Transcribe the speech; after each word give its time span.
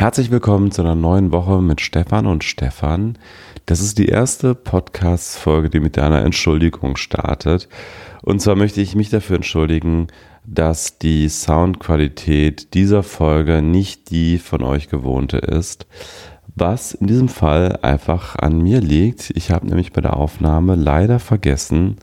Herzlich 0.00 0.30
willkommen 0.30 0.70
zu 0.70 0.80
einer 0.80 0.94
neuen 0.94 1.30
Woche 1.30 1.60
mit 1.60 1.82
Stefan 1.82 2.24
und 2.24 2.42
Stefan. 2.42 3.18
Das 3.66 3.82
ist 3.82 3.98
die 3.98 4.06
erste 4.06 4.54
Podcast-Folge, 4.54 5.68
die 5.68 5.78
mit 5.78 5.98
einer 5.98 6.24
Entschuldigung 6.24 6.96
startet. 6.96 7.68
Und 8.22 8.40
zwar 8.40 8.56
möchte 8.56 8.80
ich 8.80 8.94
mich 8.94 9.10
dafür 9.10 9.36
entschuldigen, 9.36 10.06
dass 10.46 10.96
die 10.96 11.28
Soundqualität 11.28 12.72
dieser 12.72 13.02
Folge 13.02 13.60
nicht 13.60 14.10
die 14.10 14.38
von 14.38 14.62
euch 14.62 14.88
gewohnte 14.88 15.36
ist. 15.36 15.86
Was 16.56 16.94
in 16.94 17.06
diesem 17.06 17.28
Fall 17.28 17.78
einfach 17.82 18.36
an 18.36 18.58
mir 18.62 18.80
liegt. 18.80 19.28
Ich 19.36 19.50
habe 19.50 19.66
nämlich 19.66 19.92
bei 19.92 20.00
der 20.00 20.16
Aufnahme 20.16 20.76
leider 20.76 21.18
vergessen, 21.18 21.96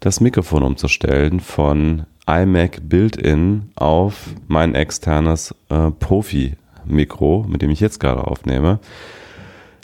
das 0.00 0.20
Mikrofon 0.20 0.62
umzustellen 0.62 1.40
von 1.40 2.04
iMac 2.26 2.90
Built-in 2.90 3.70
auf 3.74 4.34
mein 4.48 4.74
externes 4.74 5.54
äh, 5.70 5.90
Profi-Mikro, 6.88 7.44
mit 7.48 7.62
dem 7.62 7.70
ich 7.70 7.80
jetzt 7.80 8.00
gerade 8.00 8.26
aufnehme. 8.26 8.80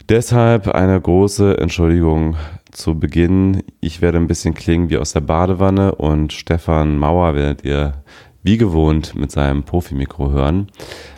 Deshalb 0.09 0.67
eine 0.67 0.99
große 0.99 1.57
Entschuldigung 1.57 2.35
zu 2.71 2.99
Beginn. 2.99 3.63
Ich 3.79 4.01
werde 4.01 4.17
ein 4.17 4.27
bisschen 4.27 4.53
klingen 4.53 4.89
wie 4.89 4.97
aus 4.97 5.13
der 5.13 5.21
Badewanne 5.21 5.95
und 5.95 6.33
Stefan 6.33 6.97
Mauer 6.97 7.35
werdet 7.35 7.65
ihr 7.65 8.03
wie 8.43 8.57
gewohnt 8.57 9.15
mit 9.15 9.31
seinem 9.31 9.63
Profi-Mikro 9.63 10.29
hören. 10.29 10.71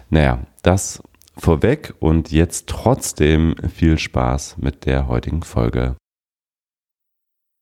Naja, 0.09 0.39
das 0.63 1.01
vorweg 1.37 1.93
und 1.99 2.31
jetzt 2.31 2.67
trotzdem 2.67 3.55
viel 3.73 3.97
Spaß 3.97 4.57
mit 4.59 4.85
der 4.85 5.07
heutigen 5.07 5.43
Folge. 5.43 5.95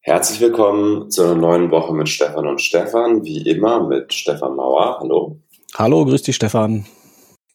Herzlich 0.01 0.39
willkommen 0.39 1.09
zu 1.09 1.23
einer 1.23 1.35
neuen 1.35 1.71
Woche 1.71 1.91
mit 1.91 2.07
Stefan 2.07 2.45
und 2.45 2.61
Stefan. 2.61 3.23
Wie 3.23 3.41
immer 3.49 3.87
mit 3.87 4.13
Stefan 4.13 4.55
Mauer. 4.55 4.99
Hallo. 4.99 5.39
Hallo, 5.75 6.05
grüß 6.05 6.21
dich, 6.21 6.35
Stefan. 6.35 6.85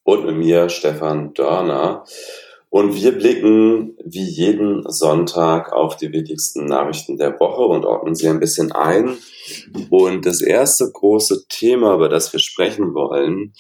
Und 0.03 0.27
mit 0.27 0.37
mir, 0.37 0.69
Stefan 0.69 1.35
Dörner. 1.35 2.05
Und 2.71 2.95
wir 2.95 3.19
blicken 3.19 3.97
wie 4.05 4.23
jeden 4.23 4.89
Sonntag 4.89 5.73
auf 5.73 5.97
die 5.97 6.13
wichtigsten 6.13 6.67
Nachrichten 6.67 7.17
der 7.17 7.39
Woche 7.41 7.63
und 7.63 7.85
ordnen 7.85 8.15
sie 8.15 8.29
ein 8.29 8.39
bisschen 8.39 8.71
ein. 8.71 9.19
Und 9.91 10.25
das 10.25 10.41
erste 10.41 10.89
große 10.91 11.47
Thema, 11.49 11.95
über 11.95 12.09
das 12.09 12.33
wir 12.33 12.39
sprechen 12.39 12.95
wollen, 12.95 13.55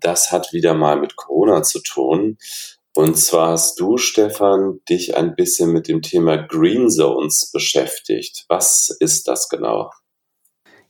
das 0.00 0.32
hat 0.32 0.54
wieder 0.54 0.72
mal 0.72 0.98
mit 0.98 1.16
Corona 1.16 1.62
zu 1.62 1.80
tun. 1.80 2.38
Und 2.94 3.18
zwar 3.18 3.50
hast 3.50 3.78
du, 3.78 3.98
Stefan, 3.98 4.80
dich 4.88 5.18
ein 5.18 5.34
bisschen 5.34 5.70
mit 5.70 5.86
dem 5.86 6.00
Thema 6.00 6.38
Green 6.38 6.88
Zones 6.88 7.50
beschäftigt. 7.52 8.46
Was 8.48 8.88
ist 9.00 9.28
das 9.28 9.50
genau? 9.50 9.90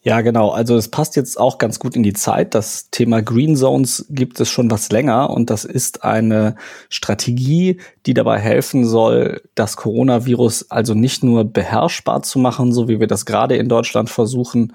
Ja, 0.06 0.20
genau. 0.20 0.50
Also 0.50 0.76
es 0.76 0.86
passt 0.86 1.16
jetzt 1.16 1.36
auch 1.36 1.58
ganz 1.58 1.80
gut 1.80 1.96
in 1.96 2.04
die 2.04 2.12
Zeit. 2.12 2.54
Das 2.54 2.90
Thema 2.92 3.22
Green 3.22 3.56
Zones 3.56 4.06
gibt 4.08 4.38
es 4.38 4.48
schon 4.48 4.70
was 4.70 4.92
länger 4.92 5.30
und 5.30 5.50
das 5.50 5.64
ist 5.64 6.04
eine 6.04 6.54
Strategie, 6.88 7.80
die 8.06 8.14
dabei 8.14 8.38
helfen 8.38 8.86
soll, 8.86 9.42
das 9.56 9.76
Coronavirus 9.76 10.70
also 10.70 10.94
nicht 10.94 11.24
nur 11.24 11.44
beherrschbar 11.44 12.22
zu 12.22 12.38
machen, 12.38 12.72
so 12.72 12.86
wie 12.86 13.00
wir 13.00 13.08
das 13.08 13.26
gerade 13.26 13.56
in 13.56 13.68
Deutschland 13.68 14.08
versuchen, 14.08 14.74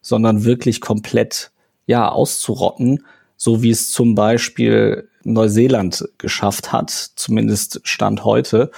sondern 0.00 0.44
wirklich 0.44 0.80
komplett 0.80 1.50
ja 1.84 2.08
auszurotten, 2.08 3.04
so 3.36 3.62
wie 3.62 3.72
es 3.72 3.92
zum 3.92 4.14
Beispiel 4.14 5.10
Neuseeland 5.24 6.08
geschafft 6.16 6.72
hat, 6.72 6.88
zumindest 7.16 7.82
Stand 7.84 8.24
heute. 8.24 8.70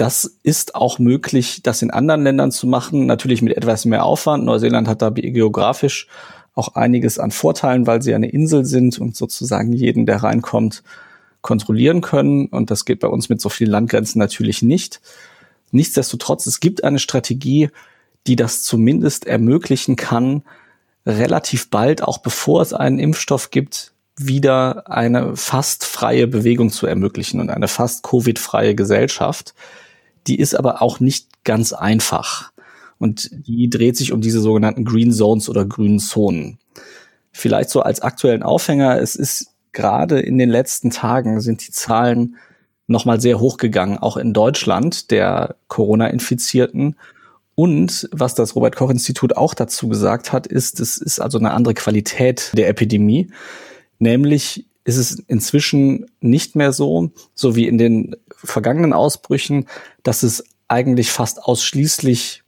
Das 0.00 0.24
ist 0.42 0.76
auch 0.76 0.98
möglich, 0.98 1.60
das 1.62 1.82
in 1.82 1.90
anderen 1.90 2.22
Ländern 2.22 2.52
zu 2.52 2.66
machen, 2.66 3.04
natürlich 3.04 3.42
mit 3.42 3.54
etwas 3.54 3.84
mehr 3.84 4.06
Aufwand. 4.06 4.46
Neuseeland 4.46 4.88
hat 4.88 5.02
da 5.02 5.10
geografisch 5.10 6.06
auch 6.54 6.74
einiges 6.74 7.18
an 7.18 7.30
Vorteilen, 7.30 7.86
weil 7.86 8.00
sie 8.00 8.14
eine 8.14 8.30
Insel 8.30 8.64
sind 8.64 8.98
und 8.98 9.14
sozusagen 9.14 9.74
jeden, 9.74 10.06
der 10.06 10.22
reinkommt, 10.22 10.84
kontrollieren 11.42 12.00
können. 12.00 12.46
Und 12.46 12.70
das 12.70 12.86
geht 12.86 13.00
bei 13.00 13.08
uns 13.08 13.28
mit 13.28 13.42
so 13.42 13.50
vielen 13.50 13.72
Landgrenzen 13.72 14.18
natürlich 14.18 14.62
nicht. 14.62 15.02
Nichtsdestotrotz, 15.70 16.46
es 16.46 16.60
gibt 16.60 16.82
eine 16.82 16.98
Strategie, 16.98 17.68
die 18.26 18.36
das 18.36 18.62
zumindest 18.62 19.26
ermöglichen 19.26 19.96
kann, 19.96 20.44
relativ 21.04 21.68
bald, 21.68 22.02
auch 22.02 22.22
bevor 22.22 22.62
es 22.62 22.72
einen 22.72 22.98
Impfstoff 22.98 23.50
gibt, 23.50 23.92
wieder 24.16 24.90
eine 24.90 25.36
fast 25.36 25.84
freie 25.84 26.26
Bewegung 26.26 26.70
zu 26.70 26.86
ermöglichen 26.86 27.38
und 27.38 27.50
eine 27.50 27.68
fast 27.68 28.02
Covid-freie 28.02 28.74
Gesellschaft. 28.74 29.52
Die 30.26 30.38
ist 30.38 30.54
aber 30.54 30.82
auch 30.82 31.00
nicht 31.00 31.44
ganz 31.44 31.72
einfach. 31.72 32.52
Und 32.98 33.30
die 33.32 33.70
dreht 33.70 33.96
sich 33.96 34.12
um 34.12 34.20
diese 34.20 34.40
sogenannten 34.40 34.84
Green 34.84 35.12
Zones 35.12 35.48
oder 35.48 35.64
grünen 35.64 35.98
Zonen. 35.98 36.58
Vielleicht 37.32 37.70
so 37.70 37.80
als 37.80 38.00
aktuellen 38.00 38.42
Aufhänger, 38.42 39.00
es 39.00 39.16
ist 39.16 39.54
gerade 39.72 40.20
in 40.20 40.36
den 40.36 40.50
letzten 40.50 40.90
Tagen 40.90 41.40
sind 41.40 41.66
die 41.66 41.72
Zahlen 41.72 42.36
nochmal 42.86 43.20
sehr 43.20 43.38
hochgegangen, 43.38 43.98
auch 43.98 44.16
in 44.16 44.32
Deutschland 44.32 45.10
der 45.10 45.56
Corona-Infizierten. 45.68 46.96
Und 47.54 48.08
was 48.12 48.34
das 48.34 48.56
Robert 48.56 48.74
Koch 48.74 48.90
Institut 48.90 49.36
auch 49.36 49.54
dazu 49.54 49.88
gesagt 49.88 50.32
hat, 50.32 50.46
ist, 50.46 50.80
es 50.80 50.98
ist 50.98 51.20
also 51.20 51.38
eine 51.38 51.52
andere 51.52 51.74
Qualität 51.74 52.50
der 52.54 52.68
Epidemie. 52.68 53.30
Nämlich 53.98 54.66
ist 54.84 54.96
es 54.96 55.18
inzwischen 55.28 56.06
nicht 56.20 56.56
mehr 56.56 56.72
so, 56.72 57.10
so 57.34 57.56
wie 57.56 57.68
in 57.68 57.78
den 57.78 58.16
vergangenen 58.28 58.92
Ausbrüchen, 58.92 59.66
dass 60.02 60.22
es 60.22 60.44
eigentlich 60.68 61.10
fast 61.10 61.42
ausschließlich 61.42 62.42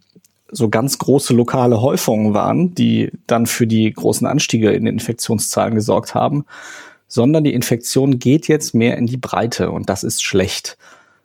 so 0.51 0.69
ganz 0.69 0.99
große 0.99 1.35
lokale 1.35 1.81
Häufungen 1.81 2.35
waren, 2.35 2.75
die 2.75 3.11
dann 3.27 3.47
für 3.47 3.67
die 3.67 3.91
großen 3.91 4.27
Anstiege 4.27 4.71
in 4.71 4.85
den 4.85 4.95
Infektionszahlen 4.95 5.75
gesorgt 5.75 6.15
haben, 6.15 6.45
sondern 7.09 7.45
die 7.45 7.55
Infektion 7.55 8.19
geht 8.19 8.49
jetzt 8.49 8.75
mehr 8.75 8.97
in 8.97 9.07
die 9.07 9.17
Breite 9.17 9.71
und 9.71 9.89
das 9.89 10.05
ist 10.05 10.23
schlecht. 10.23 10.77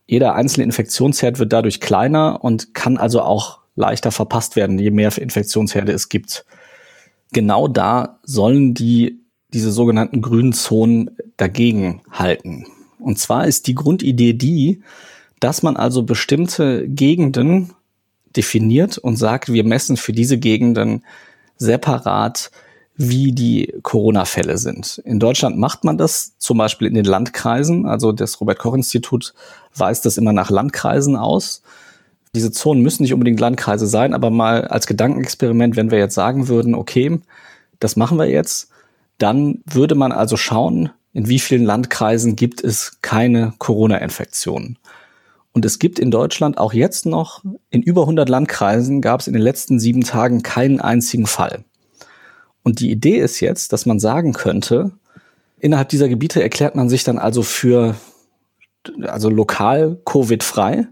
Jeder 0.06 0.36
einzelne 0.36 0.64
Infektionsherd 0.64 1.40
wird 1.40 1.52
dadurch 1.52 1.82
kleiner 1.82 2.44
und 2.44 2.74
kann 2.74 2.98
also 2.98 3.22
auch 3.22 3.60
leichter 3.76 4.12
verpasst 4.12 4.56
werden, 4.56 4.80
je 4.80 4.92
mehr 4.92 5.16
Infektionsherde 5.18 5.92
es 5.92 6.10
gibt. 6.10 6.46
Genau 7.34 7.68
da 7.68 8.20
sollen 8.24 8.74
die 8.74 9.20
diese 9.54 9.72
sogenannten 9.72 10.22
grünen 10.22 10.54
Zonen 10.54 11.12
dagegen 11.38 12.02
halten. 12.12 12.66
Und 13.00 13.20
zwar 13.20 13.48
ist 13.48 13.68
die 13.68 13.76
Grundidee 13.76 14.34
die, 14.34 14.82
dass 15.40 15.64
man 15.64 15.78
also 15.78 16.04
bestimmte 16.04 16.88
Gegenden 16.88 17.72
definiert 18.36 18.98
und 18.98 19.16
sagt, 19.18 19.52
wir 19.52 19.64
messen 19.64 19.98
für 19.98 20.14
diese 20.14 20.38
Gegenden 20.38 21.04
separat, 21.58 22.52
wie 22.96 23.32
die 23.32 23.74
Corona-Fälle 23.84 24.58
sind. 24.58 25.02
In 25.06 25.20
Deutschland 25.20 25.58
macht 25.58 25.84
man 25.84 26.00
das 26.00 26.38
zum 26.40 26.58
Beispiel 26.58 26.88
in 26.88 26.96
den 26.96 27.06
Landkreisen. 27.06 27.86
Also 27.86 28.12
das 28.12 28.42
Robert-Koch-Institut 28.42 29.36
weist 29.76 30.06
das 30.06 30.18
immer 30.18 30.34
nach 30.34 30.50
Landkreisen 30.50 31.16
aus. 31.16 31.62
Diese 32.34 32.52
Zonen 32.52 32.82
müssen 32.82 33.04
nicht 33.04 33.14
unbedingt 33.14 33.40
Landkreise 33.40 33.86
sein, 33.86 34.16
aber 34.16 34.32
mal 34.32 34.68
als 34.68 34.88
Gedankenexperiment, 34.88 35.76
wenn 35.76 35.92
wir 35.92 36.00
jetzt 36.00 36.16
sagen 36.16 36.48
würden, 36.48 36.74
okay, 36.74 37.20
das 37.80 37.96
machen 37.96 38.18
wir 38.18 38.30
jetzt, 38.30 38.70
dann 39.18 39.64
würde 39.66 39.96
man 39.96 40.12
also 40.12 40.38
schauen, 40.38 40.92
in 41.14 41.28
wie 41.28 41.40
vielen 41.40 41.64
Landkreisen 41.64 42.36
gibt 42.36 42.64
es 42.64 43.00
keine 43.02 43.54
Corona-Infektionen. 43.58 44.78
Und 45.52 45.66
es 45.66 45.80
gibt 45.80 45.98
in 45.98 46.12
Deutschland 46.12 46.60
auch 46.60 46.74
jetzt 46.74 47.08
noch, 47.08 47.44
in 47.72 47.82
über 47.82 48.02
100 48.02 48.30
Landkreisen 48.30 49.02
gab 49.02 49.22
es 49.22 49.28
in 49.28 49.34
den 49.34 49.42
letzten 49.42 49.80
sieben 49.80 50.04
Tagen 50.04 50.44
keinen 50.44 50.80
einzigen 50.80 51.26
Fall. 51.26 51.64
Und 52.62 52.80
die 52.80 52.92
Idee 52.92 53.18
ist 53.18 53.40
jetzt, 53.40 53.74
dass 53.74 53.86
man 53.86 54.00
sagen 54.00 54.34
könnte, 54.34 54.92
innerhalb 55.58 55.90
dieser 55.90 56.10
Gebiete 56.10 56.44
erklärt 56.44 56.76
man 56.76 56.90
sich 56.90 57.04
dann 57.04 57.18
also 57.18 57.42
für, 57.42 57.96
also 59.02 59.30
lokal 59.30 60.00
Covid-frei 60.06 60.88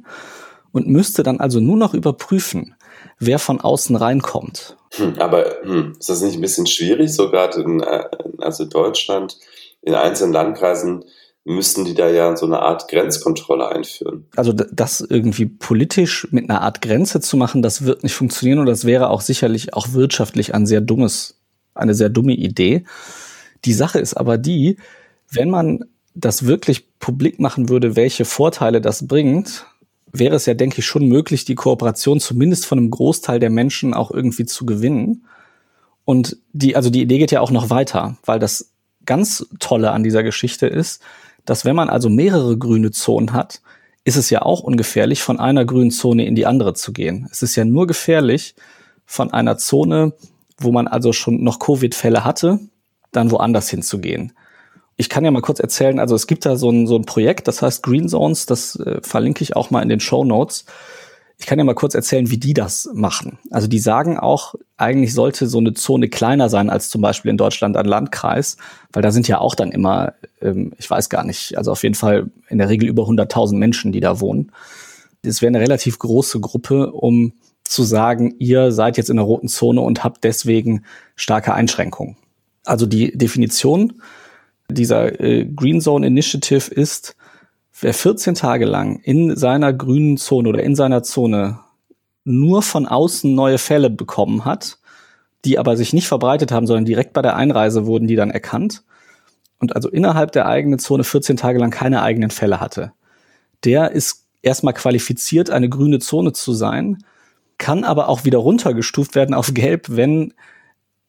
und 0.72 0.88
müsste 0.88 1.22
dann 1.22 1.40
also 1.40 1.59
nur 1.59 1.78
noch 1.78 1.94
überprüfen, 1.94 2.75
wer 3.20 3.40
von 3.40 3.62
außen 3.62 3.96
reinkommt. 3.96 4.78
Hm, 4.92 5.16
aber 5.20 5.58
hm, 5.64 5.96
ist 6.00 6.09
das 6.09 6.22
nicht 6.22 6.36
ein 6.36 6.42
bisschen 6.42 6.68
schwierig, 6.68 7.14
sogar 7.14 7.56
in 7.58 7.81
äh, 7.81 8.06
also 8.40 8.66
Deutschland, 8.66 9.38
in 9.81 9.94
einzelnen 9.94 10.34
Landkreisen 10.34 11.06
müssten 11.46 11.86
die 11.86 11.94
da 11.94 12.10
ja 12.10 12.36
so 12.36 12.48
eine 12.48 12.60
Art 12.60 12.88
Grenzkontrolle 12.88 13.69
einführen. 13.69 14.25
Also 14.36 14.51
das 14.51 15.01
irgendwie 15.01 15.45
politisch 15.45 16.28
mit 16.31 16.50
einer 16.50 16.62
Art 16.62 16.81
Grenze 16.81 17.22
zu 17.22 17.38
machen, 17.38 17.62
das 17.62 17.86
wird 17.86 18.04
nicht 18.04 18.16
funktionieren 18.16 18.60
und 18.60 18.66
das 18.66 18.86
wäre 18.86 19.10
auch 19.10 19.22
sicherlich 19.22 19.74
auch 19.75 19.94
wirtschaftlich 19.94 20.56
ein 20.56 20.66
sehr 20.66 20.81
dummes, 20.81 21.39
eine 21.75 21.94
sehr 21.94 22.10
dumme 22.10 22.34
Idee. 22.34 22.84
Die 23.63 23.74
Sache 23.74 24.00
ist 24.00 24.16
aber 24.16 24.39
die, 24.39 24.78
wenn 25.31 25.51
man 25.51 25.86
das 26.16 26.48
wirklich 26.48 26.98
publik 26.98 27.39
machen 27.39 27.69
würde, 27.69 27.95
welche 27.95 28.25
Vorteile 28.25 28.81
das 28.81 29.07
bringt, 29.07 29.68
wäre 30.19 30.35
es 30.35 30.45
ja, 30.45 30.53
denke 30.53 30.79
ich, 30.79 30.85
schon 30.85 31.07
möglich, 31.07 31.45
die 31.45 31.56
Kooperation 31.56 32.19
zumindest 32.19 32.65
von 32.65 32.79
einem 32.79 32.91
Großteil 32.91 33.39
der 33.39 33.50
Menschen 33.50 33.94
auch 33.94 34.12
irgendwie 34.12 34.45
zu 34.45 34.65
gewinnen. 34.65 35.25
Und 36.06 36.38
die, 36.53 36.75
also 36.75 36.89
die 36.89 37.01
Idee 37.01 37.17
geht 37.17 37.31
ja 37.31 37.41
auch 37.41 37.51
noch 37.51 37.69
weiter, 37.69 38.17
weil 38.25 38.39
das 38.39 38.71
ganz 39.06 39.47
Tolle 39.59 39.91
an 39.91 40.03
dieser 40.03 40.23
Geschichte 40.23 40.67
ist, 40.67 41.01
dass 41.45 41.65
wenn 41.65 41.75
man 41.75 41.89
also 41.89 42.09
mehrere 42.09 42.57
grüne 42.57 42.91
Zonen 42.91 43.33
hat, 43.33 43.62
ist 44.03 44.17
es 44.17 44.29
ja 44.29 44.44
auch 44.44 44.62
ungefährlich, 44.62 45.21
von 45.21 45.39
einer 45.39 45.65
grünen 45.65 45.91
Zone 45.91 46.25
in 46.25 46.35
die 46.35 46.45
andere 46.45 46.73
zu 46.73 46.94
gehen. 46.94 47.27
Es 47.31 47.41
ist 47.41 47.56
ja 47.56 47.65
nur 47.65 47.88
gefährlich, 47.88 48.56
von 49.06 49.31
einer 49.31 49.57
Zone, 49.57 50.13
wo 50.57 50.71
man 50.71 50.88
also 50.88 51.13
schon 51.13 51.44
noch 51.44 51.59
Covid-Fälle 51.59 52.23
hatte, 52.23 52.59
dann 53.12 53.31
woanders 53.31 53.69
hinzugehen. 53.69 54.33
Ich 54.97 55.09
kann 55.09 55.25
ja 55.25 55.31
mal 55.31 55.42
kurz 55.42 55.59
erzählen, 55.59 56.00
also 56.00 56.15
es 56.15 56.27
gibt 56.27 56.45
da 56.45 56.56
so 56.56 56.69
ein, 56.69 56.88
so 56.88 56.95
ein 56.95 57.06
Projekt, 57.06 57.47
das 57.47 57.62
heißt 57.62 57.83
Green 57.83 58.07
Zones, 58.07 58.45
das 58.45 58.77
äh, 58.80 59.01
verlinke 59.01 59.44
ich 59.44 59.56
auch 59.56 59.69
mal 59.69 59.81
in 59.81 59.89
den 59.89 60.00
Show 60.00 60.24
Notes. 60.24 60.65
Ich 61.38 61.47
kann 61.47 61.57
ja 61.59 61.65
mal 61.65 61.75
kurz 61.75 61.95
erzählen, 61.95 62.30
wie 62.30 62.38
die 62.38 62.53
das 62.53 62.89
machen. 62.94 63.39
Also 63.51 63.68
die 63.68 63.80
sagen 63.80 64.18
auch, 64.18 64.56
eigentlich 64.77 65.13
sollte 65.13 65.47
so 65.47 65.57
eine 65.57 65.74
Zone 65.74 66.07
kleiner 66.07 66.47
sein 66.47 66.69
als 66.69 66.89
zum 66.89 67.01
Beispiel 67.01 67.30
in 67.30 67.38
Deutschland 67.38 67.75
ein 67.75 67.86
Landkreis, 67.86 68.56
weil 68.94 69.03
da 69.03 69.12
sind 69.12 69.27
ja 69.27 69.39
auch 69.39 69.53
dann 69.53 69.74
immer, 69.74 70.13
ähm, 70.42 70.71
ich 70.77 70.89
weiß 70.89 71.09
gar 71.09 71.25
nicht, 71.25 71.57
also 71.57 71.74
auf 71.74 71.83
jeden 71.83 71.95
Fall 71.95 72.31
in 72.48 72.57
der 72.57 72.69
Regel 72.69 72.88
über 72.88 73.03
100.000 73.03 73.57
Menschen, 73.57 73.91
die 73.91 74.00
da 74.00 74.21
wohnen. 74.21 74.53
Es 75.24 75.41
wäre 75.41 75.50
eine 75.50 75.59
relativ 75.59 76.00
große 76.00 76.39
Gruppe, 76.39 76.94
um 76.94 77.33
zu 77.65 77.83
sagen, 77.83 78.36
ihr 78.39 78.71
seid 78.71 78.95
jetzt 78.95 79.09
in 79.09 79.18
der 79.18 79.25
roten 79.25 79.50
Zone 79.50 79.81
und 79.81 80.03
habt 80.03 80.24
deswegen 80.24 80.86
starke 81.15 81.53
Einschränkungen. 81.53 82.15
Also 82.63 82.86
die 82.86 83.18
Definition 83.18 84.01
dieser 84.69 85.19
äh, 85.19 85.45
Green 85.45 85.81
Zone 85.81 86.07
Initiative 86.07 86.73
ist, 86.73 87.15
wer 87.79 87.94
14 87.94 88.35
Tage 88.35 88.65
lang 88.65 89.00
in 89.03 89.35
seiner 89.35 89.73
grünen 89.73 90.17
Zone 90.17 90.50
oder 90.50 90.63
in 90.63 90.75
seiner 90.75 91.03
Zone 91.03 91.59
nur 92.23 92.62
von 92.62 92.88
außen 92.88 93.33
neue 93.33 93.57
Fälle 93.57 93.89
bekommen 93.89 94.45
hat, 94.45 94.79
die 95.44 95.59
aber 95.59 95.77
sich 95.77 95.94
nicht 95.94 96.07
verbreitet 96.07 96.51
haben, 96.51 96.67
sondern 96.67 96.85
direkt 96.85 97.13
bei 97.13 97.21
der 97.21 97.35
Einreise 97.35 97.85
wurden 97.85 98.07
die 98.07 98.15
dann 98.15 98.31
erkannt 98.31 98.83
und 99.59 99.75
also 99.75 99.89
innerhalb 99.89 100.31
der 100.31 100.47
eigenen 100.47 100.79
Zone 100.79 101.03
14 101.03 101.38
Tage 101.38 101.59
lang 101.59 101.71
keine 101.71 102.01
eigenen 102.01 102.31
Fälle 102.31 102.59
hatte, 102.59 102.94
der 103.63 103.91
ist 103.91 104.25
erstmal 104.41 104.73
qualifiziert, 104.73 105.50
eine 105.50 105.69
grüne 105.69 106.00
Zone 106.00 106.33
zu 106.33 106.53
sein, 106.53 107.03
kann 107.57 107.83
aber 107.83 108.09
auch 108.09 108.25
wieder 108.25 108.39
runtergestuft 108.39 109.15
werden 109.15 109.33
auf 109.33 109.53
gelb, 109.53 109.88
wenn 109.89 110.33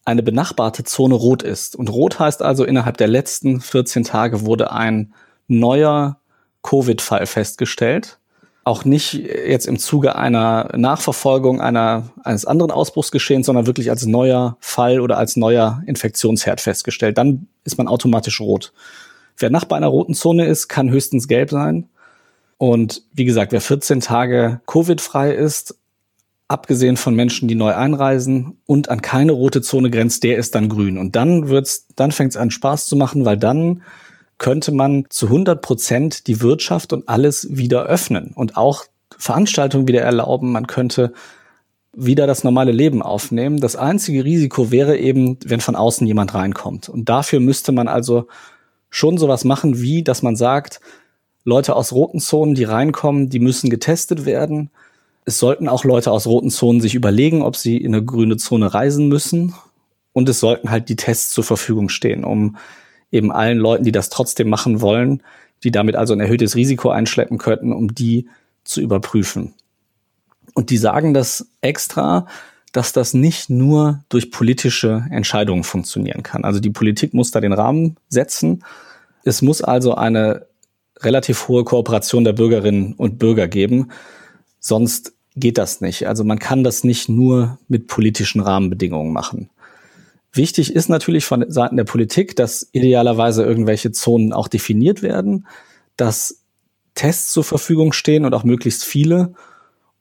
eine 0.06 0.22
benachbarte 0.22 0.84
Zone 0.84 1.14
rot 1.14 1.42
ist. 1.42 1.76
Und 1.76 1.90
rot 1.90 2.18
heißt 2.18 2.40
also, 2.40 2.64
innerhalb 2.64 2.96
der 2.96 3.08
letzten 3.08 3.60
14 3.60 4.04
Tage 4.04 4.46
wurde 4.46 4.72
ein 4.72 5.12
neuer 5.48 6.20
Covid-Fall 6.62 7.26
festgestellt. 7.26 8.18
Auch 8.62 8.84
nicht 8.84 9.14
jetzt 9.14 9.66
im 9.66 9.78
Zuge 9.78 10.16
einer 10.16 10.70
Nachverfolgung 10.76 11.60
einer, 11.60 12.10
eines 12.22 12.46
anderen 12.46 12.70
Ausbruchsgeschehens, 12.70 13.46
sondern 13.46 13.66
wirklich 13.66 13.90
als 13.90 14.06
neuer 14.06 14.56
Fall 14.60 15.00
oder 15.00 15.18
als 15.18 15.36
neuer 15.36 15.82
Infektionsherd 15.86 16.60
festgestellt. 16.60 17.18
Dann 17.18 17.48
ist 17.64 17.76
man 17.76 17.88
automatisch 17.88 18.40
rot. 18.40 18.72
Wer 19.36 19.50
Nachbar 19.50 19.76
einer 19.76 19.88
roten 19.88 20.14
Zone 20.14 20.46
ist, 20.46 20.68
kann 20.68 20.90
höchstens 20.90 21.28
gelb 21.28 21.50
sein. 21.50 21.88
Und 22.58 23.02
wie 23.12 23.24
gesagt, 23.24 23.52
wer 23.52 23.60
14 23.60 24.00
Tage 24.00 24.60
Covid-frei 24.66 25.32
ist, 25.32 25.76
abgesehen 26.48 26.96
von 26.96 27.14
Menschen, 27.14 27.48
die 27.48 27.54
neu 27.54 27.74
einreisen 27.74 28.58
und 28.66 28.88
an 28.88 29.02
keine 29.02 29.32
rote 29.32 29.62
Zone 29.62 29.90
grenzt, 29.90 30.22
der 30.22 30.36
ist 30.36 30.54
dann 30.54 30.68
grün. 30.68 30.98
Und 30.98 31.16
dann 31.16 31.48
wird's, 31.48 31.86
dann 31.96 32.12
fängt 32.12 32.32
es 32.32 32.36
an 32.36 32.50
Spaß 32.50 32.86
zu 32.86 32.96
machen, 32.96 33.24
weil 33.24 33.36
dann 33.36 33.82
könnte 34.38 34.72
man 34.72 35.06
zu 35.08 35.26
100 35.26 35.60
Prozent 35.62 36.26
die 36.26 36.40
Wirtschaft 36.40 36.92
und 36.92 37.08
alles 37.08 37.48
wieder 37.50 37.86
öffnen 37.86 38.32
und 38.34 38.56
auch 38.56 38.84
Veranstaltungen 39.18 39.88
wieder 39.88 40.02
erlauben. 40.02 40.52
Man 40.52 40.66
könnte 40.66 41.12
wieder 41.92 42.26
das 42.26 42.44
normale 42.44 42.72
Leben 42.72 43.02
aufnehmen. 43.02 43.58
Das 43.58 43.74
einzige 43.74 44.24
Risiko 44.24 44.70
wäre 44.70 44.98
eben, 44.98 45.38
wenn 45.44 45.60
von 45.60 45.74
außen 45.74 46.06
jemand 46.06 46.34
reinkommt. 46.34 46.88
Und 46.88 47.08
dafür 47.08 47.40
müsste 47.40 47.72
man 47.72 47.88
also 47.88 48.28
schon 48.90 49.16
sowas 49.18 49.44
machen, 49.44 49.80
wie, 49.80 50.04
dass 50.04 50.22
man 50.22 50.36
sagt, 50.36 50.80
Leute 51.44 51.74
aus 51.74 51.92
roten 51.92 52.20
Zonen, 52.20 52.54
die 52.54 52.64
reinkommen, 52.64 53.30
die 53.30 53.40
müssen 53.40 53.70
getestet 53.70 54.26
werden. 54.26 54.70
Es 55.26 55.38
sollten 55.38 55.68
auch 55.68 55.84
Leute 55.84 56.12
aus 56.12 56.26
roten 56.26 56.50
Zonen 56.50 56.80
sich 56.80 56.94
überlegen, 56.94 57.42
ob 57.42 57.56
sie 57.56 57.76
in 57.76 57.94
eine 57.94 58.04
grüne 58.04 58.36
Zone 58.36 58.72
reisen 58.72 59.08
müssen. 59.08 59.54
Und 60.12 60.28
es 60.28 60.40
sollten 60.40 60.70
halt 60.70 60.88
die 60.88 60.96
Tests 60.96 61.32
zur 61.32 61.44
Verfügung 61.44 61.88
stehen, 61.88 62.24
um 62.24 62.56
eben 63.10 63.32
allen 63.32 63.58
Leuten, 63.58 63.84
die 63.84 63.92
das 63.92 64.08
trotzdem 64.08 64.48
machen 64.48 64.80
wollen, 64.80 65.22
die 65.64 65.70
damit 65.72 65.96
also 65.96 66.14
ein 66.14 66.20
erhöhtes 66.20 66.54
Risiko 66.54 66.90
einschleppen 66.90 67.38
könnten, 67.38 67.72
um 67.72 67.94
die 67.94 68.28
zu 68.64 68.80
überprüfen. 68.80 69.54
Und 70.54 70.70
die 70.70 70.78
sagen 70.78 71.12
das 71.12 71.48
extra, 71.60 72.26
dass 72.72 72.92
das 72.92 73.14
nicht 73.14 73.50
nur 73.50 74.04
durch 74.08 74.30
politische 74.30 75.06
Entscheidungen 75.10 75.64
funktionieren 75.64 76.22
kann. 76.22 76.44
Also 76.44 76.60
die 76.60 76.70
Politik 76.70 77.14
muss 77.14 77.30
da 77.30 77.40
den 77.40 77.52
Rahmen 77.52 77.96
setzen. 78.08 78.64
Es 79.24 79.42
muss 79.42 79.60
also 79.60 79.94
eine 79.94 80.46
relativ 81.00 81.48
hohe 81.48 81.64
Kooperation 81.64 82.24
der 82.24 82.32
Bürgerinnen 82.32 82.94
und 82.94 83.18
Bürger 83.18 83.48
geben. 83.48 83.90
Sonst 84.60 85.15
geht 85.36 85.58
das 85.58 85.80
nicht. 85.80 86.08
Also 86.08 86.24
man 86.24 86.38
kann 86.38 86.64
das 86.64 86.82
nicht 86.82 87.08
nur 87.08 87.58
mit 87.68 87.86
politischen 87.86 88.40
Rahmenbedingungen 88.40 89.12
machen. 89.12 89.50
Wichtig 90.32 90.74
ist 90.74 90.88
natürlich 90.88 91.24
von 91.24 91.44
Seiten 91.48 91.76
der 91.76 91.84
Politik, 91.84 92.36
dass 92.36 92.68
idealerweise 92.72 93.42
irgendwelche 93.42 93.92
Zonen 93.92 94.32
auch 94.32 94.48
definiert 94.48 95.02
werden, 95.02 95.46
dass 95.96 96.42
Tests 96.94 97.32
zur 97.32 97.44
Verfügung 97.44 97.92
stehen 97.92 98.24
und 98.24 98.34
auch 98.34 98.44
möglichst 98.44 98.84
viele 98.84 99.34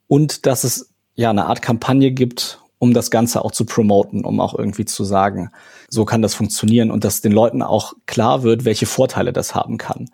und 0.08 0.46
dass 0.46 0.64
es 0.64 0.90
ja 1.16 1.30
eine 1.30 1.46
Art 1.46 1.62
Kampagne 1.62 2.12
gibt, 2.12 2.60
um 2.80 2.94
das 2.94 3.12
Ganze 3.12 3.44
auch 3.44 3.52
zu 3.52 3.66
promoten, 3.66 4.26
um 4.26 4.40
auch 4.40 4.58
irgendwie 4.58 4.86
zu 4.86 5.04
sagen, 5.04 5.52
so 5.90 6.06
kann 6.06 6.22
das 6.22 6.34
funktionieren 6.34 6.92
und 6.92 7.04
dass 7.04 7.22
den 7.22 7.32
Leuten 7.32 7.62
auch 7.62 7.94
klar 8.06 8.44
wird, 8.44 8.66
welche 8.66 8.86
Vorteile 8.86 9.32
das 9.32 9.56
haben 9.56 9.78
kann. 9.78 10.10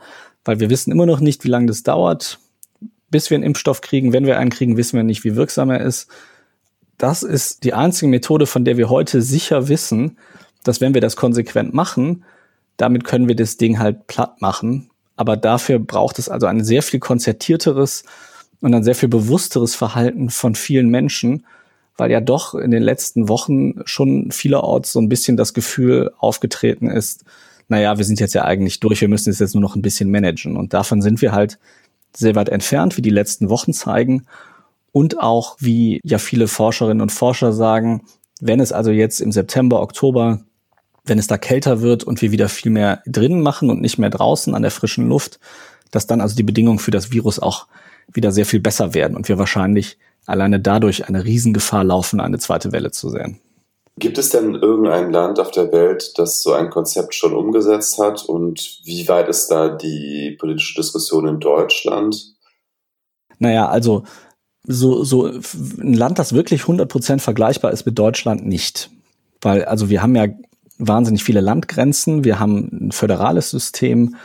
Weil 0.45 0.59
wir 0.59 0.69
wissen 0.69 0.91
immer 0.91 1.05
noch 1.05 1.19
nicht, 1.19 1.43
wie 1.43 1.49
lange 1.49 1.67
das 1.67 1.83
dauert, 1.83 2.39
bis 3.11 3.29
wir 3.29 3.35
einen 3.35 3.43
Impfstoff 3.43 3.81
kriegen. 3.81 4.13
Wenn 4.13 4.25
wir 4.25 4.39
einen 4.39 4.49
kriegen, 4.49 4.77
wissen 4.77 4.97
wir 4.97 5.03
nicht, 5.03 5.23
wie 5.23 5.35
wirksam 5.35 5.69
er 5.69 5.81
ist 5.81 6.07
das 7.01 7.23
ist 7.23 7.63
die 7.63 7.73
einzige 7.73 8.07
Methode, 8.07 8.45
von 8.45 8.63
der 8.63 8.77
wir 8.77 8.89
heute 8.89 9.23
sicher 9.23 9.69
wissen, 9.69 10.17
dass 10.63 10.81
wenn 10.81 10.93
wir 10.93 11.01
das 11.01 11.15
konsequent 11.15 11.73
machen, 11.73 12.23
damit 12.77 13.05
können 13.05 13.27
wir 13.27 13.35
das 13.35 13.57
Ding 13.57 13.79
halt 13.79 14.05
platt 14.05 14.39
machen. 14.39 14.91
Aber 15.15 15.35
dafür 15.35 15.79
braucht 15.79 16.19
es 16.19 16.29
also 16.29 16.45
ein 16.45 16.63
sehr 16.63 16.83
viel 16.83 16.99
konzertierteres 16.99 18.03
und 18.59 18.75
ein 18.75 18.83
sehr 18.83 18.93
viel 18.93 19.09
bewussteres 19.09 19.73
Verhalten 19.73 20.29
von 20.29 20.53
vielen 20.53 20.89
Menschen, 20.89 21.47
weil 21.97 22.11
ja 22.11 22.21
doch 22.21 22.53
in 22.53 22.69
den 22.69 22.83
letzten 22.83 23.27
Wochen 23.27 23.81
schon 23.85 24.31
vielerorts 24.31 24.91
so 24.91 24.99
ein 24.99 25.09
bisschen 25.09 25.37
das 25.37 25.55
Gefühl 25.55 26.11
aufgetreten 26.19 26.87
ist, 26.87 27.25
naja, 27.67 27.97
wir 27.97 28.05
sind 28.05 28.19
jetzt 28.19 28.35
ja 28.35 28.43
eigentlich 28.43 28.79
durch, 28.79 29.01
wir 29.01 29.07
müssen 29.07 29.31
es 29.31 29.39
jetzt 29.39 29.55
nur 29.55 29.61
noch 29.61 29.75
ein 29.75 29.81
bisschen 29.81 30.11
managen. 30.11 30.55
Und 30.55 30.73
davon 30.73 31.01
sind 31.01 31.21
wir 31.21 31.31
halt 31.31 31.57
sehr 32.15 32.35
weit 32.35 32.49
entfernt, 32.49 32.97
wie 32.97 33.01
die 33.01 33.09
letzten 33.09 33.49
Wochen 33.49 33.73
zeigen 33.73 34.25
und 34.91 35.19
auch, 35.19 35.57
wie 35.59 35.99
ja 36.03 36.17
viele 36.17 36.47
Forscherinnen 36.47 37.01
und 37.01 37.11
Forscher 37.11 37.53
sagen, 37.53 38.03
wenn 38.41 38.59
es 38.59 38.71
also 38.71 38.91
jetzt 38.91 39.21
im 39.21 39.31
September, 39.31 39.81
Oktober, 39.81 40.41
wenn 41.03 41.19
es 41.19 41.27
da 41.27 41.37
kälter 41.37 41.81
wird 41.81 42.03
und 42.03 42.21
wir 42.21 42.31
wieder 42.31 42.49
viel 42.49 42.71
mehr 42.71 43.01
drinnen 43.05 43.41
machen 43.41 43.69
und 43.69 43.81
nicht 43.81 43.97
mehr 43.97 44.09
draußen 44.09 44.53
an 44.53 44.61
der 44.61 44.71
frischen 44.71 45.07
Luft, 45.07 45.39
dass 45.91 46.07
dann 46.07 46.21
also 46.21 46.35
die 46.35 46.43
Bedingungen 46.43 46.79
für 46.79 46.91
das 46.91 47.11
Virus 47.11 47.39
auch 47.39 47.67
wieder 48.11 48.31
sehr 48.31 48.45
viel 48.45 48.59
besser 48.59 48.93
werden 48.93 49.15
und 49.15 49.29
wir 49.29 49.37
wahrscheinlich 49.37 49.97
alleine 50.25 50.59
dadurch 50.59 51.07
eine 51.07 51.23
Riesengefahr 51.23 51.83
laufen, 51.83 52.19
eine 52.19 52.39
zweite 52.39 52.71
Welle 52.71 52.91
zu 52.91 53.09
sehen. 53.09 53.39
Gibt 54.01 54.17
es 54.17 54.31
denn 54.31 54.55
irgendein 54.55 55.11
Land 55.11 55.39
auf 55.39 55.51
der 55.51 55.71
Welt, 55.71 56.13
das 56.17 56.41
so 56.41 56.53
ein 56.53 56.71
Konzept 56.71 57.13
schon 57.13 57.35
umgesetzt 57.35 57.99
hat? 57.99 58.25
Und 58.25 58.79
wie 58.83 59.07
weit 59.07 59.29
ist 59.29 59.49
da 59.49 59.69
die 59.69 60.35
politische 60.39 60.81
Diskussion 60.81 61.27
in 61.27 61.39
Deutschland? 61.39 62.33
Naja, 63.37 63.69
also 63.69 64.03
so, 64.63 65.03
so 65.03 65.27
ein 65.27 65.93
Land, 65.93 66.17
das 66.17 66.33
wirklich 66.33 66.63
100% 66.63 67.19
vergleichbar 67.19 67.71
ist 67.71 67.85
mit 67.85 67.99
Deutschland, 67.99 68.43
nicht. 68.43 68.89
Weil, 69.39 69.65
also 69.65 69.91
wir 69.91 70.01
haben 70.01 70.15
ja 70.15 70.27
wahnsinnig 70.79 71.23
viele 71.23 71.41
Landgrenzen, 71.41 72.23
wir 72.23 72.39
haben 72.39 72.87
ein 72.87 72.91
föderales 72.91 73.51
System, 73.51 74.15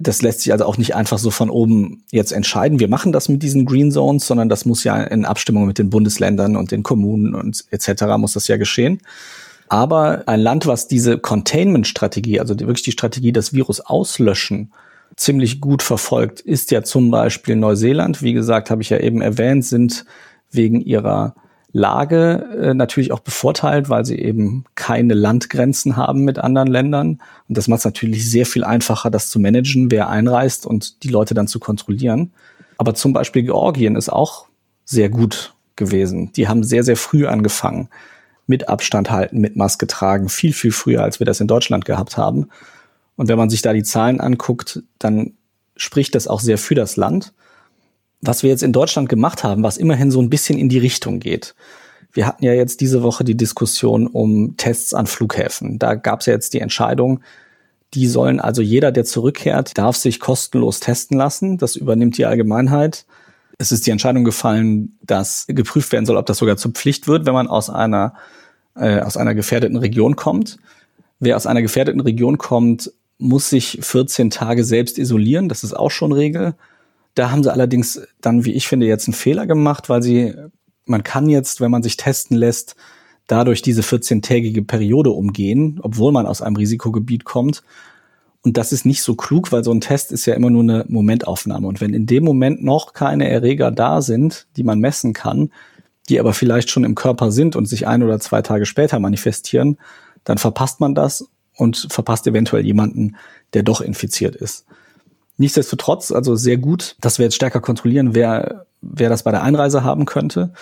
das 0.00 0.22
lässt 0.22 0.40
sich 0.40 0.52
also 0.52 0.64
auch 0.64 0.78
nicht 0.78 0.94
einfach 0.94 1.18
so 1.18 1.30
von 1.30 1.50
oben 1.50 2.02
jetzt 2.10 2.32
entscheiden. 2.32 2.80
Wir 2.80 2.88
machen 2.88 3.12
das 3.12 3.28
mit 3.28 3.42
diesen 3.42 3.66
Green 3.66 3.92
Zones, 3.92 4.26
sondern 4.26 4.48
das 4.48 4.64
muss 4.64 4.82
ja 4.82 5.00
in 5.02 5.26
Abstimmung 5.26 5.66
mit 5.66 5.78
den 5.78 5.90
Bundesländern 5.90 6.56
und 6.56 6.70
den 6.70 6.82
Kommunen 6.82 7.34
und 7.34 7.64
etc. 7.70 8.04
muss 8.16 8.32
das 8.32 8.48
ja 8.48 8.56
geschehen. 8.56 9.00
Aber 9.68 10.24
ein 10.26 10.40
Land, 10.40 10.66
was 10.66 10.88
diese 10.88 11.18
Containment-Strategie, 11.18 12.40
also 12.40 12.58
wirklich 12.58 12.82
die 12.82 12.92
Strategie, 12.92 13.30
das 13.30 13.52
Virus 13.52 13.80
auslöschen, 13.80 14.72
ziemlich 15.16 15.60
gut 15.60 15.82
verfolgt, 15.82 16.40
ist 16.40 16.70
ja 16.70 16.82
zum 16.82 17.10
Beispiel 17.10 17.54
Neuseeland. 17.54 18.22
Wie 18.22 18.32
gesagt, 18.32 18.70
habe 18.70 18.80
ich 18.82 18.90
ja 18.90 18.98
eben 18.98 19.20
erwähnt, 19.20 19.66
sind 19.66 20.06
wegen 20.50 20.80
ihrer 20.80 21.34
Lage 21.72 22.48
äh, 22.60 22.74
natürlich 22.74 23.12
auch 23.12 23.20
bevorteilt, 23.20 23.88
weil 23.88 24.04
sie 24.04 24.18
eben 24.18 24.64
keine 24.74 25.14
Landgrenzen 25.14 25.96
haben 25.96 26.24
mit 26.24 26.38
anderen 26.38 26.68
Ländern. 26.68 27.20
Und 27.48 27.58
das 27.58 27.68
macht 27.68 27.78
es 27.78 27.84
natürlich 27.84 28.28
sehr 28.28 28.46
viel 28.46 28.64
einfacher, 28.64 29.10
das 29.10 29.28
zu 29.28 29.38
managen, 29.38 29.90
wer 29.90 30.08
einreist 30.08 30.66
und 30.66 31.04
die 31.04 31.08
Leute 31.08 31.34
dann 31.34 31.46
zu 31.46 31.60
kontrollieren. 31.60 32.32
Aber 32.76 32.94
zum 32.94 33.12
Beispiel 33.12 33.42
Georgien 33.42 33.94
ist 33.94 34.08
auch 34.08 34.46
sehr 34.84 35.10
gut 35.10 35.54
gewesen. 35.76 36.32
Die 36.32 36.48
haben 36.48 36.64
sehr, 36.64 36.82
sehr 36.82 36.96
früh 36.96 37.26
angefangen 37.26 37.88
mit 38.46 38.68
Abstand 38.68 39.10
halten, 39.10 39.40
mit 39.40 39.54
Maske 39.54 39.86
tragen, 39.86 40.28
viel, 40.28 40.52
viel 40.52 40.72
früher, 40.72 41.04
als 41.04 41.20
wir 41.20 41.24
das 41.24 41.40
in 41.40 41.46
Deutschland 41.46 41.84
gehabt 41.84 42.16
haben. 42.16 42.48
Und 43.16 43.28
wenn 43.28 43.38
man 43.38 43.48
sich 43.48 43.62
da 43.62 43.72
die 43.72 43.84
Zahlen 43.84 44.20
anguckt, 44.20 44.82
dann 44.98 45.34
spricht 45.76 46.14
das 46.16 46.26
auch 46.26 46.40
sehr 46.40 46.58
für 46.58 46.74
das 46.74 46.96
Land. 46.96 47.32
Was 48.22 48.42
wir 48.42 48.50
jetzt 48.50 48.62
in 48.62 48.72
Deutschland 48.72 49.08
gemacht 49.08 49.44
haben, 49.44 49.62
was 49.62 49.78
immerhin 49.78 50.10
so 50.10 50.20
ein 50.20 50.30
bisschen 50.30 50.58
in 50.58 50.68
die 50.68 50.78
Richtung 50.78 51.20
geht. 51.20 51.54
Wir 52.12 52.26
hatten 52.26 52.44
ja 52.44 52.52
jetzt 52.52 52.80
diese 52.80 53.02
Woche 53.02 53.24
die 53.24 53.36
Diskussion 53.36 54.06
um 54.06 54.56
Tests 54.56 54.94
an 54.94 55.06
Flughäfen. 55.06 55.78
Da 55.78 55.94
gab 55.94 56.20
es 56.20 56.26
ja 56.26 56.32
jetzt 56.32 56.52
die 56.54 56.60
Entscheidung, 56.60 57.20
Die 57.94 58.06
sollen 58.06 58.38
also 58.38 58.62
jeder, 58.62 58.92
der 58.92 59.04
zurückkehrt, 59.04 59.76
darf 59.76 59.96
sich 59.96 60.20
kostenlos 60.20 60.78
testen 60.78 61.18
lassen. 61.18 61.58
Das 61.58 61.74
übernimmt 61.74 62.18
die 62.18 62.24
Allgemeinheit. 62.24 63.04
Es 63.58 63.72
ist 63.72 63.86
die 63.86 63.90
Entscheidung 63.90 64.24
gefallen, 64.24 64.96
dass 65.02 65.46
geprüft 65.48 65.92
werden 65.92 66.06
soll, 66.06 66.16
ob 66.16 66.26
das 66.26 66.38
sogar 66.38 66.56
zur 66.56 66.70
Pflicht 66.70 67.08
wird, 67.08 67.26
wenn 67.26 67.34
man 67.34 67.48
aus 67.48 67.68
einer, 67.68 68.14
äh, 68.76 69.00
aus 69.00 69.16
einer 69.16 69.34
gefährdeten 69.34 69.76
Region 69.76 70.14
kommt. 70.14 70.58
Wer 71.18 71.36
aus 71.36 71.46
einer 71.46 71.62
gefährdeten 71.62 72.00
Region 72.00 72.38
kommt, 72.38 72.92
muss 73.18 73.50
sich 73.50 73.78
14 73.82 74.30
Tage 74.30 74.64
selbst 74.64 74.96
isolieren. 74.96 75.48
Das 75.48 75.64
ist 75.64 75.74
auch 75.74 75.90
schon 75.90 76.12
Regel. 76.12 76.54
Da 77.14 77.30
haben 77.30 77.42
sie 77.42 77.52
allerdings 77.52 78.00
dann, 78.20 78.44
wie 78.44 78.52
ich 78.52 78.68
finde, 78.68 78.86
jetzt 78.86 79.08
einen 79.08 79.14
Fehler 79.14 79.46
gemacht, 79.46 79.88
weil 79.88 80.02
sie, 80.02 80.34
man 80.84 81.02
kann 81.02 81.28
jetzt, 81.28 81.60
wenn 81.60 81.70
man 81.70 81.82
sich 81.82 81.96
testen 81.96 82.36
lässt, 82.36 82.76
dadurch 83.26 83.62
diese 83.62 83.82
14-tägige 83.82 84.64
Periode 84.64 85.10
umgehen, 85.10 85.78
obwohl 85.82 86.12
man 86.12 86.26
aus 86.26 86.42
einem 86.42 86.56
Risikogebiet 86.56 87.24
kommt. 87.24 87.62
Und 88.42 88.56
das 88.56 88.72
ist 88.72 88.86
nicht 88.86 89.02
so 89.02 89.14
klug, 89.14 89.52
weil 89.52 89.62
so 89.64 89.70
ein 89.70 89.80
Test 89.80 90.12
ist 90.12 90.26
ja 90.26 90.34
immer 90.34 90.50
nur 90.50 90.62
eine 90.62 90.84
Momentaufnahme. 90.88 91.66
Und 91.68 91.80
wenn 91.80 91.94
in 91.94 92.06
dem 92.06 92.24
Moment 92.24 92.64
noch 92.64 92.92
keine 92.92 93.28
Erreger 93.28 93.70
da 93.70 94.02
sind, 94.02 94.46
die 94.56 94.64
man 94.64 94.80
messen 94.80 95.12
kann, 95.12 95.50
die 96.08 96.18
aber 96.18 96.32
vielleicht 96.32 96.70
schon 96.70 96.84
im 96.84 96.94
Körper 96.94 97.30
sind 97.30 97.54
und 97.54 97.66
sich 97.66 97.86
ein 97.86 98.02
oder 98.02 98.18
zwei 98.18 98.42
Tage 98.42 98.66
später 98.66 98.98
manifestieren, 98.98 99.78
dann 100.24 100.38
verpasst 100.38 100.80
man 100.80 100.94
das 100.94 101.28
und 101.54 101.86
verpasst 101.90 102.26
eventuell 102.26 102.64
jemanden, 102.64 103.16
der 103.52 103.62
doch 103.62 103.80
infiziert 103.80 104.34
ist. 104.34 104.66
Nichtsdestotrotz, 105.40 106.12
also 106.12 106.36
sehr 106.36 106.58
gut, 106.58 106.96
dass 107.00 107.18
wir 107.18 107.24
jetzt 107.24 107.34
stärker 107.34 107.60
kontrollieren, 107.60 108.14
wer, 108.14 108.66
wer 108.82 109.08
das 109.08 109.22
bei 109.22 109.30
der 109.30 109.42
Einreise 109.42 109.82
haben 109.82 110.04
könnte. 110.04 110.52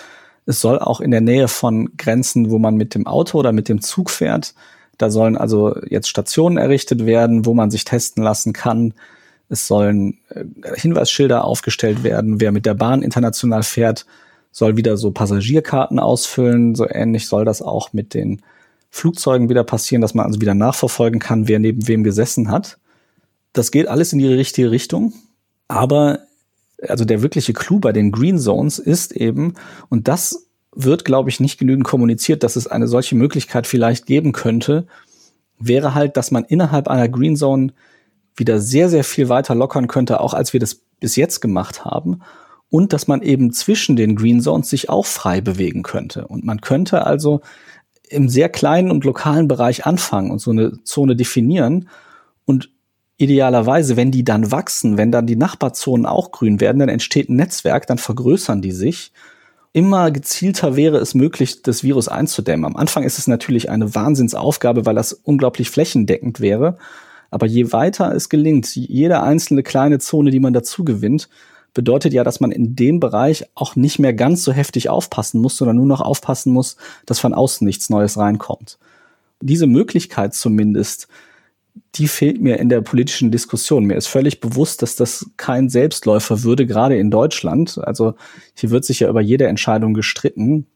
Es 0.45 0.61
soll 0.61 0.79
auch 0.79 1.01
in 1.01 1.11
der 1.11 1.19
Nähe 1.19 1.49
von 1.49 1.97
Grenzen, 1.97 2.49
wo 2.49 2.59
man 2.59 2.75
mit 2.75 2.95
dem 2.95 3.05
Auto 3.05 3.37
oder 3.37 3.51
mit 3.51 3.67
dem 3.67 3.81
Zug 3.81 4.09
fährt, 4.09 4.53
da 4.97 5.09
sollen 5.09 5.35
also 5.35 5.75
jetzt 5.89 6.07
Stationen 6.07 6.57
errichtet 6.57 7.05
werden, 7.05 7.45
wo 7.45 7.53
man 7.53 7.71
sich 7.71 7.83
testen 7.83 8.23
lassen 8.23 8.53
kann. 8.53 8.93
Es 9.49 9.67
sollen 9.67 10.19
äh, 10.29 10.45
Hinweisschilder 10.75 11.43
aufgestellt 11.43 12.03
werden. 12.03 12.39
Wer 12.39 12.53
mit 12.53 12.65
der 12.65 12.73
Bahn 12.73 13.01
international 13.01 13.63
fährt, 13.63 14.05
soll 14.51 14.77
wieder 14.77 14.95
so 14.95 15.11
Passagierkarten 15.11 15.99
ausfüllen. 15.99 16.75
So 16.75 16.87
ähnlich 16.87 17.27
soll 17.27 17.43
das 17.43 17.61
auch 17.61 17.91
mit 17.91 18.13
den 18.13 18.41
Flugzeugen 18.91 19.49
wieder 19.49 19.65
passieren, 19.65 20.01
dass 20.01 20.13
man 20.13 20.25
also 20.25 20.39
wieder 20.39 20.53
nachverfolgen 20.53 21.19
kann, 21.19 21.49
wer 21.49 21.59
neben 21.59 21.87
wem 21.87 22.03
gesessen 22.03 22.49
hat. 22.49 22.77
Das 23.53 23.71
geht 23.71 23.87
alles 23.87 24.13
in 24.13 24.19
die 24.19 24.27
richtige 24.27 24.71
Richtung. 24.71 25.13
Aber 25.67 26.19
also 26.87 27.05
der 27.05 27.21
wirkliche 27.21 27.53
Clou 27.53 27.79
bei 27.79 27.91
den 27.91 28.11
Green 28.11 28.39
Zones 28.39 28.79
ist 28.79 29.11
eben, 29.11 29.55
und 29.89 30.07
das 30.07 30.47
wird, 30.73 31.03
glaube 31.03 31.29
ich, 31.29 31.39
nicht 31.39 31.57
genügend 31.57 31.83
kommuniziert, 31.83 32.43
dass 32.43 32.55
es 32.55 32.67
eine 32.67 32.87
solche 32.87 33.15
Möglichkeit 33.15 33.67
vielleicht 33.67 34.05
geben 34.05 34.31
könnte, 34.31 34.87
wäre 35.57 35.93
halt, 35.93 36.15
dass 36.15 36.31
man 36.31 36.45
innerhalb 36.45 36.87
einer 36.87 37.09
Green 37.09 37.35
Zone 37.35 37.73
wieder 38.35 38.59
sehr, 38.59 38.89
sehr 38.89 39.03
viel 39.03 39.29
weiter 39.29 39.55
lockern 39.55 39.87
könnte, 39.87 40.21
auch 40.21 40.33
als 40.33 40.53
wir 40.53 40.59
das 40.59 40.75
bis 40.99 41.15
jetzt 41.15 41.41
gemacht 41.41 41.85
haben. 41.85 42.21
Und 42.69 42.93
dass 42.93 43.07
man 43.07 43.23
eben 43.23 43.51
zwischen 43.51 43.95
den 43.95 44.15
Green 44.15 44.41
Zones 44.41 44.69
sich 44.69 44.89
auch 44.89 45.07
frei 45.07 45.41
bewegen 45.41 45.81
könnte. 45.81 46.27
Und 46.27 46.45
man 46.45 46.61
könnte 46.61 47.05
also 47.05 47.41
im 48.07 48.29
sehr 48.29 48.49
kleinen 48.49 48.91
und 48.91 49.03
lokalen 49.03 49.47
Bereich 49.47 49.85
anfangen 49.85 50.31
und 50.31 50.39
so 50.39 50.51
eine 50.51 50.83
Zone 50.83 51.15
definieren 51.15 51.89
und 52.45 52.69
idealerweise, 53.19 53.97
wenn 53.97 54.11
die 54.11 54.23
dann 54.23 54.51
wachsen, 54.51 54.97
wenn 54.97 55.11
dann 55.11 55.27
die 55.27 55.35
Nachbarzonen 55.35 56.05
auch 56.05 56.31
grün 56.31 56.59
werden, 56.59 56.79
dann 56.79 56.89
entsteht 56.89 57.29
ein 57.29 57.35
Netzwerk, 57.35 57.85
dann 57.85 57.97
vergrößern 57.97 58.61
die 58.61 58.71
sich. 58.71 59.11
Immer 59.73 60.09
gezielter 60.09 60.75
wäre 60.77 60.97
es 60.97 61.13
möglich, 61.13 61.61
das 61.61 61.83
Virus 61.83 62.07
einzudämmen. 62.07 62.65
Am 62.65 62.77
Anfang 62.77 63.03
ist 63.03 63.19
es 63.19 63.27
natürlich 63.27 63.69
eine 63.69 63.93
Wahnsinnsaufgabe, 63.93 64.85
weil 64.85 64.95
das 64.95 65.13
unglaublich 65.13 65.69
flächendeckend 65.69 66.39
wäre. 66.39 66.77
Aber 67.29 67.45
je 67.45 67.71
weiter 67.71 68.15
es 68.15 68.29
gelingt, 68.29 68.73
jede 68.73 69.21
einzelne 69.21 69.63
kleine 69.63 69.99
Zone, 69.99 70.31
die 70.31 70.39
man 70.39 70.53
dazu 70.53 70.83
gewinnt, 70.83 71.29
bedeutet 71.73 72.13
ja, 72.13 72.23
dass 72.23 72.39
man 72.39 72.51
in 72.51 72.75
dem 72.75 72.99
Bereich 72.99 73.45
auch 73.53 73.75
nicht 73.75 73.99
mehr 73.99 74.13
ganz 74.13 74.43
so 74.43 74.53
heftig 74.53 74.89
aufpassen 74.89 75.41
muss, 75.41 75.57
sondern 75.57 75.75
nur 75.75 75.85
noch 75.85 76.01
aufpassen 76.01 76.53
muss, 76.53 76.77
dass 77.05 77.19
von 77.19 77.33
außen 77.33 77.67
nichts 77.67 77.89
Neues 77.89 78.17
reinkommt. 78.17 78.79
Diese 79.41 79.67
Möglichkeit 79.67 80.33
zumindest, 80.33 81.09
die 81.95 82.07
fehlt 82.07 82.41
mir 82.41 82.59
in 82.59 82.69
der 82.69 82.81
politischen 82.81 83.31
Diskussion. 83.31 83.85
Mir 83.85 83.95
ist 83.95 84.07
völlig 84.07 84.39
bewusst, 84.39 84.81
dass 84.81 84.95
das 84.95 85.27
kein 85.37 85.69
Selbstläufer 85.69 86.43
würde, 86.43 86.65
gerade 86.65 86.97
in 86.97 87.11
Deutschland. 87.11 87.79
Also 87.83 88.15
hier 88.53 88.69
wird 88.69 88.85
sich 88.85 89.01
ja 89.01 89.09
über 89.09 89.21
jede 89.21 89.47
Entscheidung 89.47 89.93
gestritten, 89.93 90.67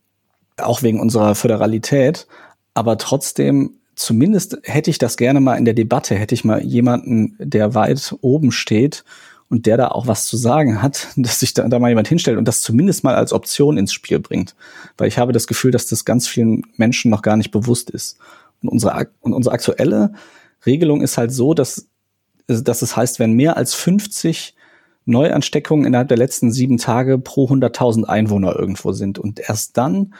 auch 0.58 0.82
wegen 0.82 1.00
unserer 1.00 1.36
Föderalität. 1.36 2.28
Aber 2.74 2.98
trotzdem, 2.98 3.76
zumindest 3.96 4.58
hätte 4.64 4.90
ich 4.90 4.98
das 4.98 5.18
gerne 5.18 5.40
mal 5.40 5.56
in 5.56 5.66
der 5.66 5.74
Debatte, 5.76 6.16
hätte 6.16 6.36
ich 6.36 6.44
mal 6.44 6.64
jemanden, 6.64 7.36
der 7.40 7.76
weit 7.76 8.16
oben 8.22 8.52
steht 8.52 9.04
und 9.50 9.68
der 9.68 9.78
da 9.78 9.90
auch 9.90 10.08
was 10.08 10.26
zu 10.26 10.36
sagen 10.36 10.82
hat, 10.82 11.10
dass 11.16 11.40
sich 11.40 11.54
da, 11.54 11.68
da 11.68 11.80
mal 11.80 11.90
jemand 11.90 12.08
hinstellt 12.08 12.38
und 12.38 12.48
das 12.48 12.62
zumindest 12.62 13.04
mal 13.04 13.16
als 13.16 13.34
Option 13.34 13.78
ins 13.78 13.94
Spiel 13.94 14.20
bringt. 14.20 14.56
Weil 14.98 15.08
ich 15.08 15.20
habe 15.20 15.32
das 15.32 15.48
Gefühl, 15.48 15.72
dass 15.72 15.86
das 15.86 16.06
ganz 16.06 16.28
vielen 16.28 16.64
Menschen 16.76 17.12
noch 17.12 17.22
gar 17.22 17.38
nicht 17.38 17.52
bewusst 17.52 17.92
ist. 17.92 18.18
Und 18.62 18.70
unsere, 18.70 19.10
und 19.22 19.34
unsere 19.34 19.54
aktuelle 19.54 20.14
Regelung 20.66 21.02
ist 21.02 21.18
halt 21.18 21.32
so, 21.32 21.54
dass, 21.54 21.88
dass 22.48 22.82
es 22.82 22.96
heißt, 22.96 23.20
wenn 23.20 23.34
mehr 23.34 23.58
als 23.58 23.74
50 23.74 24.56
Neuansteckungen 25.06 25.86
innerhalb 25.86 26.08
der 26.08 26.18
letzten 26.18 26.52
sieben 26.52 26.78
Tage 26.78 27.18
pro 27.18 27.48
100.000 27.48 28.06
Einwohner 28.06 28.56
irgendwo 28.56 28.94
sind. 28.94 29.20
Und 29.20 29.40
erst 29.40 29.78
dann 29.78 30.14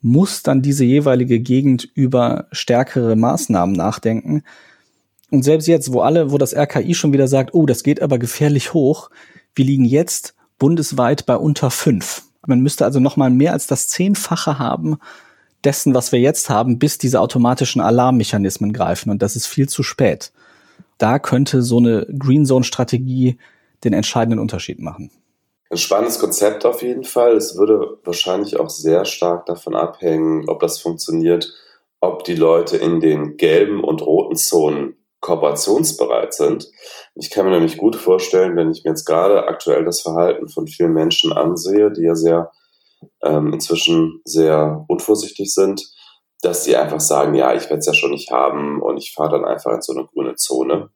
muss 0.00 0.42
dann 0.42 0.60
diese 0.60 0.84
jeweilige 0.84 1.40
Gegend 1.40 1.88
über 1.94 2.46
stärkere 2.52 3.16
Maßnahmen 3.16 3.74
nachdenken, 3.74 4.42
und 5.34 5.42
selbst 5.42 5.66
jetzt, 5.66 5.92
wo 5.92 6.00
alle, 6.00 6.30
wo 6.30 6.38
das 6.38 6.54
RKI 6.54 6.94
schon 6.94 7.12
wieder 7.12 7.26
sagt, 7.26 7.54
oh, 7.54 7.66
das 7.66 7.82
geht 7.82 8.00
aber 8.00 8.20
gefährlich 8.20 8.72
hoch, 8.72 9.10
wir 9.56 9.64
liegen 9.64 9.84
jetzt 9.84 10.36
bundesweit 10.58 11.26
bei 11.26 11.36
unter 11.36 11.72
fünf. 11.72 12.22
Man 12.46 12.60
müsste 12.60 12.84
also 12.84 13.00
noch 13.00 13.16
mal 13.16 13.30
mehr 13.30 13.52
als 13.52 13.66
das 13.66 13.88
Zehnfache 13.88 14.60
haben 14.60 14.98
dessen, 15.64 15.94
was 15.94 16.12
wir 16.12 16.20
jetzt 16.20 16.50
haben, 16.50 16.78
bis 16.78 16.98
diese 16.98 17.20
automatischen 17.20 17.80
Alarmmechanismen 17.80 18.72
greifen. 18.72 19.10
Und 19.10 19.22
das 19.22 19.36
ist 19.36 19.46
viel 19.46 19.68
zu 19.68 19.82
spät. 19.82 20.32
Da 20.98 21.18
könnte 21.18 21.62
so 21.62 21.78
eine 21.78 22.06
Green 22.18 22.46
Zone 22.46 22.64
Strategie 22.64 23.38
den 23.82 23.92
entscheidenden 23.92 24.38
Unterschied 24.38 24.80
machen. 24.80 25.10
Ein 25.70 25.78
spannendes 25.78 26.18
Konzept 26.18 26.64
auf 26.64 26.82
jeden 26.82 27.04
Fall. 27.04 27.36
Es 27.36 27.56
würde 27.56 27.98
wahrscheinlich 28.04 28.58
auch 28.60 28.70
sehr 28.70 29.04
stark 29.04 29.46
davon 29.46 29.74
abhängen, 29.74 30.48
ob 30.48 30.60
das 30.60 30.80
funktioniert, 30.80 31.52
ob 32.00 32.24
die 32.24 32.36
Leute 32.36 32.76
in 32.76 33.00
den 33.00 33.36
gelben 33.36 33.82
und 33.82 34.02
roten 34.02 34.36
Zonen 34.36 34.96
kooperationsbereit 35.20 36.34
sind. 36.34 36.70
Ich 37.14 37.30
kann 37.30 37.46
mir 37.46 37.52
nämlich 37.52 37.78
gut 37.78 37.96
vorstellen, 37.96 38.56
wenn 38.56 38.70
ich 38.70 38.84
mir 38.84 38.90
jetzt 38.90 39.06
gerade 39.06 39.48
aktuell 39.48 39.84
das 39.84 40.02
Verhalten 40.02 40.48
von 40.48 40.66
vielen 40.66 40.92
Menschen 40.92 41.32
ansehe, 41.32 41.90
die 41.90 42.02
ja 42.02 42.14
sehr 42.14 42.52
ähm, 43.22 43.52
inzwischen 43.52 44.20
sehr 44.24 44.84
unvorsichtig 44.88 45.52
sind, 45.52 45.82
dass 46.42 46.64
sie 46.64 46.76
einfach 46.76 47.00
sagen, 47.00 47.34
ja, 47.34 47.54
ich 47.54 47.64
werde 47.64 47.78
es 47.78 47.86
ja 47.86 47.94
schon 47.94 48.10
nicht 48.10 48.30
haben 48.30 48.82
und 48.82 48.98
ich 48.98 49.12
fahre 49.14 49.30
dann 49.30 49.44
einfach 49.44 49.72
in 49.72 49.82
so 49.82 49.92
eine 49.92 50.06
grüne 50.06 50.34
Zone. 50.36 50.90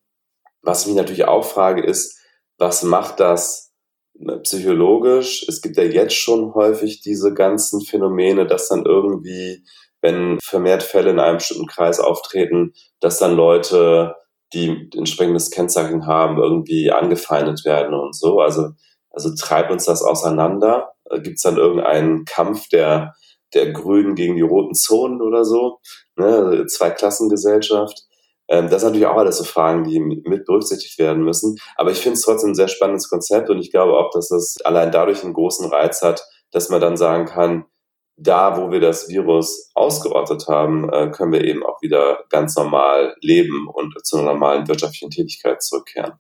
Was 0.63 0.83
ich 0.83 0.89
mich 0.89 0.97
natürlich 0.97 1.27
auch 1.27 1.45
frage, 1.45 1.83
ist, 1.83 2.19
was 2.59 2.83
macht 2.83 3.21
das 3.21 3.73
ne, 4.15 4.39
psychologisch? 4.41 5.47
Es 5.49 5.63
gibt 5.63 5.77
ja 5.77 5.85
jetzt 5.85 6.15
schon 6.15 6.55
häufig 6.55 7.01
diese 7.01 7.33
ganzen 7.33 7.81
Phänomene, 7.81 8.47
dass 8.47 8.69
dann 8.69 8.85
irgendwie 8.85 9.65
wenn 10.01 10.39
vermehrt 10.41 10.83
Fälle 10.83 11.11
in 11.11 11.21
einem 11.21 11.39
bestimmten 11.39 11.67
Kreis 11.67 12.01
auftreten, 12.01 12.73
dass 13.01 13.19
dann 13.19 13.35
Leute, 13.35 14.15
die 14.53 14.89
entsprechendes 14.97 15.51
Kennzeichen 15.51 16.07
haben, 16.07 16.39
irgendwie 16.39 16.91
angefeindet 16.91 17.65
werden 17.65 17.95
und 17.95 18.17
so. 18.17 18.41
Also, 18.41 18.71
also 19.11 19.35
treibt 19.35 19.71
uns 19.71 19.85
das 19.85 20.03
auseinander? 20.03 20.93
Äh, 21.11 21.21
Gibt 21.21 21.37
es 21.37 21.43
dann 21.43 21.57
irgendeinen 21.57 22.25
Kampf 22.25 22.69
der, 22.69 23.15
der 23.55 23.73
Grünen 23.73 24.15
gegen 24.15 24.37
die 24.37 24.43
roten 24.43 24.75
Zonen 24.75 25.23
oder 25.23 25.45
so? 25.45 25.79
Ne? 26.17 26.67
Zwei-Klassengesellschaft. 26.67 28.03
Ähm, 28.49 28.69
das 28.71 28.81
sind 28.83 28.91
natürlich 28.91 29.07
auch 29.07 29.17
alles 29.17 29.39
so 29.39 29.45
Fragen, 29.45 29.85
die 29.85 30.01
mit 30.01 30.47
berücksichtigt 30.47 30.99
werden 30.99 31.23
müssen. 31.23 31.57
Aber 31.77 31.91
ich 31.91 31.99
finde 31.99 32.15
es 32.15 32.23
trotzdem 32.23 32.51
ein 32.51 32.55
sehr 32.55 32.69
spannendes 32.69 33.09
Konzept 33.09 33.51
und 33.51 33.59
ich 33.59 33.71
glaube 33.71 33.93
auch, 33.93 34.11
dass 34.11 34.29
das 34.29 34.57
allein 34.65 34.91
dadurch 34.91 35.23
einen 35.23 35.35
großen 35.35 35.71
Reiz 35.71 36.03
hat, 36.03 36.25
dass 36.51 36.71
man 36.71 36.81
dann 36.81 36.97
sagen 36.97 37.27
kann, 37.27 37.67
da, 38.17 38.57
wo 38.61 38.71
wir 38.73 38.81
das 38.81 39.09
Virus 39.09 39.71
ausgerottet 39.75 40.49
haben, 40.49 40.91
äh, 40.93 41.11
können 41.11 41.33
wir 41.33 41.45
eben 41.45 41.65
auch 41.65 41.81
wieder 41.83 42.25
ganz 42.31 42.57
normal 42.57 43.15
leben 43.21 43.69
und 43.69 43.95
zu 44.05 44.17
einer 44.17 44.33
normalen 44.33 44.67
wirtschaftlichen 44.67 45.11
Tätigkeit 45.11 45.63
zurückkehren. 45.63 46.15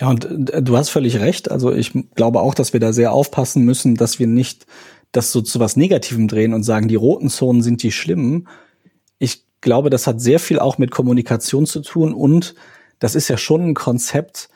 Ja, 0.00 0.08
und 0.08 0.50
äh, 0.50 0.62
du 0.62 0.76
hast 0.76 0.88
völlig 0.88 1.20
recht. 1.20 1.50
Also 1.50 1.72
ich 1.72 1.92
glaube 2.14 2.40
auch, 2.40 2.54
dass 2.54 2.72
wir 2.72 2.80
da 2.80 2.92
sehr 2.92 3.12
aufpassen 3.12 3.64
müssen, 3.64 3.94
dass 3.94 4.18
wir 4.18 4.26
nicht 4.26 4.66
das 5.12 5.32
so 5.32 5.40
zu 5.40 5.60
was 5.60 5.76
Negativem 5.76 6.28
drehen 6.28 6.54
und 6.54 6.62
sagen, 6.62 6.88
die 6.88 6.96
roten 6.96 7.28
Zonen 7.28 7.62
sind 7.62 7.82
die 7.82 7.92
schlimmen. 7.92 8.48
Ich 9.18 9.44
glaube, 9.60 9.90
das 9.90 10.06
hat 10.06 10.20
sehr 10.20 10.38
viel 10.38 10.58
auch 10.58 10.78
mit 10.78 10.90
Kommunikation 10.90 11.66
zu 11.66 11.80
tun 11.80 12.14
und 12.14 12.54
das 12.98 13.14
ist 13.14 13.28
ja 13.28 13.36
schon 13.36 13.62
ein 13.62 13.74
Konzept, 13.74 14.48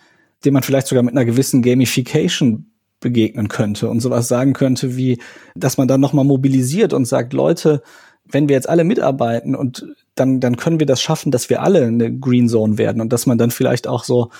den 0.45 0.55
man 0.55 0.63
vielleicht 0.63 0.87
sogar 0.87 1.03
mit 1.03 1.15
einer 1.15 1.25
gewissen 1.25 1.63
Gamification 1.63 2.71
begegnen 3.01 3.49
könnte 3.49 3.89
und 3.91 4.01
sowas 4.01 4.29
sagen 4.29 4.55
könnte 4.55 4.97
wie, 4.97 5.19
dass 5.55 5.77
man 5.77 5.89
dann 5.89 6.01
nochmal 6.01 6.25
mobilisiert 6.25 6.93
und 6.93 7.05
sagt, 7.05 7.33
Leute, 7.33 7.83
wenn 8.25 8.49
wir 8.49 8.57
jetzt 8.57 8.69
alle 8.69 8.85
mitarbeiten 8.85 9.55
und 9.55 9.87
dann, 10.15 10.41
dann 10.41 10.57
können 10.57 10.79
wir 10.79 10.87
das 10.87 11.03
schaffen, 11.03 11.31
dass 11.33 11.51
wir 11.51 11.63
alle 11.63 11.85
eine 11.85 12.17
Green 12.17 12.49
Zone 12.49 12.79
werden 12.79 13.03
und 13.03 13.13
dass 13.13 13.27
man 13.27 13.37
dann 13.37 13.51
vielleicht 13.51 13.87
auch 13.87 14.05
so 14.05 14.31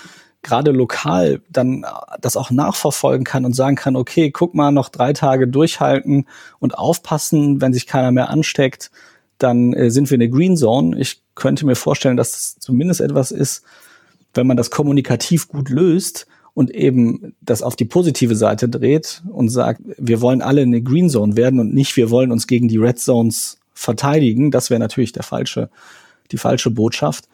gerade 0.45 0.71
lokal 0.71 1.41
dann 1.49 1.85
das 2.21 2.37
auch 2.37 2.51
nachverfolgen 2.51 3.25
kann 3.25 3.45
und 3.45 3.53
sagen 3.53 3.75
kann, 3.75 3.95
okay, 3.95 4.31
guck 4.31 4.53
mal, 4.53 4.71
noch 4.71 4.89
drei 4.89 5.11
Tage 5.11 5.47
durchhalten 5.47 6.27
und 6.59 6.77
aufpassen, 6.77 7.61
wenn 7.61 7.73
sich 7.73 7.87
keiner 7.87 8.11
mehr 8.11 8.29
ansteckt, 8.29 8.91
dann 9.39 9.73
äh, 9.73 9.89
sind 9.89 10.09
wir 10.09 10.15
in 10.15 10.19
der 10.21 10.29
Green 10.29 10.55
Zone. 10.55 10.97
Ich 10.99 11.21
könnte 11.33 11.65
mir 11.65 11.75
vorstellen, 11.75 12.15
dass 12.15 12.31
das 12.31 12.55
zumindest 12.59 13.01
etwas 13.01 13.31
ist, 13.31 13.63
wenn 14.33 14.47
man 14.47 14.55
das 14.55 14.69
kommunikativ 14.69 15.47
gut 15.47 15.69
löst 15.69 16.27
und 16.53 16.69
eben 16.69 17.35
das 17.41 17.63
auf 17.63 17.75
die 17.75 17.85
positive 17.85 18.35
Seite 18.35 18.69
dreht 18.69 19.23
und 19.27 19.49
sagt, 19.49 19.81
wir 19.97 20.21
wollen 20.21 20.41
alle 20.41 20.61
eine 20.61 20.81
Green 20.81 21.09
Zone 21.09 21.35
werden 21.35 21.59
und 21.59 21.73
nicht, 21.73 21.97
wir 21.97 22.11
wollen 22.11 22.31
uns 22.31 22.47
gegen 22.47 22.67
die 22.67 22.77
Red 22.77 22.99
Zones 22.99 23.57
verteidigen. 23.73 24.51
Das 24.51 24.69
wäre 24.69 24.79
natürlich 24.79 25.11
der 25.11 25.23
falsche, 25.23 25.69
die 26.31 26.37
falsche 26.37 26.69
Botschaft. 26.69 27.27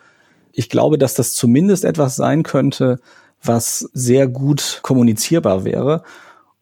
Ich 0.53 0.69
glaube, 0.69 0.97
dass 0.97 1.13
das 1.13 1.33
zumindest 1.33 1.85
etwas 1.85 2.15
sein 2.15 2.43
könnte, 2.43 2.99
was 3.43 3.89
sehr 3.93 4.27
gut 4.27 4.79
kommunizierbar 4.83 5.63
wäre. 5.63 6.03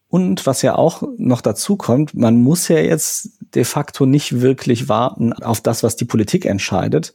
Und 0.08 0.44
was 0.44 0.62
ja 0.62 0.74
auch 0.74 1.02
noch 1.18 1.40
dazu 1.40 1.76
kommt, 1.76 2.14
man 2.14 2.42
muss 2.42 2.66
ja 2.66 2.78
jetzt 2.78 3.30
de 3.54 3.64
facto 3.64 4.06
nicht 4.06 4.40
wirklich 4.40 4.88
warten 4.88 5.32
auf 5.32 5.60
das, 5.60 5.84
was 5.84 5.94
die 5.94 6.04
Politik 6.04 6.46
entscheidet. 6.46 7.14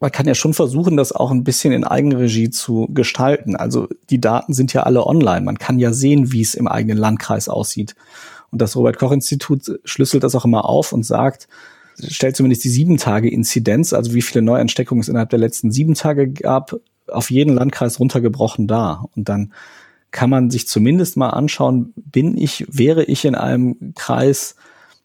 Man 0.00 0.10
kann 0.10 0.26
ja 0.26 0.34
schon 0.34 0.54
versuchen, 0.54 0.96
das 0.96 1.12
auch 1.12 1.30
ein 1.30 1.44
bisschen 1.44 1.74
in 1.74 1.84
Eigenregie 1.84 2.48
zu 2.48 2.88
gestalten. 2.94 3.56
Also 3.56 3.88
die 4.08 4.20
Daten 4.20 4.54
sind 4.54 4.72
ja 4.72 4.84
alle 4.84 5.06
online. 5.06 5.42
Man 5.42 5.58
kann 5.58 5.78
ja 5.78 5.92
sehen, 5.92 6.32
wie 6.32 6.40
es 6.40 6.54
im 6.54 6.66
eigenen 6.66 6.96
Landkreis 6.96 7.50
aussieht. 7.50 7.94
Und 8.50 8.62
das 8.62 8.74
Robert 8.74 8.98
Koch 8.98 9.12
Institut 9.12 9.78
schlüsselt 9.84 10.22
das 10.22 10.34
auch 10.34 10.46
immer 10.46 10.64
auf 10.64 10.94
und 10.94 11.04
sagt, 11.04 11.46
stellt 12.08 12.36
zumindest 12.36 12.64
die 12.64 12.68
sieben 12.68 12.96
Tage 12.96 13.30
Inzidenz, 13.30 13.92
also 13.92 14.14
wie 14.14 14.22
viele 14.22 14.42
Neuansteckungen 14.42 15.02
es 15.02 15.08
innerhalb 15.08 15.30
der 15.30 15.38
letzten 15.38 15.70
sieben 15.70 15.94
Tage 15.94 16.28
gab, 16.28 16.76
auf 17.08 17.30
jeden 17.30 17.54
Landkreis 17.54 18.00
runtergebrochen 18.00 18.66
da. 18.66 19.04
Und 19.16 19.28
dann 19.28 19.52
kann 20.10 20.30
man 20.30 20.50
sich 20.50 20.66
zumindest 20.66 21.16
mal 21.16 21.30
anschauen, 21.30 21.92
bin 21.96 22.36
ich, 22.36 22.64
wäre 22.68 23.04
ich 23.04 23.24
in 23.24 23.34
einem 23.34 23.94
Kreis, 23.94 24.56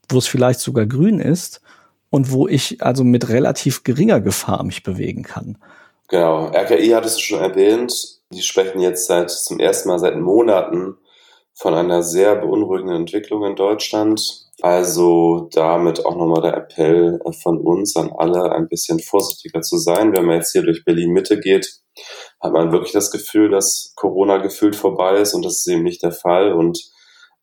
wo 0.10 0.18
es 0.18 0.28
vielleicht 0.28 0.60
sogar 0.60 0.86
grün 0.86 1.20
ist 1.20 1.62
und 2.10 2.32
wo 2.32 2.48
ich 2.48 2.82
also 2.82 3.04
mit 3.04 3.30
relativ 3.30 3.84
geringer 3.84 4.22
Gefahr 4.22 4.64
mich 4.64 4.84
bewegen 4.84 5.24
kann. 5.24 5.58
Genau, 6.08 6.48
RKI 6.48 6.90
hattest 6.90 7.18
du 7.18 7.22
schon 7.22 7.42
erwähnt. 7.42 8.22
Die 8.32 8.42
sprechen 8.42 8.82
jetzt 8.82 9.08
seit 9.08 9.30
zum 9.32 9.60
ersten 9.60 9.90
Mal 9.90 10.00
seit 10.00 10.18
Monaten 10.18 10.98
von 11.54 11.74
einer 11.74 12.04
sehr 12.04 12.36
beunruhigenden 12.36 12.98
Entwicklung 12.98 13.46
in 13.46 13.56
Deutschland. 13.56 14.45
Also 14.66 15.48
damit 15.54 16.08
auch 16.08 16.16
nochmal 16.16 16.42
der 16.42 16.58
Appell 16.58 17.20
von 17.44 17.60
uns 17.60 17.96
an 17.96 18.12
alle, 18.18 18.52
ein 18.52 18.68
bisschen 18.68 19.00
vorsichtiger 19.00 19.62
zu 19.62 19.78
sein. 19.78 20.12
Wenn 20.12 20.26
man 20.26 20.38
jetzt 20.38 20.54
hier 20.54 20.64
durch 20.64 20.84
Berlin 20.84 21.12
Mitte 21.12 21.40
geht, 21.40 21.82
hat 22.42 22.52
man 22.52 22.72
wirklich 22.72 22.92
das 22.92 23.12
Gefühl, 23.12 23.52
dass 23.52 23.94
Corona 23.96 24.38
gefühlt 24.38 24.76
vorbei 24.76 25.18
ist 25.18 25.36
und 25.36 25.46
das 25.46 25.60
ist 25.60 25.68
eben 25.68 25.84
nicht 25.84 26.02
der 26.02 26.14
Fall. 26.14 26.52
Und 26.52 26.82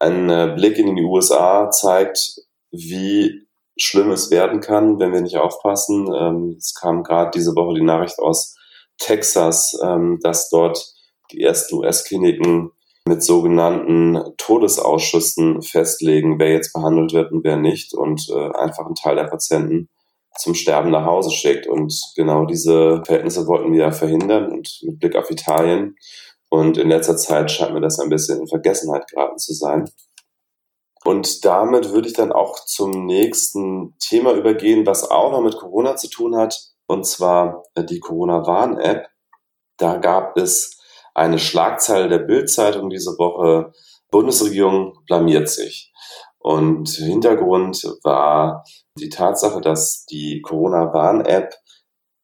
ein 0.00 0.28
äh, 0.30 0.52
Blick 0.56 0.76
in 0.78 0.96
die 0.96 1.04
USA 1.04 1.70
zeigt, 1.70 2.40
wie 2.72 3.46
schlimm 3.78 4.10
es 4.10 4.32
werden 4.32 4.60
kann, 4.60 4.98
wenn 4.98 5.12
wir 5.12 5.20
nicht 5.20 5.36
aufpassen. 5.36 6.12
Ähm, 6.12 6.56
es 6.58 6.74
kam 6.74 7.04
gerade 7.04 7.30
diese 7.32 7.54
Woche 7.54 7.76
die 7.76 7.84
Nachricht 7.84 8.18
aus 8.18 8.56
Texas, 8.98 9.78
ähm, 9.80 10.18
dass 10.24 10.50
dort 10.50 10.84
die 11.30 11.40
ersten 11.40 11.76
US-Kliniken 11.76 12.72
mit 13.06 13.22
sogenannten 13.22 14.18
Todesausschüssen 14.36 15.62
festlegen, 15.62 16.38
wer 16.38 16.52
jetzt 16.52 16.72
behandelt 16.72 17.12
wird 17.12 17.32
und 17.32 17.44
wer 17.44 17.56
nicht 17.56 17.94
und 17.94 18.28
äh, 18.30 18.50
einfach 18.56 18.86
einen 18.86 18.94
Teil 18.94 19.16
der 19.16 19.24
Patienten 19.24 19.88
zum 20.38 20.54
Sterben 20.54 20.90
nach 20.90 21.04
Hause 21.04 21.30
schickt. 21.30 21.66
Und 21.66 21.94
genau 22.16 22.44
diese 22.44 23.02
Verhältnisse 23.04 23.46
wollten 23.46 23.72
wir 23.72 23.80
ja 23.80 23.90
verhindern 23.90 24.50
und 24.50 24.80
mit 24.82 24.98
Blick 24.98 25.16
auf 25.16 25.30
Italien. 25.30 25.96
Und 26.48 26.78
in 26.78 26.88
letzter 26.88 27.16
Zeit 27.16 27.50
scheint 27.50 27.74
mir 27.74 27.80
das 27.80 27.98
ein 27.98 28.08
bisschen 28.08 28.40
in 28.40 28.46
Vergessenheit 28.46 29.08
geraten 29.08 29.38
zu 29.38 29.52
sein. 29.52 29.90
Und 31.04 31.44
damit 31.44 31.90
würde 31.90 32.08
ich 32.08 32.14
dann 32.14 32.30
auch 32.30 32.64
zum 32.64 33.06
nächsten 33.06 33.96
Thema 33.98 34.32
übergehen, 34.34 34.86
was 34.86 35.10
auch 35.10 35.32
noch 35.32 35.42
mit 35.42 35.56
Corona 35.56 35.96
zu 35.96 36.08
tun 36.08 36.36
hat, 36.36 36.56
und 36.86 37.04
zwar 37.06 37.64
die 37.76 37.98
Corona-Warn-App. 37.98 39.08
Da 39.78 39.96
gab 39.96 40.36
es 40.36 40.78
eine 41.14 41.38
Schlagzeile 41.38 42.08
der 42.08 42.18
Bildzeitung 42.18 42.90
diese 42.90 43.18
Woche, 43.18 43.72
Bundesregierung 44.10 44.98
blamiert 45.06 45.48
sich. 45.48 45.92
Und 46.38 46.88
Hintergrund 46.88 47.82
war 48.02 48.64
die 48.98 49.08
Tatsache, 49.08 49.60
dass 49.60 50.04
die 50.06 50.42
Corona-Warn-App 50.42 51.54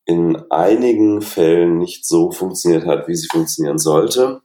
in 0.05 0.37
einigen 0.51 1.22
Fällen 1.22 1.79
nicht 1.79 2.07
so 2.07 2.31
funktioniert 2.31 2.87
hat, 2.87 3.09
wie 3.09 3.14
sie 3.14 3.29
funktionieren 3.29 3.79
sollte. 3.79 4.40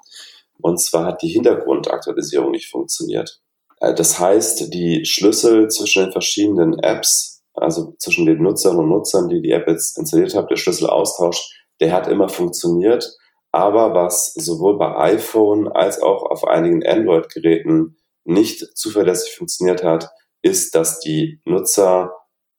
Und 0.61 0.79
zwar 0.79 1.05
hat 1.05 1.21
die 1.21 1.29
Hintergrundaktualisierung 1.29 2.51
nicht 2.51 2.69
funktioniert. 2.69 3.41
Äh, 3.79 3.93
das 3.93 4.19
heißt, 4.19 4.73
die 4.73 5.05
Schlüssel 5.05 5.69
zwischen 5.69 6.03
den 6.03 6.11
verschiedenen 6.11 6.79
Apps, 6.79 7.41
also 7.53 7.95
zwischen 7.97 8.25
den 8.25 8.41
Nutzern 8.41 8.77
und 8.77 8.89
Nutzern, 8.89 9.29
die 9.29 9.41
die 9.41 9.51
App 9.51 9.67
jetzt 9.67 9.97
installiert 9.97 10.35
haben, 10.35 10.47
der 10.47 10.57
Schlüsselaustausch, 10.57 11.65
der 11.79 11.93
hat 11.93 12.07
immer 12.07 12.29
funktioniert. 12.29 13.15
Aber 13.53 13.93
was 13.93 14.33
sowohl 14.33 14.79
bei 14.79 14.97
iPhone 15.13 15.67
als 15.67 16.01
auch 16.01 16.23
auf 16.23 16.43
einigen 16.43 16.83
Android-Geräten 16.83 17.97
nicht 18.25 18.75
zuverlässig 18.75 19.35
funktioniert 19.35 19.83
hat, 19.83 20.09
ist, 20.41 20.73
dass 20.73 20.99
die 20.99 21.39
Nutzer 21.45 22.11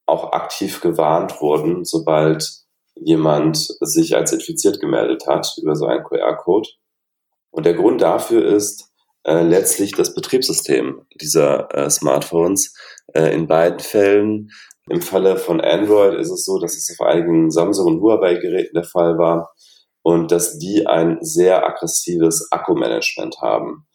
auch 0.06 0.32
aktiv 0.32 0.80
gewarnt 0.80 1.40
wurden, 1.40 1.84
sobald 1.84 2.48
jemand 2.94 3.56
sich 3.80 4.14
als 4.14 4.32
infiziert 4.32 4.80
gemeldet 4.80 5.26
hat 5.26 5.52
über 5.60 5.74
so 5.74 5.86
einen 5.86 6.04
QR-Code. 6.04 6.68
Und 7.50 7.66
der 7.66 7.74
Grund 7.74 8.00
dafür 8.00 8.44
ist 8.44 8.92
äh, 9.24 9.42
letztlich 9.42 9.92
das 9.92 10.14
Betriebssystem 10.14 11.06
dieser 11.20 11.74
äh, 11.74 11.90
Smartphones. 11.90 12.72
Äh, 13.14 13.34
in 13.34 13.48
beiden 13.48 13.80
Fällen, 13.80 14.50
im 14.88 15.02
Falle 15.02 15.38
von 15.38 15.60
Android 15.60 16.14
ist 16.20 16.30
es 16.30 16.44
so, 16.44 16.60
dass 16.60 16.76
es 16.76 16.96
auf 16.96 17.04
einigen 17.04 17.50
Samsung- 17.50 17.86
und 17.86 18.00
Huawei-Geräten 18.00 18.74
der 18.74 18.84
Fall 18.84 19.18
war, 19.18 19.52
und 20.04 20.30
dass 20.30 20.58
die 20.58 20.86
ein 20.86 21.16
sehr 21.22 21.66
aggressives 21.66 22.52
Akkumanagement 22.52 23.40
haben, 23.40 23.86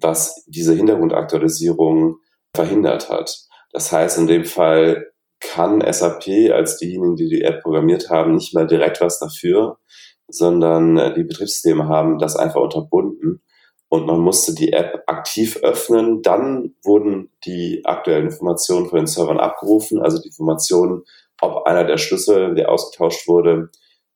was 0.00 0.44
diese 0.48 0.74
Hintergrundaktualisierung 0.74 2.16
verhindert 2.52 3.08
hat. 3.08 3.46
Das 3.72 3.92
heißt, 3.92 4.18
in 4.18 4.26
dem 4.26 4.44
Fall 4.44 5.06
kann 5.40 5.80
SAP 5.80 6.52
als 6.52 6.78
diejenigen, 6.78 7.14
die 7.14 7.28
die 7.28 7.42
App 7.42 7.62
programmiert 7.62 8.10
haben, 8.10 8.34
nicht 8.34 8.54
mehr 8.54 8.64
direkt 8.64 9.00
was 9.00 9.20
dafür, 9.20 9.78
sondern 10.26 10.98
äh, 10.98 11.14
die 11.14 11.22
Betriebssysteme 11.22 11.86
haben 11.88 12.18
das 12.18 12.34
einfach 12.34 12.60
unterbunden 12.60 13.40
und 13.88 14.06
man 14.06 14.18
musste 14.18 14.54
die 14.54 14.72
App 14.72 15.04
aktiv 15.06 15.58
öffnen. 15.62 16.22
Dann 16.22 16.74
wurden 16.82 17.30
die 17.44 17.82
aktuellen 17.84 18.26
Informationen 18.26 18.88
von 18.88 18.98
den 18.98 19.06
Servern 19.06 19.38
abgerufen, 19.38 20.02
also 20.02 20.20
die 20.20 20.28
Informationen, 20.28 21.04
ob 21.40 21.66
einer 21.66 21.84
der 21.84 21.98
Schlüssel, 21.98 22.54
der 22.54 22.68
ausgetauscht 22.68 23.28
wurde, 23.28 23.70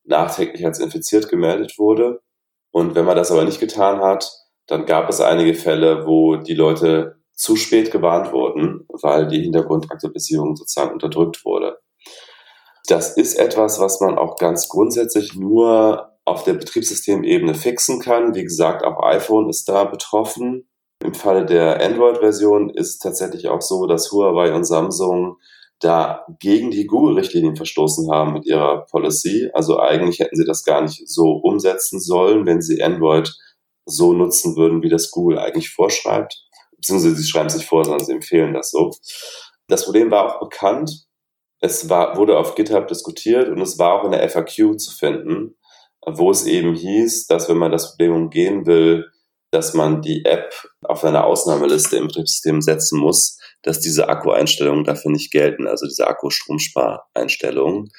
nachträglich 0.07 0.65
als 0.65 0.79
infiziert 0.79 1.29
gemeldet 1.29 1.77
wurde. 1.77 2.21
Und 2.71 2.95
wenn 2.95 3.05
man 3.05 3.17
das 3.17 3.31
aber 3.31 3.43
nicht 3.43 3.59
getan 3.59 4.01
hat, 4.01 4.31
dann 4.67 4.85
gab 4.85 5.09
es 5.09 5.21
einige 5.21 5.53
Fälle, 5.53 6.05
wo 6.05 6.35
die 6.35 6.53
Leute 6.53 7.17
zu 7.33 7.55
spät 7.55 7.91
gewarnt 7.91 8.31
wurden, 8.31 8.85
weil 8.89 9.27
die 9.27 9.41
Hintergrundaktualisierung 9.41 10.55
sozusagen 10.55 10.93
unterdrückt 10.93 11.45
wurde. 11.45 11.77
Das 12.87 13.15
ist 13.15 13.35
etwas, 13.35 13.79
was 13.79 13.99
man 14.01 14.17
auch 14.17 14.37
ganz 14.37 14.69
grundsätzlich 14.69 15.35
nur 15.35 16.17
auf 16.25 16.43
der 16.43 16.53
Betriebssystemebene 16.53 17.53
fixen 17.53 17.99
kann. 18.01 18.33
Wie 18.33 18.43
gesagt, 18.43 18.83
auch 18.83 19.03
iPhone 19.03 19.49
ist 19.49 19.69
da 19.69 19.83
betroffen. 19.85 20.67
Im 21.03 21.13
Falle 21.13 21.45
der 21.45 21.81
Android-Version 21.81 22.69
ist 22.71 22.89
es 22.89 22.97
tatsächlich 22.97 23.49
auch 23.49 23.61
so, 23.61 23.85
dass 23.85 24.11
Huawei 24.11 24.53
und 24.53 24.63
Samsung 24.63 25.37
da 25.79 26.25
gegen 26.39 26.71
die 26.71 26.85
Google-Richtlinien 26.85 27.55
verstoßen 27.55 28.11
haben 28.11 28.33
mit 28.33 28.45
ihrer 28.45 28.85
Policy. 28.85 29.49
Also 29.53 29.79
eigentlich 29.79 30.19
hätten 30.19 30.35
sie 30.35 30.45
das 30.45 30.63
gar 30.63 30.81
nicht 30.81 31.07
so 31.07 31.39
umsetzen 31.43 31.99
sollen, 31.99 32.45
wenn 32.45 32.61
sie 32.61 32.81
Android 32.81 33.31
so 33.85 34.13
nutzen 34.13 34.55
würden, 34.55 34.81
wie 34.81 34.89
das 34.89 35.11
Google 35.11 35.39
eigentlich 35.39 35.69
vorschreibt. 35.69 36.43
Beziehungsweise 36.75 37.15
sie 37.15 37.27
schreiben 37.27 37.49
sich 37.49 37.65
vor, 37.65 37.83
sondern 37.83 38.05
sie 38.05 38.13
empfehlen 38.13 38.53
das 38.53 38.71
so. 38.71 38.91
Das 39.67 39.85
Problem 39.85 40.11
war 40.11 40.25
auch 40.25 40.39
bekannt. 40.39 41.05
Es 41.59 41.89
war, 41.89 42.17
wurde 42.17 42.37
auf 42.37 42.55
GitHub 42.55 42.87
diskutiert 42.87 43.49
und 43.49 43.59
es 43.61 43.79
war 43.79 43.93
auch 43.93 44.05
in 44.05 44.11
der 44.11 44.27
FAQ 44.29 44.77
zu 44.77 44.91
finden, 44.91 45.55
wo 46.05 46.29
es 46.29 46.45
eben 46.45 46.75
hieß, 46.75 47.27
dass 47.27 47.49
wenn 47.49 47.57
man 47.57 47.71
das 47.71 47.91
Problem 47.91 48.13
umgehen 48.13 48.65
will, 48.65 49.09
dass 49.51 49.73
man 49.73 50.01
die 50.01 50.25
App 50.25 50.53
auf 50.83 51.03
eine 51.03 51.23
Ausnahmeliste 51.23 51.97
im 51.97 52.07
Betriebssystem 52.07 52.61
setzen 52.61 52.99
muss, 52.99 53.37
dass 53.63 53.79
diese 53.79 54.09
Akku-Einstellungen 54.09 54.83
dafür 54.83 55.11
nicht 55.11 55.31
gelten, 55.31 55.67
also 55.67 55.85
diese 55.85 56.07
Akku-Stromspar-Einstellungen. 56.07 57.89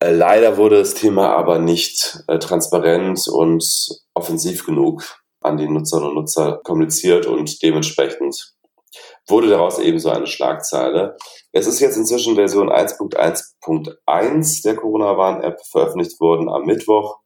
Äh, 0.00 0.12
leider 0.12 0.56
wurde 0.56 0.78
das 0.78 0.94
Thema 0.94 1.36
aber 1.36 1.58
nicht 1.58 2.22
äh, 2.28 2.38
transparent 2.38 3.28
und 3.28 3.64
offensiv 4.14 4.64
genug 4.64 5.20
an 5.42 5.56
die 5.56 5.68
Nutzerinnen 5.68 6.10
und 6.10 6.14
Nutzer 6.16 6.60
kommuniziert 6.64 7.26
und 7.26 7.62
dementsprechend 7.62 8.54
wurde 9.28 9.48
daraus 9.48 9.78
eben 9.78 9.98
so 9.98 10.10
eine 10.10 10.26
Schlagzeile. 10.26 11.16
Es 11.52 11.66
ist 11.66 11.80
jetzt 11.80 11.96
inzwischen 11.96 12.34
Version 12.34 12.70
1.1.1 12.70 14.62
der 14.62 14.76
Corona-Warn-App 14.76 15.60
veröffentlicht 15.70 16.20
worden 16.20 16.48
am 16.48 16.64
Mittwoch. 16.64 17.18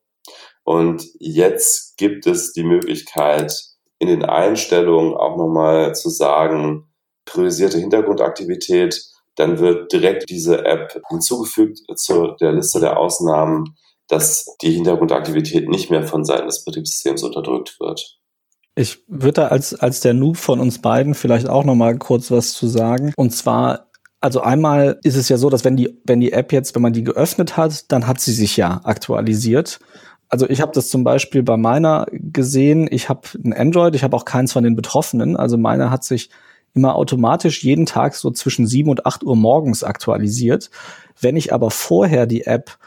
Und 0.65 1.07
jetzt 1.19 1.97
gibt 1.97 2.27
es 2.27 2.53
die 2.53 2.65
Möglichkeit, 2.65 3.55
in 3.99 4.09
den 4.09 4.25
Einstellungen 4.25 5.15
auch 5.15 5.37
nochmal 5.37 5.95
zu 5.95 6.09
sagen, 6.09 6.89
priorisierte 7.27 7.79
Hintergrundaktivität. 7.79 9.01
Dann 9.37 9.59
wird 9.59 9.93
direkt 9.93 10.31
diese 10.31 10.65
App 10.65 11.01
hinzugefügt 11.09 11.81
zu 11.97 12.35
der 12.41 12.53
Liste 12.53 12.81
der 12.81 12.99
Ausnahmen, 12.99 13.77
dass 14.09 14.57
die 14.63 14.73
Hintergrundaktivität 14.73 15.69
nicht 15.69 15.91
mehr 15.91 16.05
von 16.05 16.25
Seiten 16.25 16.47
des 16.47 16.65
Betriebssystems 16.65 17.23
unterdrückt 17.23 17.79
wird. 17.81 18.19
Ich 18.77 19.05
würde 19.07 19.43
da 19.43 19.47
als, 19.49 19.75
als 19.75 20.01
der 20.01 20.15
Noob 20.15 20.37
von 20.37 20.61
uns 20.61 20.81
beiden 20.81 21.15
vielleicht 21.15 21.49
auch 21.49 21.65
noch 21.65 21.75
mal 21.75 21.97
kurz 21.97 22.31
was 22.31 22.55
zu 22.55 22.67
sagen. 22.67 23.13
Und 23.17 23.31
zwar, 23.31 23.91
also 24.21 24.41
einmal 24.41 24.99
ist 25.03 25.17
es 25.17 25.29
ja 25.29 25.37
so, 25.37 25.49
dass 25.49 25.65
wenn 25.65 25.77
die, 25.77 26.01
wenn 26.05 26.21
die 26.21 26.33
App 26.33 26.53
jetzt, 26.53 26.75
wenn 26.75 26.83
man 26.83 26.93
die 26.93 27.05
geöffnet 27.05 27.57
hat, 27.57 27.91
dann 27.93 28.07
hat 28.07 28.21
sie 28.21 28.33
sich 28.33 28.57
ja 28.57 28.81
aktualisiert. 28.85 29.79
Also 30.35 30.51
ich 30.51 30.61
habe 30.61 30.73
das 30.73 30.89
zum 30.89 31.05
Beispiel 31.05 31.45
bei 31.45 31.57
meiner 31.57 32.09
gesehen. 32.11 32.89
Ich 32.91 33.09
habe 33.09 33.21
ein 33.45 33.53
Android, 33.53 33.95
ich 33.95 34.03
habe 34.03 34.17
auch 34.17 34.25
keins 34.25 34.53
von 34.53 34.65
den 34.65 34.75
Betroffenen. 34.75 35.37
Also 35.37 35.57
meine 35.57 35.93
hat 35.93 36.03
sich 36.03 36.29
immer 36.73 36.97
automatisch 36.97 37.63
jeden 37.63 37.87
Tag 37.87 38.17
so 38.17 38.33
zwischen 38.33 38.67
sieben 38.67 38.91
und 38.91 39.07
acht 39.07 39.23
Uhr 39.23 39.37
morgens 39.37 39.85
aktualisiert. 39.85 40.71
Wenn 41.21 41.37
ich 41.37 41.53
aber 41.53 41.71
vorher 41.71 42.27
die 42.27 42.47
App 42.47 42.79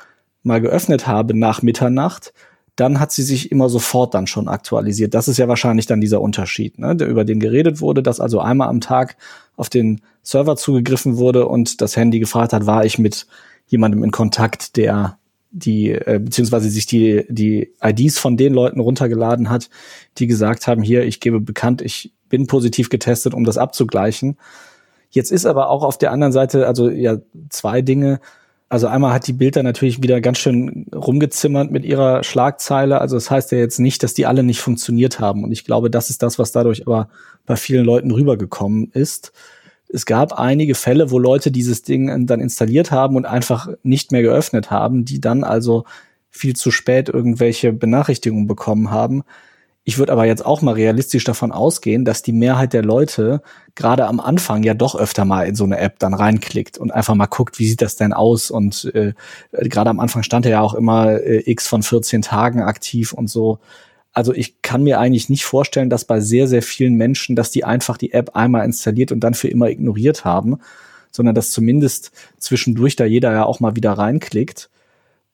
mal 0.44 0.60
geöffnet 0.60 1.08
habe 1.08 1.40
nach 1.40 1.62
Mitternacht, 1.62 2.34
dann 2.76 3.00
hat 3.00 3.14
sie 3.14 3.24
sich 3.24 3.50
immer 3.50 3.70
sofort 3.70 4.14
dann 4.14 4.28
schon 4.28 4.50
aktualisiert. 4.50 5.14
Das 5.14 5.30
ist 5.30 5.38
ja 5.38 5.48
wahrscheinlich 5.48 5.86
dann 5.86 6.02
dieser 6.02 6.20
Unterschied, 6.20 6.78
ne, 6.80 6.98
der 6.98 7.08
über 7.08 7.24
den 7.24 7.40
geredet 7.40 7.80
wurde, 7.80 8.04
dass 8.04 8.20
also 8.20 8.42
einmal 8.42 8.68
am 8.68 8.82
Tag 8.82 9.16
auf 9.56 9.70
den 9.70 10.02
Server 10.22 10.58
zugegriffen 10.58 11.16
wurde 11.16 11.48
und 11.48 11.80
das 11.80 11.96
Handy 11.96 12.20
gefragt 12.20 12.52
hat, 12.52 12.66
war 12.66 12.84
ich 12.84 13.00
mit 13.00 13.26
jemandem 13.68 14.04
in 14.04 14.12
Kontakt, 14.12 14.76
der 14.76 15.18
die 15.58 15.92
äh, 15.92 16.20
beziehungsweise 16.24 16.70
sich 16.70 16.86
die 16.86 17.26
die 17.30 17.74
IDs 17.82 18.20
von 18.20 18.38
den 18.38 18.54
Leuten 18.54 18.80
runtergeladen 18.80 19.50
hat, 19.50 19.70
die 20.18 20.28
gesagt 20.28 20.68
haben, 20.68 20.82
hier 20.84 21.04
ich 21.04 21.20
gebe 21.20 21.40
bekannt, 21.40 21.82
ich 21.82 22.14
bin 22.30 22.48
positiv 22.48 22.90
getestet, 22.90 23.34
um 23.34 23.44
das 23.44 23.58
abzugleichen. 23.58 24.38
Jetzt 25.10 25.32
ist 25.32 25.46
aber 25.46 25.70
auch 25.70 25.84
auf 25.84 25.98
der 25.98 26.12
anderen 26.12 26.34
Seite 26.34 26.68
also 26.68 26.90
ja 26.90 27.18
zwei 27.50 27.82
Dinge. 27.82 28.20
Also 28.70 28.88
einmal 28.88 29.14
hat 29.14 29.28
die 29.28 29.34
Bild 29.34 29.56
dann 29.56 29.64
natürlich 29.64 30.04
wieder 30.04 30.20
ganz 30.20 30.40
schön 30.40 30.88
rumgezimmert 30.94 31.72
mit 31.72 31.86
ihrer 31.86 32.24
Schlagzeile. 32.24 33.00
Also 33.00 33.16
das 33.16 33.32
heißt 33.32 33.54
ja 33.54 33.58
jetzt 33.60 33.80
nicht, 33.80 34.04
dass 34.04 34.14
die 34.14 34.26
alle 34.26 34.44
nicht 34.44 34.60
funktioniert 34.60 35.22
haben. 35.22 35.46
Und 35.46 35.54
ich 35.54 35.64
glaube, 35.64 35.90
das 35.90 36.10
ist 36.10 36.22
das, 36.22 36.38
was 36.38 36.52
dadurch 36.52 36.86
aber 36.86 37.08
bei 37.46 37.56
vielen 37.56 37.86
Leuten 37.86 38.12
rübergekommen 38.12 38.92
ist. 38.92 39.32
Es 39.90 40.06
gab 40.06 40.34
einige 40.34 40.76
Fälle, 40.76 41.12
wo 41.12 41.20
Leute 41.20 41.52
dieses 41.52 41.82
Ding 41.82 42.28
dann 42.28 42.42
installiert 42.42 42.92
haben 42.92 43.16
und 43.16 43.26
einfach 43.26 43.70
nicht 43.84 44.12
mehr 44.12 44.22
geöffnet 44.22 44.70
haben, 44.70 45.06
die 45.06 45.22
dann 45.22 45.44
also 45.44 45.86
viel 46.30 46.56
zu 46.56 46.72
spät 46.72 47.10
irgendwelche 47.10 47.74
Benachrichtigungen 47.74 48.48
bekommen 48.48 48.92
haben. 48.92 49.24
Ich 49.90 49.98
würde 49.98 50.12
aber 50.12 50.26
jetzt 50.26 50.46
auch 50.46 50.62
mal 50.62 50.74
realistisch 50.74 51.24
davon 51.24 51.54
ausgehen, 51.54 52.04
dass 52.04 52.22
die 52.22 52.34
Mehrheit 52.34 52.74
der 52.74 52.84
Leute 52.84 53.42
gerade 53.74 54.06
am 54.06 54.20
Anfang 54.20 54.64
ja 54.64 54.74
doch 54.74 54.96
öfter 54.96 55.24
mal 55.24 55.48
in 55.48 55.56
so 55.56 55.64
eine 55.64 55.78
App 55.78 55.98
dann 56.00 56.14
reinklickt 56.14 56.78
und 56.78 56.94
einfach 56.94 57.16
mal 57.16 57.28
guckt, 57.28 57.58
wie 57.58 57.70
sieht 57.70 57.82
das 57.82 57.96
denn 57.96 58.12
aus? 58.12 58.52
Und 58.52 58.92
äh, 58.94 59.14
gerade 59.54 59.90
am 59.90 60.02
Anfang 60.02 60.24
stand 60.24 60.46
ja 60.46 60.60
auch 60.60 60.74
immer 60.74 61.22
äh, 61.22 61.50
x 61.50 61.68
von 61.70 61.84
14 61.84 62.22
Tagen 62.22 62.64
aktiv 62.64 63.14
und 63.14 63.30
so. 63.30 63.60
Also 64.18 64.34
ich 64.34 64.64
kann 64.64 64.82
mir 64.82 65.00
eigentlich 65.00 65.30
nicht 65.30 65.46
vorstellen, 65.46 65.92
dass 65.92 66.04
bei 66.04 66.22
sehr, 66.22 66.48
sehr 66.48 66.64
vielen 66.64 66.96
Menschen, 66.96 67.36
dass 67.36 67.52
die 67.52 67.66
einfach 67.66 67.98
die 67.98 68.14
App 68.14 68.36
einmal 68.36 68.66
installiert 68.66 69.12
und 69.12 69.20
dann 69.20 69.36
für 69.36 69.48
immer 69.48 69.70
ignoriert 69.70 70.26
haben, 70.26 70.58
sondern 71.12 71.36
dass 71.36 71.52
zumindest 71.52 72.12
zwischendurch 72.40 72.96
da 72.96 73.06
jeder 73.06 73.32
ja 73.32 73.46
auch 73.46 73.60
mal 73.60 73.76
wieder 73.76 73.92
reinklickt. 73.92 74.72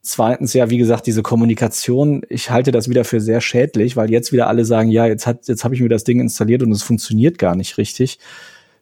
Zweitens 0.01 0.51
ja, 0.51 0.69
wie 0.69 0.79
gesagt, 0.79 1.07
diese 1.07 1.23
Kommunikation, 1.23 2.23
ich 2.27 2.49
halte 2.49 2.73
das 2.73 2.89
wieder 2.89 3.05
für 3.05 3.21
sehr 3.21 3.39
schädlich, 3.39 3.95
weil 3.95 4.11
jetzt 4.11 4.33
wieder 4.33 4.47
alle 4.47 4.65
sagen, 4.65 4.89
ja, 4.89 5.05
jetzt 5.05 5.27
hat, 5.27 5.47
jetzt 5.47 5.63
habe 5.63 5.73
ich 5.75 5.79
mir 5.79 5.87
das 5.87 6.03
Ding 6.03 6.19
installiert 6.19 6.61
und 6.61 6.73
es 6.73 6.83
funktioniert 6.83 7.37
gar 7.37 7.55
nicht 7.55 7.77
richtig. 7.77 8.19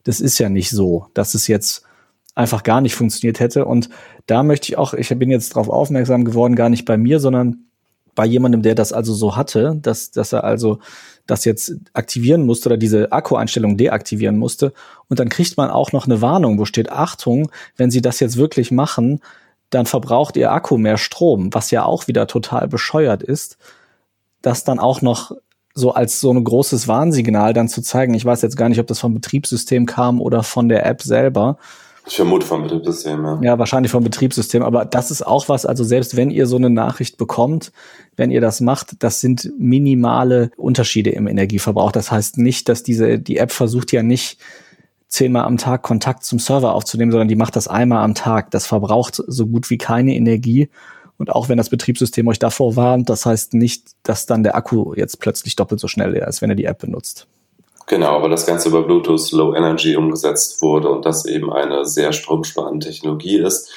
Das 0.01 0.19
ist 0.19 0.39
ja 0.39 0.49
nicht 0.49 0.71
so, 0.71 1.05
dass 1.13 1.35
es 1.35 1.45
jetzt 1.45 1.83
einfach 2.33 2.63
gar 2.63 2.81
nicht 2.81 2.95
funktioniert 2.95 3.39
hätte. 3.39 3.65
Und 3.65 3.87
da 4.25 4.41
möchte 4.41 4.69
ich 4.69 4.79
auch, 4.79 4.95
ich 4.95 5.09
bin 5.09 5.29
jetzt 5.29 5.51
darauf 5.51 5.69
aufmerksam 5.69 6.25
geworden, 6.25 6.55
gar 6.55 6.69
nicht 6.69 6.85
bei 6.85 6.97
mir, 6.97 7.19
sondern 7.19 7.65
bei 8.15 8.25
jemandem, 8.25 8.61
der 8.61 8.75
das 8.75 8.93
also 8.93 9.13
so 9.13 9.35
hatte, 9.35 9.77
dass, 9.81 10.11
dass 10.11 10.33
er 10.33 10.43
also 10.43 10.79
das 11.27 11.45
jetzt 11.45 11.75
aktivieren 11.93 12.45
musste 12.45 12.69
oder 12.69 12.77
diese 12.77 13.11
Akkueinstellung 13.11 13.77
deaktivieren 13.77 14.37
musste. 14.37 14.73
Und 15.07 15.19
dann 15.19 15.29
kriegt 15.29 15.57
man 15.57 15.69
auch 15.69 15.91
noch 15.91 16.05
eine 16.05 16.21
Warnung, 16.21 16.59
wo 16.59 16.65
steht, 16.65 16.91
Achtung, 16.91 17.51
wenn 17.77 17.91
Sie 17.91 18.01
das 18.01 18.19
jetzt 18.19 18.37
wirklich 18.37 18.71
machen, 18.71 19.21
dann 19.69 19.85
verbraucht 19.85 20.35
ihr 20.35 20.51
Akku 20.51 20.77
mehr 20.77 20.97
Strom, 20.97 21.53
was 21.53 21.71
ja 21.71 21.85
auch 21.85 22.07
wieder 22.07 22.27
total 22.27 22.67
bescheuert 22.67 23.23
ist, 23.23 23.57
das 24.41 24.63
dann 24.63 24.79
auch 24.79 25.01
noch 25.01 25.31
so 25.73 25.93
als 25.93 26.19
so 26.19 26.33
ein 26.33 26.43
großes 26.43 26.89
Warnsignal 26.89 27.53
dann 27.53 27.69
zu 27.69 27.81
zeigen. 27.81 28.13
Ich 28.13 28.25
weiß 28.25 28.41
jetzt 28.41 28.57
gar 28.57 28.67
nicht, 28.67 28.79
ob 28.79 28.87
das 28.87 28.99
vom 28.99 29.13
Betriebssystem 29.13 29.85
kam 29.85 30.19
oder 30.19 30.43
von 30.43 30.67
der 30.67 30.85
App 30.85 31.01
selber. 31.01 31.57
Ich 32.07 32.15
vermute 32.15 32.45
vom 32.45 32.63
Betriebssystem, 32.63 33.23
ja. 33.23 33.39
Ja, 33.41 33.59
wahrscheinlich 33.59 33.91
vom 33.91 34.03
Betriebssystem. 34.03 34.63
Aber 34.63 34.85
das 34.85 35.11
ist 35.11 35.25
auch 35.25 35.49
was, 35.49 35.65
also 35.65 35.83
selbst 35.83 36.17
wenn 36.17 36.31
ihr 36.31 36.47
so 36.47 36.55
eine 36.55 36.69
Nachricht 36.69 37.17
bekommt, 37.17 37.71
wenn 38.15 38.31
ihr 38.31 38.41
das 38.41 38.59
macht, 38.59 39.03
das 39.03 39.21
sind 39.21 39.51
minimale 39.57 40.51
Unterschiede 40.57 41.11
im 41.11 41.27
Energieverbrauch. 41.27 41.91
Das 41.91 42.11
heißt 42.11 42.37
nicht, 42.37 42.69
dass 42.69 42.83
diese, 42.83 43.19
die 43.19 43.37
App 43.37 43.51
versucht 43.51 43.91
ja 43.91 44.03
nicht, 44.03 44.39
zehnmal 45.11 45.43
am 45.43 45.57
Tag 45.57 45.83
Kontakt 45.83 46.23
zum 46.23 46.39
Server 46.39 46.73
aufzunehmen, 46.73 47.11
sondern 47.11 47.27
die 47.27 47.35
macht 47.35 47.55
das 47.55 47.67
einmal 47.67 48.03
am 48.03 48.15
Tag. 48.15 48.49
Das 48.51 48.65
verbraucht 48.65 49.21
so 49.27 49.45
gut 49.45 49.69
wie 49.69 49.77
keine 49.77 50.15
Energie. 50.15 50.69
Und 51.17 51.29
auch 51.29 51.49
wenn 51.49 51.57
das 51.57 51.69
Betriebssystem 51.69 52.27
euch 52.29 52.39
davor 52.39 52.75
warnt, 52.75 53.09
das 53.09 53.25
heißt 53.25 53.53
nicht, 53.53 53.91
dass 54.03 54.25
dann 54.25 54.41
der 54.41 54.55
Akku 54.55 54.93
jetzt 54.95 55.19
plötzlich 55.19 55.55
doppelt 55.55 55.79
so 55.79 55.87
schnell 55.87 56.13
ist, 56.15 56.41
wenn 56.41 56.49
ihr 56.49 56.55
die 56.55 56.65
App 56.65 56.79
benutzt. 56.79 57.27
Genau, 57.91 58.15
aber 58.15 58.29
das 58.29 58.45
Ganze 58.45 58.69
über 58.69 58.83
Bluetooth 58.83 59.33
Low 59.33 59.53
Energy 59.53 59.97
umgesetzt 59.97 60.61
wurde 60.61 60.89
und 60.89 61.05
das 61.05 61.25
eben 61.25 61.51
eine 61.51 61.83
sehr 61.83 62.13
stromsparende 62.13 62.87
Technologie 62.87 63.37
ist. 63.37 63.69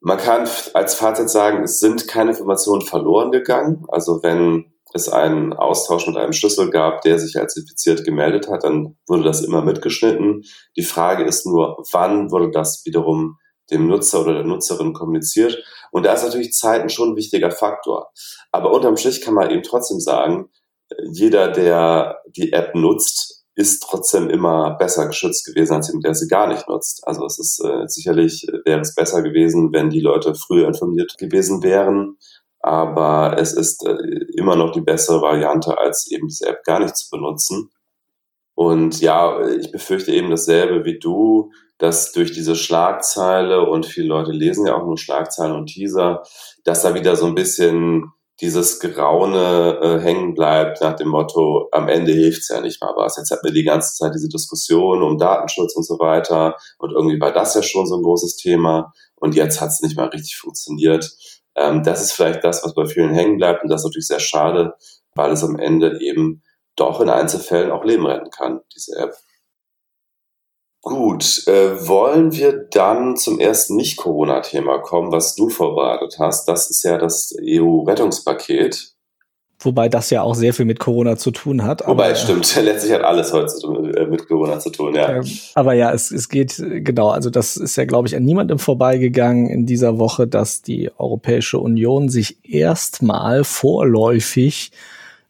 Man 0.00 0.18
kann 0.18 0.48
als 0.74 0.96
Fazit 0.96 1.30
sagen, 1.30 1.62
es 1.62 1.78
sind 1.78 2.08
keine 2.08 2.32
Informationen 2.32 2.82
verloren 2.82 3.30
gegangen. 3.30 3.84
Also 3.90 4.24
wenn 4.24 4.72
es 4.92 5.08
einen 5.08 5.52
Austausch 5.52 6.08
mit 6.08 6.16
einem 6.16 6.32
Schlüssel 6.32 6.70
gab, 6.70 7.02
der 7.02 7.20
sich 7.20 7.38
als 7.38 7.56
infiziert 7.56 8.04
gemeldet 8.04 8.48
hat, 8.50 8.64
dann 8.64 8.96
wurde 9.06 9.22
das 9.22 9.42
immer 9.42 9.62
mitgeschnitten. 9.62 10.42
Die 10.76 10.82
Frage 10.82 11.22
ist 11.22 11.46
nur, 11.46 11.84
wann 11.92 12.32
wurde 12.32 12.50
das 12.50 12.84
wiederum 12.86 13.38
dem 13.70 13.86
Nutzer 13.86 14.22
oder 14.22 14.34
der 14.34 14.44
Nutzerin 14.44 14.94
kommuniziert? 14.94 15.62
Und 15.92 16.04
da 16.04 16.12
ist 16.12 16.24
natürlich 16.24 16.56
schon 16.56 17.10
ein 17.10 17.16
wichtiger 17.16 17.52
Faktor. 17.52 18.10
Aber 18.50 18.72
unterm 18.72 18.96
Strich 18.96 19.20
kann 19.20 19.34
man 19.34 19.48
eben 19.52 19.62
trotzdem 19.62 20.00
sagen, 20.00 20.50
jeder, 21.10 21.50
der 21.50 22.18
die 22.36 22.52
App 22.52 22.74
nutzt, 22.74 23.44
ist 23.54 23.82
trotzdem 23.82 24.30
immer 24.30 24.76
besser 24.78 25.06
geschützt 25.06 25.44
gewesen, 25.44 25.74
als 25.74 25.88
jemand, 25.88 26.04
der 26.04 26.14
sie 26.14 26.28
gar 26.28 26.46
nicht 26.46 26.68
nutzt. 26.68 27.02
Also 27.06 27.24
es 27.26 27.38
ist 27.38 27.64
äh, 27.64 27.88
sicherlich, 27.88 28.46
wäre 28.64 28.80
es 28.80 28.94
besser 28.94 29.22
gewesen, 29.22 29.72
wenn 29.72 29.90
die 29.90 30.00
Leute 30.00 30.34
früher 30.34 30.68
informiert 30.68 31.16
gewesen 31.18 31.62
wären 31.62 32.16
aber 32.60 33.36
es 33.38 33.52
ist 33.52 33.86
äh, 33.86 33.96
immer 34.36 34.56
noch 34.56 34.72
die 34.72 34.80
bessere 34.80 35.22
Variante, 35.22 35.78
als 35.78 36.10
eben 36.10 36.28
diese 36.28 36.48
App 36.48 36.64
gar 36.64 36.80
nicht 36.80 36.96
zu 36.96 37.08
benutzen. 37.10 37.70
Und 38.54 39.00
ja, 39.00 39.46
ich 39.48 39.70
befürchte 39.70 40.12
eben 40.12 40.30
dasselbe 40.30 40.84
wie 40.84 40.98
du, 40.98 41.52
dass 41.78 42.10
durch 42.10 42.32
diese 42.32 42.56
Schlagzeile 42.56 43.68
und 43.70 43.86
viele 43.86 44.08
Leute 44.08 44.32
lesen 44.32 44.66
ja 44.66 44.74
auch 44.74 44.84
nur 44.84 44.98
Schlagzeilen 44.98 45.54
und 45.54 45.66
Teaser, 45.66 46.24
dass 46.64 46.82
da 46.82 46.94
wieder 46.94 47.14
so 47.14 47.26
ein 47.26 47.36
bisschen 47.36 48.12
dieses 48.40 48.78
Geraune 48.78 49.78
äh, 49.82 50.00
hängen 50.00 50.34
bleibt 50.34 50.80
nach 50.80 50.94
dem 50.94 51.08
Motto, 51.08 51.68
am 51.72 51.88
Ende 51.88 52.12
hilft's 52.12 52.48
ja 52.48 52.60
nicht 52.60 52.80
mal 52.80 52.94
was. 52.96 53.16
Jetzt 53.16 53.30
hatten 53.30 53.44
wir 53.44 53.52
die 53.52 53.64
ganze 53.64 53.94
Zeit 53.94 54.14
diese 54.14 54.28
Diskussion 54.28 55.02
um 55.02 55.18
Datenschutz 55.18 55.74
und 55.74 55.84
so 55.84 55.98
weiter 55.98 56.56
und 56.78 56.92
irgendwie 56.92 57.20
war 57.20 57.32
das 57.32 57.54
ja 57.54 57.62
schon 57.62 57.86
so 57.86 57.96
ein 57.96 58.02
großes 58.02 58.36
Thema 58.36 58.92
und 59.16 59.34
jetzt 59.34 59.60
hat's 59.60 59.82
nicht 59.82 59.96
mal 59.96 60.08
richtig 60.08 60.36
funktioniert. 60.36 61.10
Ähm, 61.56 61.82
das 61.82 62.02
ist 62.02 62.12
vielleicht 62.12 62.44
das, 62.44 62.64
was 62.64 62.74
bei 62.74 62.86
vielen 62.86 63.12
hängen 63.12 63.38
bleibt 63.38 63.62
und 63.62 63.70
das 63.70 63.80
ist 63.80 63.86
natürlich 63.86 64.06
sehr 64.06 64.20
schade, 64.20 64.74
weil 65.14 65.32
es 65.32 65.42
am 65.42 65.58
Ende 65.58 65.98
eben 66.00 66.42
doch 66.76 67.00
in 67.00 67.08
Einzelfällen 67.08 67.72
auch 67.72 67.84
Leben 67.84 68.06
retten 68.06 68.30
kann, 68.30 68.60
diese 68.74 68.96
App. 68.96 69.14
Gut, 70.82 71.46
äh, 71.48 71.86
wollen 71.88 72.32
wir 72.32 72.52
dann 72.52 73.16
zum 73.16 73.40
ersten 73.40 73.76
Nicht-Corona-Thema 73.76 74.78
kommen, 74.78 75.10
was 75.10 75.34
du 75.34 75.48
vorbereitet 75.50 76.16
hast. 76.18 76.46
Das 76.46 76.70
ist 76.70 76.84
ja 76.84 76.98
das 76.98 77.34
EU-Rettungspaket. 77.42 78.94
Wobei 79.60 79.88
das 79.88 80.10
ja 80.10 80.22
auch 80.22 80.36
sehr 80.36 80.54
viel 80.54 80.66
mit 80.66 80.78
Corona 80.78 81.16
zu 81.16 81.32
tun 81.32 81.64
hat. 81.64 81.84
Wobei, 81.84 82.10
es 82.10 82.22
stimmt, 82.22 82.54
letztlich 82.62 82.92
hat 82.92 83.02
alles 83.02 83.32
heute 83.32 83.52
äh, 83.96 84.06
mit 84.06 84.28
Corona 84.28 84.60
zu 84.60 84.70
tun, 84.70 84.94
ja. 84.94 85.20
Aber 85.56 85.72
ja, 85.74 85.92
es, 85.92 86.12
es 86.12 86.28
geht, 86.28 86.56
genau, 86.58 87.08
also 87.08 87.28
das 87.28 87.56
ist 87.56 87.74
ja, 87.74 87.84
glaube 87.84 88.06
ich, 88.06 88.14
an 88.14 88.22
niemandem 88.22 88.60
vorbeigegangen 88.60 89.48
in 89.48 89.66
dieser 89.66 89.98
Woche, 89.98 90.28
dass 90.28 90.62
die 90.62 90.92
Europäische 90.96 91.58
Union 91.58 92.08
sich 92.08 92.38
erstmal 92.44 93.42
vorläufig 93.42 94.70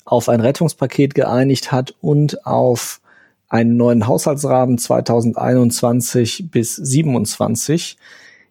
auf 0.04 0.28
ein 0.28 0.42
Rettungspaket 0.42 1.14
geeinigt 1.14 1.72
hat 1.72 1.94
und 2.02 2.46
auf 2.46 3.00
einen 3.48 3.76
neuen 3.76 4.06
Haushaltsrahmen 4.06 4.78
2021 4.78 6.50
bis 6.50 6.76
27. 6.76 7.96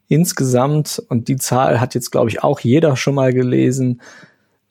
Insgesamt, 0.08 1.04
und 1.10 1.28
die 1.28 1.36
Zahl 1.36 1.80
hat 1.80 1.94
jetzt, 1.94 2.12
glaube 2.12 2.30
ich, 2.30 2.44
auch 2.44 2.60
jeder 2.60 2.96
schon 2.96 3.16
mal 3.16 3.34
gelesen, 3.34 4.02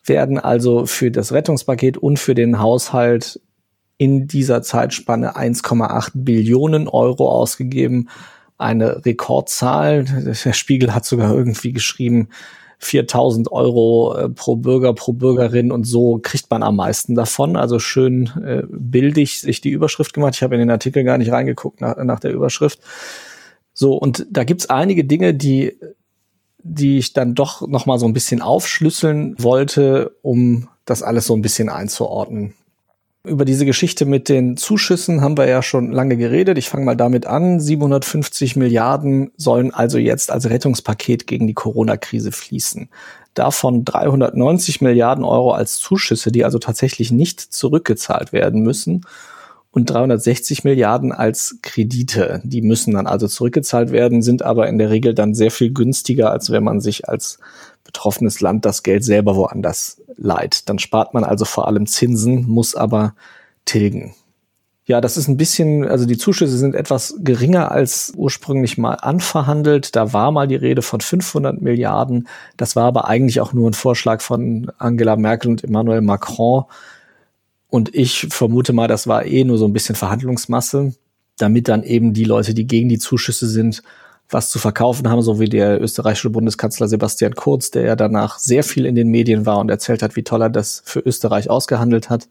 werden 0.05 0.39
also 0.39 0.87
für 0.87 1.11
das 1.11 1.33
Rettungspaket 1.33 1.99
und 1.99 2.19
für 2.19 2.35
den 2.35 2.59
Haushalt 2.59 3.41
in 3.99 4.27
dieser 4.27 4.63
Zeitspanne 4.63 5.37
1,8 5.37 6.11
Billionen 6.15 6.89
Euro 6.89 7.31
ausgegeben. 7.31 8.09
Eine 8.59 9.05
Rekordzahl. 9.05 10.05
Der 10.05 10.53
Spiegel 10.53 10.95
hat 10.95 11.05
sogar 11.05 11.35
irgendwie 11.35 11.73
geschrieben, 11.73 12.29
4000 12.79 13.51
Euro 13.53 14.17
äh, 14.17 14.29
pro 14.29 14.57
Bürger, 14.57 14.93
pro 14.93 15.13
Bürgerin 15.13 15.73
und 15.73 15.85
so 15.85 16.19
kriegt 16.23 16.51
man 16.51 16.63
am 16.63 16.77
meisten 16.77 17.15
davon. 17.15 17.57
Also 17.57 17.79
schön 17.79 18.31
äh, 18.45 18.63
bildig 18.69 19.41
sich 19.41 19.61
die 19.61 19.71
Überschrift 19.71 20.13
gemacht. 20.13 20.35
Ich 20.35 20.43
habe 20.43 20.55
in 20.55 20.61
den 20.61 20.71
Artikel 20.71 21.05
gar 21.05 21.19
nicht 21.19 21.33
reingeguckt 21.33 21.81
nach, 21.81 21.97
nach 22.03 22.21
der 22.21 22.33
Überschrift. 22.33 22.81
So, 23.73 23.95
und 23.95 24.27
da 24.31 24.45
gibt's 24.45 24.71
einige 24.71 25.05
Dinge, 25.05 25.35
die, 25.35 25.77
die 26.63 26.99
ich 26.99 27.13
dann 27.13 27.35
doch 27.35 27.67
noch 27.67 27.87
mal 27.87 27.99
so 27.99 28.07
ein 28.07 28.15
bisschen 28.15 28.43
aufschlüsseln 28.43 29.35
wollte, 29.39 30.17
um 30.23 30.69
das 30.85 31.03
alles 31.03 31.27
so 31.27 31.35
ein 31.35 31.43
bisschen 31.43 31.69
einzuordnen. 31.69 32.55
Über 33.27 33.45
diese 33.45 33.67
Geschichte 33.67 34.07
mit 34.07 34.29
den 34.29 34.57
Zuschüssen 34.57 35.21
haben 35.21 35.37
wir 35.37 35.49
ja 35.49 35.61
schon 35.61 35.91
lange 35.91 36.17
geredet. 36.17 36.59
Ich 36.59 36.69
fange 36.69 36.85
mal 36.85 36.97
damit 36.97 37.27
an. 37.27 37.59
750 37.59 38.55
Milliarden 38.55 39.33
sollen 39.37 39.75
also 39.75 39.99
jetzt 39.99 40.31
als 40.31 40.49
Rettungspaket 40.49 41.27
gegen 41.27 41.49
die 41.49 41.55
Corona-Krise 41.55 42.31
fließen. 42.31 42.89
Davon 43.35 43.85
390 43.85 44.81
Milliarden 44.81 45.25
Euro 45.25 45.53
als 45.53 45.79
Zuschüsse, 45.79 46.31
die 46.31 46.45
also 46.45 46.59
tatsächlich 46.59 47.11
nicht 47.11 47.41
zurückgezahlt 47.41 48.33
werden 48.33 48.63
müssen. 48.63 49.03
Und 49.77 49.91
360 49.91 50.65
Milliarden 50.65 51.13
als 51.13 51.59
Kredite. 51.61 52.41
Die 52.45 52.63
müssen 52.63 52.95
dann 52.95 53.07
also 53.07 53.29
zurückgezahlt 53.29 53.93
werden, 53.93 54.23
sind 54.23 54.43
aber 54.43 54.71
in 54.71 54.79
der 54.79 54.89
Regel 54.89 55.13
dann 55.13 55.35
sehr 55.35 55.51
viel 55.51 55.71
günstiger, 55.71 56.31
als 56.31 56.51
wenn 56.51 56.65
man 56.65 56.81
sich 56.81 57.11
als 57.11 57.39
betroffenes 57.85 58.41
Land 58.41 58.65
das 58.65 58.83
Geld 58.83 59.05
selber 59.05 59.37
woanders 59.37 60.01
leiht. 60.17 60.71
Dann 60.71 60.79
spart 60.79 61.13
man 61.13 61.25
also 61.25 61.45
vor 61.45 61.69
allem 61.69 61.85
Zinsen, 61.85 62.49
muss 62.49 62.75
aber 62.75 63.15
tilgen. 63.67 64.15
Ja, 64.87 65.03
das 65.03 65.19
ist 65.19 65.29
ein 65.29 65.37
bisschen, 65.37 65.87
also 65.87 66.07
die 66.07 66.17
Zuschüsse 66.17 66.57
sind 66.57 66.75
etwas 66.75 67.17
geringer 67.19 67.71
als 67.71 68.15
ursprünglich 68.17 68.79
mal 68.79 68.95
anverhandelt. 68.95 69.95
Da 69.95 70.15
war 70.15 70.33
mal 70.33 70.49
die 70.49 70.57
Rede 70.57 70.81
von 70.81 71.03
500 71.03 71.61
Milliarden. 71.61 72.29
Das 72.57 72.77
war 72.77 72.85
aber 72.85 73.09
eigentlich 73.09 73.43
auch 73.43 73.53
nur 73.53 73.69
ein 73.69 73.75
Vorschlag 73.75 74.23
von 74.23 74.73
Angela 74.79 75.17
Merkel 75.17 75.51
und 75.51 75.65
Emmanuel 75.65 76.01
Macron. 76.01 76.65
Und 77.77 77.95
ich 77.95 78.29
vermute 78.31 78.73
mal, 78.73 78.89
das 78.89 79.07
war 79.07 79.27
eh 79.27 79.45
nur 79.45 79.59
so 79.59 79.67
ein 79.67 79.75
bisschen 79.75 79.97
Verhandlungsmasse, 79.97 80.95
damit 81.37 81.69
dann 81.69 81.83
eben 81.83 82.15
die 82.15 82.25
Leute, 82.25 82.55
die 82.55 82.67
gegen 82.67 82.89
die 82.89 82.99
Zuschüsse 82.99 83.47
sind, 83.47 83.83
was 84.31 84.49
zu 84.49 84.59
verkaufen 84.59 85.11
haben, 85.11 85.21
so 85.21 85.41
wie 85.41 85.51
der 85.51 85.79
österreichische 85.83 86.31
Bundeskanzler 86.31 86.89
Sebastian 86.89 87.35
Kurz, 87.35 87.71
der 87.71 87.83
ja 87.83 87.95
danach 87.95 88.39
sehr 88.39 88.65
viel 88.65 88.87
in 88.87 88.95
den 88.95 89.09
Medien 89.09 89.45
war 89.45 89.59
und 89.59 89.69
erzählt 89.69 90.03
hat, 90.03 90.17
wie 90.17 90.23
toll 90.23 90.41
er 90.41 90.49
das 90.49 90.85
für 90.87 91.01
Österreich 91.01 91.51
ausgehandelt 91.51 92.09
hat. 92.09 92.29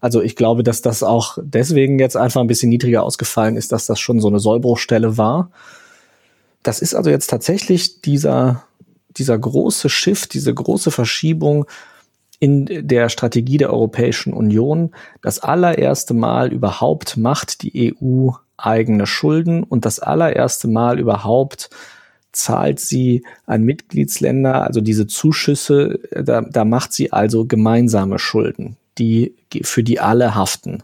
Also 0.00 0.20
ich 0.20 0.34
glaube, 0.34 0.64
dass 0.64 0.82
das 0.82 1.04
auch 1.04 1.38
deswegen 1.40 2.00
jetzt 2.00 2.16
einfach 2.16 2.40
ein 2.40 2.48
bisschen 2.48 2.70
niedriger 2.70 3.04
ausgefallen 3.04 3.56
ist, 3.56 3.70
dass 3.70 3.86
das 3.86 4.00
schon 4.00 4.18
so 4.18 4.26
eine 4.26 4.40
Sollbruchstelle 4.40 5.16
war. 5.16 5.52
Das 6.64 6.82
ist 6.82 6.96
also 6.96 7.08
jetzt 7.08 7.30
tatsächlich 7.30 8.00
dieser, 8.00 8.64
dieser 9.10 9.38
große 9.38 9.88
Shift, 9.88 10.34
diese 10.34 10.52
große 10.52 10.90
Verschiebung 10.90 11.66
in 12.42 12.66
der 12.88 13.08
Strategie 13.08 13.56
der 13.56 13.72
Europäischen 13.72 14.32
Union. 14.32 14.90
Das 15.22 15.38
allererste 15.38 16.12
Mal 16.12 16.52
überhaupt 16.52 17.16
macht 17.16 17.62
die 17.62 17.94
EU 17.94 18.30
eigene 18.56 19.06
Schulden 19.06 19.62
und 19.62 19.84
das 19.84 20.00
allererste 20.00 20.66
Mal 20.66 20.98
überhaupt 20.98 21.70
zahlt 22.32 22.80
sie 22.80 23.24
an 23.46 23.62
Mitgliedsländer, 23.62 24.64
also 24.64 24.80
diese 24.80 25.06
Zuschüsse, 25.06 26.00
da, 26.10 26.40
da 26.40 26.64
macht 26.64 26.92
sie 26.92 27.12
also 27.12 27.44
gemeinsame 27.44 28.18
Schulden, 28.18 28.76
die 28.98 29.36
für 29.62 29.84
die 29.84 30.00
alle 30.00 30.34
haften. 30.34 30.82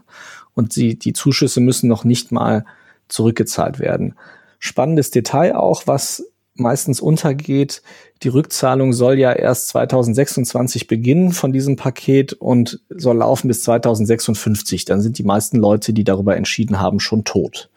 Und 0.53 0.71
sie, 0.71 0.97
die 0.97 1.11
Zuschüsse 1.11 1.59
müssen 1.59 1.89
noch 1.89 2.05
nicht 2.05 2.31
mal 2.31 2.63
zurückgezahlt 3.09 3.79
werden. 3.79 4.15
Spannendes 4.59 5.11
Detail 5.11 5.57
auch, 5.57 5.87
was 5.87 6.23
meistens 6.59 7.01
untergeht. 7.01 7.81
Die 8.23 8.27
Rückzahlung 8.27 8.93
soll 8.93 9.17
ja 9.17 9.31
erst 9.33 9.69
2026 9.69 10.87
beginnen 10.87 11.31
von 11.31 11.53
diesem 11.53 11.75
Paket 11.75 12.33
und 12.33 12.81
soll 12.89 13.17
laufen 13.17 13.47
bis 13.47 13.63
2056. 13.63 14.85
Dann 14.85 15.01
sind 15.01 15.17
die 15.17 15.23
meisten 15.23 15.57
Leute, 15.57 15.93
die 15.93 16.03
darüber 16.03 16.35
entschieden 16.35 16.79
haben, 16.79 16.99
schon 16.99 17.23
tot. 17.23 17.69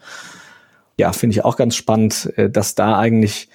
Ja, 0.99 1.12
finde 1.12 1.35
ich 1.35 1.45
auch 1.45 1.57
ganz 1.57 1.75
spannend, 1.75 2.33
äh, 2.37 2.51
dass 2.51 2.75
da 2.75 2.99
eigentlich 2.99 3.49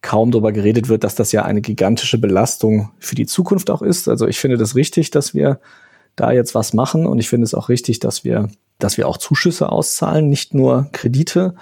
kaum 0.00 0.30
darüber 0.30 0.52
geredet 0.52 0.88
wird, 0.88 1.04
dass 1.04 1.14
das 1.14 1.32
ja 1.32 1.42
eine 1.44 1.60
gigantische 1.60 2.18
Belastung 2.18 2.90
für 2.98 3.14
die 3.14 3.26
Zukunft 3.26 3.70
auch 3.70 3.82
ist. 3.82 4.08
Also 4.08 4.26
ich 4.28 4.38
finde 4.38 4.56
das 4.56 4.74
richtig, 4.74 5.10
dass 5.10 5.34
wir 5.34 5.60
da 6.16 6.32
jetzt 6.32 6.54
was 6.54 6.72
machen 6.72 7.06
und 7.06 7.18
ich 7.18 7.28
finde 7.28 7.44
es 7.44 7.54
auch 7.54 7.68
richtig, 7.68 7.98
dass 7.98 8.24
wir, 8.24 8.48
dass 8.78 8.96
wir 8.96 9.08
auch 9.08 9.16
Zuschüsse 9.16 9.70
auszahlen, 9.70 10.28
nicht 10.28 10.54
nur 10.54 10.88
Kredite 10.92 11.54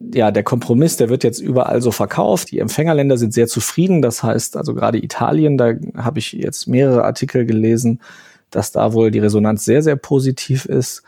ja, 0.00 0.30
der 0.30 0.42
Kompromiss, 0.42 0.96
der 0.96 1.08
wird 1.08 1.24
jetzt 1.24 1.40
überall 1.40 1.80
so 1.80 1.90
verkauft. 1.90 2.50
Die 2.50 2.58
Empfängerländer 2.58 3.16
sind 3.16 3.32
sehr 3.32 3.46
zufrieden. 3.46 4.02
Das 4.02 4.22
heißt, 4.22 4.56
also 4.56 4.74
gerade 4.74 4.98
Italien, 5.02 5.56
da 5.56 5.74
habe 5.96 6.18
ich 6.18 6.32
jetzt 6.32 6.66
mehrere 6.66 7.04
Artikel 7.04 7.46
gelesen, 7.46 8.00
dass 8.50 8.72
da 8.72 8.92
wohl 8.92 9.10
die 9.10 9.18
Resonanz 9.18 9.64
sehr, 9.64 9.82
sehr 9.82 9.96
positiv 9.96 10.64
ist. 10.66 11.02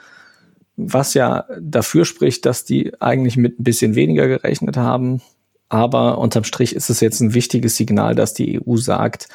Was 0.76 1.14
ja 1.14 1.44
dafür 1.60 2.04
spricht, 2.04 2.46
dass 2.46 2.64
die 2.64 2.92
eigentlich 3.00 3.36
mit 3.36 3.58
ein 3.58 3.64
bisschen 3.64 3.94
weniger 3.94 4.28
gerechnet 4.28 4.76
haben. 4.76 5.20
Aber 5.68 6.18
unterm 6.18 6.44
Strich 6.44 6.74
ist 6.74 6.90
es 6.90 7.00
jetzt 7.00 7.20
ein 7.20 7.34
wichtiges 7.34 7.76
Signal, 7.76 8.14
dass 8.14 8.34
die 8.34 8.60
EU 8.60 8.76
sagt, 8.76 9.28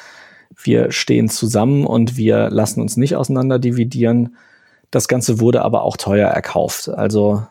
wir 0.62 0.92
stehen 0.92 1.28
zusammen 1.28 1.86
und 1.86 2.16
wir 2.16 2.50
lassen 2.50 2.80
uns 2.80 2.96
nicht 2.96 3.16
auseinander 3.16 3.58
dividieren. 3.58 4.36
Das 4.90 5.08
Ganze 5.08 5.40
wurde 5.40 5.62
aber 5.62 5.82
auch 5.82 5.96
teuer 5.96 6.28
erkauft. 6.28 6.88
Also 6.88 7.42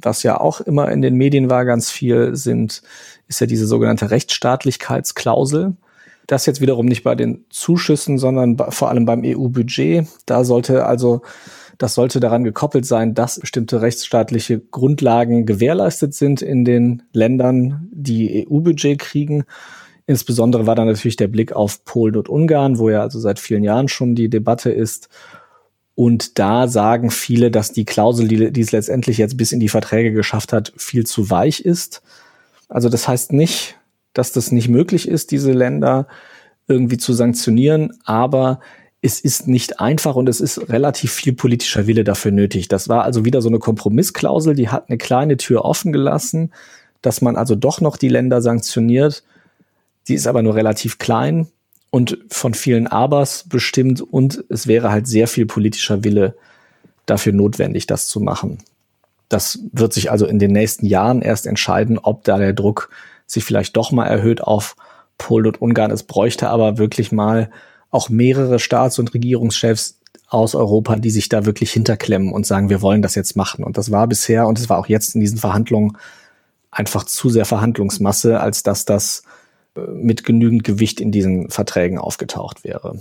was 0.00 0.22
ja 0.22 0.40
auch 0.40 0.60
immer 0.60 0.90
in 0.90 1.02
den 1.02 1.14
Medien 1.14 1.50
war, 1.50 1.64
ganz 1.64 1.90
viel 1.90 2.36
sind, 2.36 2.82
ist 3.28 3.40
ja 3.40 3.46
diese 3.46 3.66
sogenannte 3.66 4.10
Rechtsstaatlichkeitsklausel. 4.10 5.76
Das 6.26 6.46
jetzt 6.46 6.60
wiederum 6.60 6.86
nicht 6.86 7.04
bei 7.04 7.14
den 7.14 7.44
Zuschüssen, 7.50 8.18
sondern 8.18 8.56
vor 8.70 8.88
allem 8.88 9.04
beim 9.04 9.22
EU-Budget. 9.24 10.06
Da 10.26 10.44
sollte 10.44 10.86
also, 10.86 11.22
das 11.76 11.94
sollte 11.94 12.20
daran 12.20 12.44
gekoppelt 12.44 12.86
sein, 12.86 13.14
dass 13.14 13.38
bestimmte 13.38 13.82
rechtsstaatliche 13.82 14.58
Grundlagen 14.58 15.44
gewährleistet 15.44 16.14
sind 16.14 16.40
in 16.40 16.64
den 16.64 17.02
Ländern, 17.12 17.88
die 17.92 18.46
EU-Budget 18.48 18.98
kriegen. 18.98 19.44
Insbesondere 20.06 20.66
war 20.66 20.74
da 20.74 20.84
natürlich 20.84 21.16
der 21.16 21.28
Blick 21.28 21.52
auf 21.52 21.84
Polen 21.84 22.16
und 22.16 22.28
Ungarn, 22.28 22.78
wo 22.78 22.90
ja 22.90 23.00
also 23.00 23.18
seit 23.18 23.38
vielen 23.38 23.64
Jahren 23.64 23.88
schon 23.88 24.14
die 24.14 24.28
Debatte 24.28 24.70
ist. 24.70 25.08
Und 25.94 26.38
da 26.38 26.66
sagen 26.66 27.10
viele, 27.10 27.50
dass 27.50 27.72
die 27.72 27.84
Klausel, 27.84 28.26
die, 28.26 28.52
die 28.52 28.60
es 28.60 28.72
letztendlich 28.72 29.18
jetzt 29.18 29.36
bis 29.36 29.52
in 29.52 29.60
die 29.60 29.68
Verträge 29.68 30.12
geschafft 30.12 30.52
hat, 30.52 30.72
viel 30.76 31.06
zu 31.06 31.30
weich 31.30 31.60
ist. 31.60 32.02
Also 32.68 32.88
das 32.88 33.06
heißt 33.06 33.32
nicht, 33.32 33.76
dass 34.12 34.32
das 34.32 34.50
nicht 34.50 34.68
möglich 34.68 35.06
ist, 35.06 35.30
diese 35.30 35.52
Länder 35.52 36.08
irgendwie 36.66 36.96
zu 36.96 37.12
sanktionieren, 37.12 37.92
aber 38.04 38.60
es 39.02 39.20
ist 39.20 39.46
nicht 39.46 39.80
einfach 39.80 40.16
und 40.16 40.28
es 40.28 40.40
ist 40.40 40.70
relativ 40.70 41.12
viel 41.12 41.34
politischer 41.34 41.86
Wille 41.86 42.04
dafür 42.04 42.32
nötig. 42.32 42.68
Das 42.68 42.88
war 42.88 43.04
also 43.04 43.24
wieder 43.24 43.42
so 43.42 43.48
eine 43.48 43.58
Kompromissklausel, 43.58 44.54
die 44.54 44.70
hat 44.70 44.88
eine 44.88 44.96
kleine 44.96 45.36
Tür 45.36 45.64
offen 45.64 45.92
gelassen, 45.92 46.52
dass 47.02 47.20
man 47.20 47.36
also 47.36 47.54
doch 47.54 47.82
noch 47.82 47.98
die 47.98 48.08
Länder 48.08 48.40
sanktioniert. 48.40 49.22
Die 50.08 50.14
ist 50.14 50.26
aber 50.26 50.42
nur 50.42 50.54
relativ 50.54 50.98
klein 50.98 51.48
und 51.94 52.18
von 52.28 52.54
vielen 52.54 52.88
Abers 52.88 53.44
bestimmt 53.48 54.00
und 54.00 54.42
es 54.48 54.66
wäre 54.66 54.90
halt 54.90 55.06
sehr 55.06 55.28
viel 55.28 55.46
politischer 55.46 56.02
Wille 56.02 56.34
dafür 57.06 57.32
notwendig, 57.32 57.86
das 57.86 58.08
zu 58.08 58.18
machen. 58.18 58.58
Das 59.28 59.60
wird 59.70 59.92
sich 59.92 60.10
also 60.10 60.26
in 60.26 60.40
den 60.40 60.50
nächsten 60.50 60.86
Jahren 60.86 61.22
erst 61.22 61.46
entscheiden, 61.46 62.00
ob 62.00 62.24
da 62.24 62.36
der 62.36 62.52
Druck 62.52 62.90
sich 63.28 63.44
vielleicht 63.44 63.76
doch 63.76 63.92
mal 63.92 64.06
erhöht 64.06 64.40
auf 64.40 64.74
Polen 65.18 65.46
und 65.46 65.62
Ungarn. 65.62 65.92
Es 65.92 66.02
bräuchte 66.02 66.48
aber 66.48 66.78
wirklich 66.78 67.12
mal 67.12 67.48
auch 67.92 68.08
mehrere 68.08 68.58
Staats- 68.58 68.98
und 68.98 69.14
Regierungschefs 69.14 70.00
aus 70.26 70.56
Europa, 70.56 70.96
die 70.96 71.10
sich 71.10 71.28
da 71.28 71.46
wirklich 71.46 71.70
hinterklemmen 71.70 72.32
und 72.32 72.44
sagen, 72.44 72.70
wir 72.70 72.82
wollen 72.82 73.02
das 73.02 73.14
jetzt 73.14 73.36
machen. 73.36 73.62
Und 73.62 73.78
das 73.78 73.92
war 73.92 74.08
bisher 74.08 74.48
und 74.48 74.58
es 74.58 74.68
war 74.68 74.78
auch 74.78 74.88
jetzt 74.88 75.14
in 75.14 75.20
diesen 75.20 75.38
Verhandlungen 75.38 75.96
einfach 76.72 77.04
zu 77.04 77.30
sehr 77.30 77.44
Verhandlungsmasse, 77.44 78.40
als 78.40 78.64
dass 78.64 78.84
das 78.84 79.22
mit 79.74 80.24
genügend 80.24 80.64
Gewicht 80.64 81.00
in 81.00 81.12
diesen 81.12 81.50
Verträgen 81.50 81.98
aufgetaucht 81.98 82.64
wäre. 82.64 82.98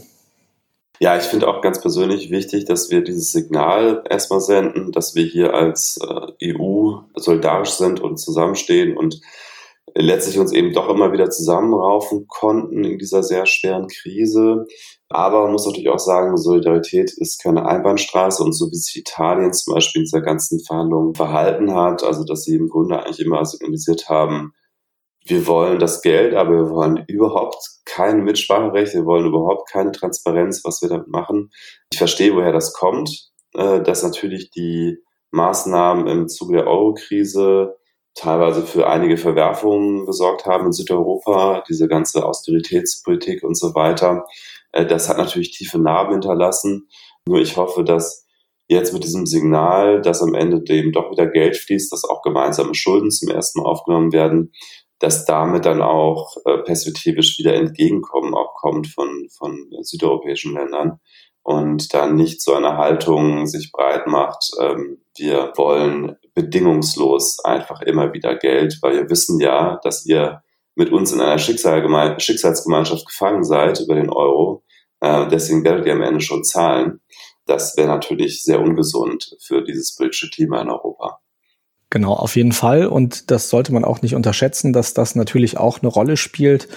Ja, 0.99 1.17
ich 1.17 1.23
finde 1.23 1.47
auch 1.47 1.61
ganz 1.61 1.81
persönlich 1.81 2.31
wichtig, 2.31 2.65
dass 2.65 2.89
wir 2.89 3.03
dieses 3.03 3.31
Signal 3.31 4.03
erstmal 4.09 4.39
senden, 4.39 4.91
dass 4.91 5.15
wir 5.15 5.25
hier 5.25 5.53
als 5.53 5.99
äh, 6.01 6.55
EU 6.55 6.99
solidarisch 7.15 7.71
sind 7.71 7.99
und 7.99 8.17
zusammenstehen 8.17 8.95
und 8.95 9.19
letztlich 9.95 10.39
uns 10.39 10.51
eben 10.51 10.73
doch 10.73 10.89
immer 10.89 11.11
wieder 11.11 11.29
zusammenraufen 11.29 12.27
konnten 12.27 12.83
in 12.83 12.97
dieser 12.97 13.23
sehr 13.23 13.45
schweren 13.45 13.87
Krise. 13.87 14.65
Aber 15.09 15.43
man 15.43 15.51
muss 15.51 15.65
natürlich 15.65 15.89
auch 15.89 15.99
sagen, 15.99 16.37
Solidarität 16.37 17.11
ist 17.11 17.41
keine 17.41 17.65
Einbahnstraße 17.65 18.43
und 18.43 18.53
so 18.53 18.71
wie 18.71 18.75
sich 18.75 18.97
Italien 18.97 19.53
zum 19.53 19.75
Beispiel 19.75 20.01
in 20.01 20.05
dieser 20.05 20.21
ganzen 20.21 20.59
Verhandlung 20.63 21.13
verhalten 21.15 21.73
hat, 21.75 22.03
also 22.03 22.23
dass 22.23 22.43
sie 22.43 22.55
im 22.55 22.69
Grunde 22.69 22.99
eigentlich 22.99 23.19
immer 23.19 23.43
signalisiert 23.45 24.09
haben, 24.09 24.53
wir 25.25 25.47
wollen 25.47 25.79
das 25.79 26.01
Geld, 26.01 26.33
aber 26.33 26.51
wir 26.51 26.69
wollen 26.69 27.03
überhaupt 27.07 27.63
kein 27.85 28.23
Mitspracherecht, 28.23 28.93
wir 28.93 29.05
wollen 29.05 29.27
überhaupt 29.27 29.69
keine 29.69 29.91
Transparenz, 29.91 30.63
was 30.63 30.81
wir 30.81 30.89
damit 30.89 31.07
machen. 31.07 31.51
Ich 31.91 31.97
verstehe, 31.97 32.35
woher 32.35 32.51
das 32.51 32.73
kommt, 32.73 33.29
äh, 33.53 33.81
dass 33.81 34.03
natürlich 34.03 34.51
die 34.51 34.97
Maßnahmen 35.31 36.07
im 36.07 36.27
Zuge 36.27 36.57
der 36.57 36.67
Eurokrise 36.67 37.75
teilweise 38.15 38.63
für 38.63 38.87
einige 38.87 39.17
Verwerfungen 39.17 40.05
gesorgt 40.05 40.45
haben 40.45 40.67
in 40.67 40.71
Südeuropa, 40.71 41.63
diese 41.67 41.87
ganze 41.87 42.25
Austeritätspolitik 42.25 43.43
und 43.43 43.57
so 43.57 43.73
weiter. 43.73 44.25
Äh, 44.71 44.85
das 44.85 45.09
hat 45.09 45.17
natürlich 45.17 45.51
tiefe 45.51 45.79
Narben 45.79 46.13
hinterlassen. 46.13 46.89
Nur 47.25 47.39
ich 47.39 47.57
hoffe, 47.57 47.83
dass 47.83 48.27
jetzt 48.67 48.93
mit 48.93 49.03
diesem 49.03 49.25
Signal, 49.25 50.01
dass 50.01 50.21
am 50.21 50.35
Ende 50.35 50.61
dem 50.61 50.91
doch 50.91 51.11
wieder 51.11 51.27
Geld 51.27 51.57
fließt, 51.57 51.91
dass 51.91 52.03
auch 52.03 52.21
gemeinsame 52.21 52.75
Schulden 52.75 53.11
zum 53.11 53.29
ersten 53.29 53.61
Mal 53.61 53.69
aufgenommen 53.69 54.13
werden, 54.13 54.51
dass 54.99 55.25
damit 55.25 55.65
dann 55.65 55.81
auch 55.81 56.35
äh, 56.45 56.59
perspektivisch 56.59 57.37
wieder 57.39 57.53
Entgegenkommen 57.53 58.33
auch 58.33 58.53
kommt 58.55 58.87
von, 58.87 59.27
von 59.37 59.69
südeuropäischen 59.81 60.53
Ländern 60.53 60.99
und 61.43 61.93
dann 61.93 62.15
nicht 62.15 62.41
so 62.41 62.53
eine 62.53 62.77
Haltung 62.77 63.45
sich 63.47 63.71
breit 63.71 64.07
macht, 64.07 64.51
ähm, 64.61 64.99
wir 65.17 65.51
wollen 65.55 66.15
bedingungslos 66.33 67.39
einfach 67.43 67.81
immer 67.81 68.13
wieder 68.13 68.35
Geld, 68.35 68.79
weil 68.81 68.93
wir 68.93 69.09
wissen 69.09 69.39
ja, 69.39 69.79
dass 69.83 70.05
ihr 70.05 70.41
mit 70.75 70.91
uns 70.91 71.11
in 71.11 71.21
einer 71.21 71.37
Schicksal 71.37 71.83
Schicksalsgemeinschaft 72.19 73.05
gefangen 73.05 73.43
seid 73.43 73.79
über 73.79 73.95
den 73.95 74.09
Euro. 74.09 74.63
Äh, 75.01 75.27
deswegen 75.27 75.63
werdet 75.63 75.85
ihr 75.85 75.93
am 75.93 76.01
Ende 76.01 76.21
schon 76.21 76.43
zahlen. 76.43 77.01
Das 77.45 77.77
wäre 77.77 77.89
natürlich 77.89 78.41
sehr 78.41 78.61
ungesund 78.61 79.35
für 79.45 79.63
dieses 79.63 79.95
politische 79.95 80.29
Klima 80.29 80.61
in 80.61 80.69
Europa. 80.69 81.19
Genau, 81.93 82.13
auf 82.13 82.35
jeden 82.35 82.53
Fall. 82.53 82.87
Und 82.87 83.29
das 83.29 83.51
sollte 83.51 83.71
man 83.71 83.85
auch 83.85 84.01
nicht 84.01 84.15
unterschätzen, 84.15 84.73
dass 84.73 84.95
das 84.95 85.13
natürlich 85.13 85.59
auch 85.59 85.83
eine 85.83 85.89
Rolle 85.89 86.17
spielt. 86.17 86.67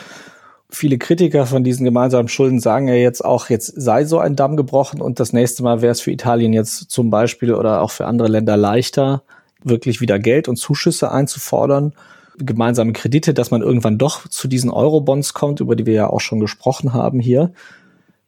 Viele 0.69 0.99
Kritiker 0.99 1.47
von 1.47 1.65
diesen 1.65 1.87
gemeinsamen 1.87 2.29
Schulden 2.29 2.61
sagen 2.61 2.87
ja 2.87 2.97
jetzt 2.97 3.25
auch, 3.25 3.49
jetzt 3.49 3.81
sei 3.81 4.05
so 4.05 4.19
ein 4.19 4.37
Damm 4.37 4.59
gebrochen 4.59 5.01
und 5.01 5.19
das 5.19 5.33
nächste 5.33 5.63
Mal 5.63 5.81
wäre 5.81 5.93
es 5.93 6.03
für 6.03 6.11
Italien 6.11 6.53
jetzt 6.53 6.91
zum 6.91 7.09
Beispiel 7.09 7.55
oder 7.55 7.81
auch 7.81 7.93
für 7.93 8.05
andere 8.05 8.29
Länder 8.29 8.59
leichter, 8.59 9.23
wirklich 9.65 10.03
wieder 10.03 10.19
Geld 10.19 10.49
und 10.49 10.57
Zuschüsse 10.57 11.11
einzufordern, 11.11 11.95
gemeinsame 12.37 12.93
Kredite, 12.93 13.33
dass 13.33 13.51
man 13.51 13.63
irgendwann 13.63 13.97
doch 13.97 14.29
zu 14.29 14.49
diesen 14.49 14.69
Eurobonds 14.69 15.33
kommt, 15.33 15.61
über 15.61 15.77
die 15.77 15.87
wir 15.87 15.95
ja 15.95 16.11
auch 16.11 16.21
schon 16.21 16.41
gesprochen 16.41 16.93
haben 16.93 17.21
hier. 17.21 17.53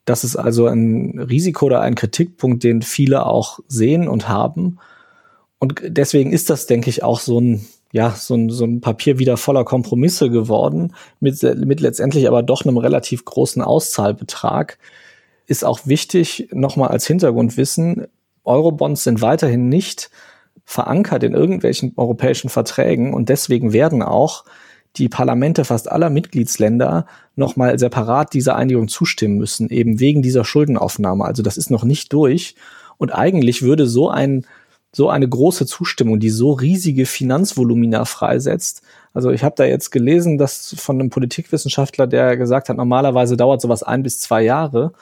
Das 0.07 0.25
ist 0.25 0.37
also 0.37 0.69
ein 0.69 1.19
Risiko 1.19 1.67
oder 1.67 1.83
ein 1.83 1.97
Kritikpunkt, 1.97 2.65
den 2.65 2.81
viele 2.81 3.27
auch 3.27 3.59
sehen 3.69 4.09
und 4.09 4.31
haben. 4.31 4.79
Und 5.59 5.81
deswegen 5.85 6.33
ist 6.33 6.51
das, 6.51 6.67
denke 6.67 6.89
ich, 6.91 7.03
auch 7.03 7.21
so 7.21 7.41
ein, 7.41 7.67
ja, 7.93 8.11
so 8.11 8.35
ein, 8.35 8.51
so 8.51 8.65
ein 8.65 8.81
Papier 8.81 9.19
wieder 9.19 9.37
voller 9.37 9.65
Kompromisse 9.65 10.31
geworden, 10.31 10.95
mit, 11.21 11.43
mit 11.43 11.81
letztendlich 11.81 12.29
aber 12.29 12.43
doch 12.43 12.65
einem 12.65 12.77
relativ 12.77 13.25
großen 13.25 13.63
Auszahlbetrag. 13.63 14.79
Ist 15.47 15.65
auch 15.65 15.81
wichtig, 15.85 16.49
nochmal 16.53 16.89
als 16.89 17.07
Hintergrundwissen, 17.07 18.07
Eurobonds 18.45 19.05
sind 19.05 19.21
weiterhin 19.21 19.69
nicht 19.69 20.11
verankert 20.65 21.23
in 21.23 21.35
irgendwelchen 21.35 21.93
europäischen 21.97 22.51
Verträgen 22.51 23.15
und 23.15 23.29
deswegen 23.29 23.73
werden 23.73 24.03
auch 24.03 24.45
die 24.97 25.09
Parlamente 25.09 25.65
fast 25.65 25.91
aller 25.91 26.11
Mitgliedsländer 26.11 27.07
nochmal 27.37 27.79
separat 27.79 28.33
dieser 28.33 28.57
Einigung 28.57 28.89
zustimmen 28.89 29.37
müssen, 29.37 29.71
eben 29.71 30.01
wegen 30.01 30.23
dieser 30.23 30.45
Schuldenaufnahme. 30.45 31.25
Also 31.25 31.43
das 31.43 31.57
ist 31.57 31.71
noch 31.71 31.85
nicht 31.85 32.13
durch. 32.13 32.55
Und 32.97 33.11
eigentlich 33.15 33.63
würde 33.63 33.87
so 33.87 34.11
ein 34.11 34.45
so 34.93 35.11
eine 35.11 35.29
große 35.29 35.67
Zustimmung, 35.67 36.19
die 36.19 36.31
so 36.31 36.53
riesige 36.53 37.07
Finanzvolumina 37.07 38.05
freisetzt. 38.05 38.83
Also 39.13 39.31
ich 39.31 39.45
habe 39.45 39.55
da 39.57 39.65
jetzt 39.65 39.91
gelesen, 39.91 40.39
dass 40.39 40.75
von 40.79 40.99
einem 40.99 41.11
Politikwissenschaftler, 41.11 42.07
der 42.07 42.37
gesagt 42.37 42.69
hat, 42.69 42.77
normalerweise 42.77 43.37
dauert 43.37 43.61
sowas 43.61 43.83
ein 43.83 44.03
bis 44.03 44.21
zwei 44.21 44.43
Jahre. 44.43 44.93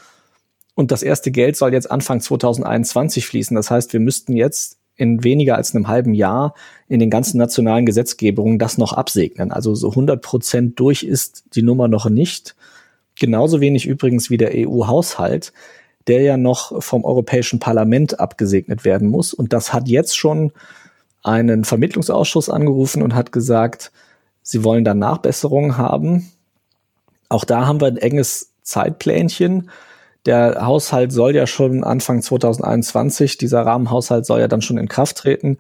Und 0.75 0.91
das 0.91 1.03
erste 1.03 1.31
Geld 1.31 1.57
soll 1.57 1.73
jetzt 1.73 1.91
Anfang 1.91 2.21
2021 2.21 3.27
fließen. 3.27 3.55
Das 3.55 3.71
heißt, 3.71 3.93
wir 3.93 4.01
müssten 4.01 4.35
jetzt 4.35 4.79
in 4.97 5.23
weniger 5.25 5.57
als 5.57 5.75
einem 5.75 5.89
halben 5.89 6.15
Jahr 6.15 6.55
in 6.89 6.99
den 6.99 7.11
ganzen 7.11 7.39
nationalen 7.39 7.87
Gesetzgebungen 7.87 8.59
das 8.59 8.79
noch 8.79 8.93
absegnen. 8.93 9.53
Also 9.53 9.75
so 9.75 9.91
100 9.91 10.21
Prozent 10.23 10.81
durch 10.81 11.03
ist 11.03 11.45
die 11.55 11.63
Nummer 11.63 11.87
noch 11.87 12.09
nicht. 12.09 12.57
Genauso 13.15 13.61
wenig 13.61 13.87
übrigens 13.87 14.31
wie 14.31 14.37
der 14.37 14.53
EU-Haushalt 14.55 15.53
der 16.07 16.23
ja 16.23 16.37
noch 16.37 16.83
vom 16.83 17.05
Europäischen 17.05 17.59
Parlament 17.59 18.21
abgesegnet 18.21 18.85
werden 18.85 19.09
muss. 19.09 19.35
Und 19.35 19.53
das 19.53 19.73
hat 19.73 19.89
jetzt 19.89 20.17
schon 20.17 20.53
einen 21.23 21.65
Vermittlungsausschuss 21.65 22.49
angerufen 22.49 23.03
und 23.03 23.15
hat 23.15 23.33
gesagt, 23.33 23.91
sie 24.43 24.63
wollen 24.63 24.85
da 24.85 24.95
Nachbesserungen 24.95 25.77
haben. 25.77 26.31
Auch 27.29 27.45
da 27.45 27.67
haben 27.67 27.81
wir 27.81 27.89
ein 27.89 27.97
enges 27.97 28.53
Zeitplänchen. 28.63 29.71
Der 30.25 30.65
Haushalt 30.67 31.13
soll 31.13 31.35
ja 31.35 31.47
schon 31.47 31.85
Anfang 31.85 32.23
2021, 32.23 33.39
dieser 33.39 33.63
Rahmenhaushalt 33.63 34.27
soll 34.27 34.41
ja 34.41 34.49
dann 34.49 34.63
schon 34.63 34.79
in 34.79 34.89
Kraft 34.89 35.19
treten. 35.19 35.59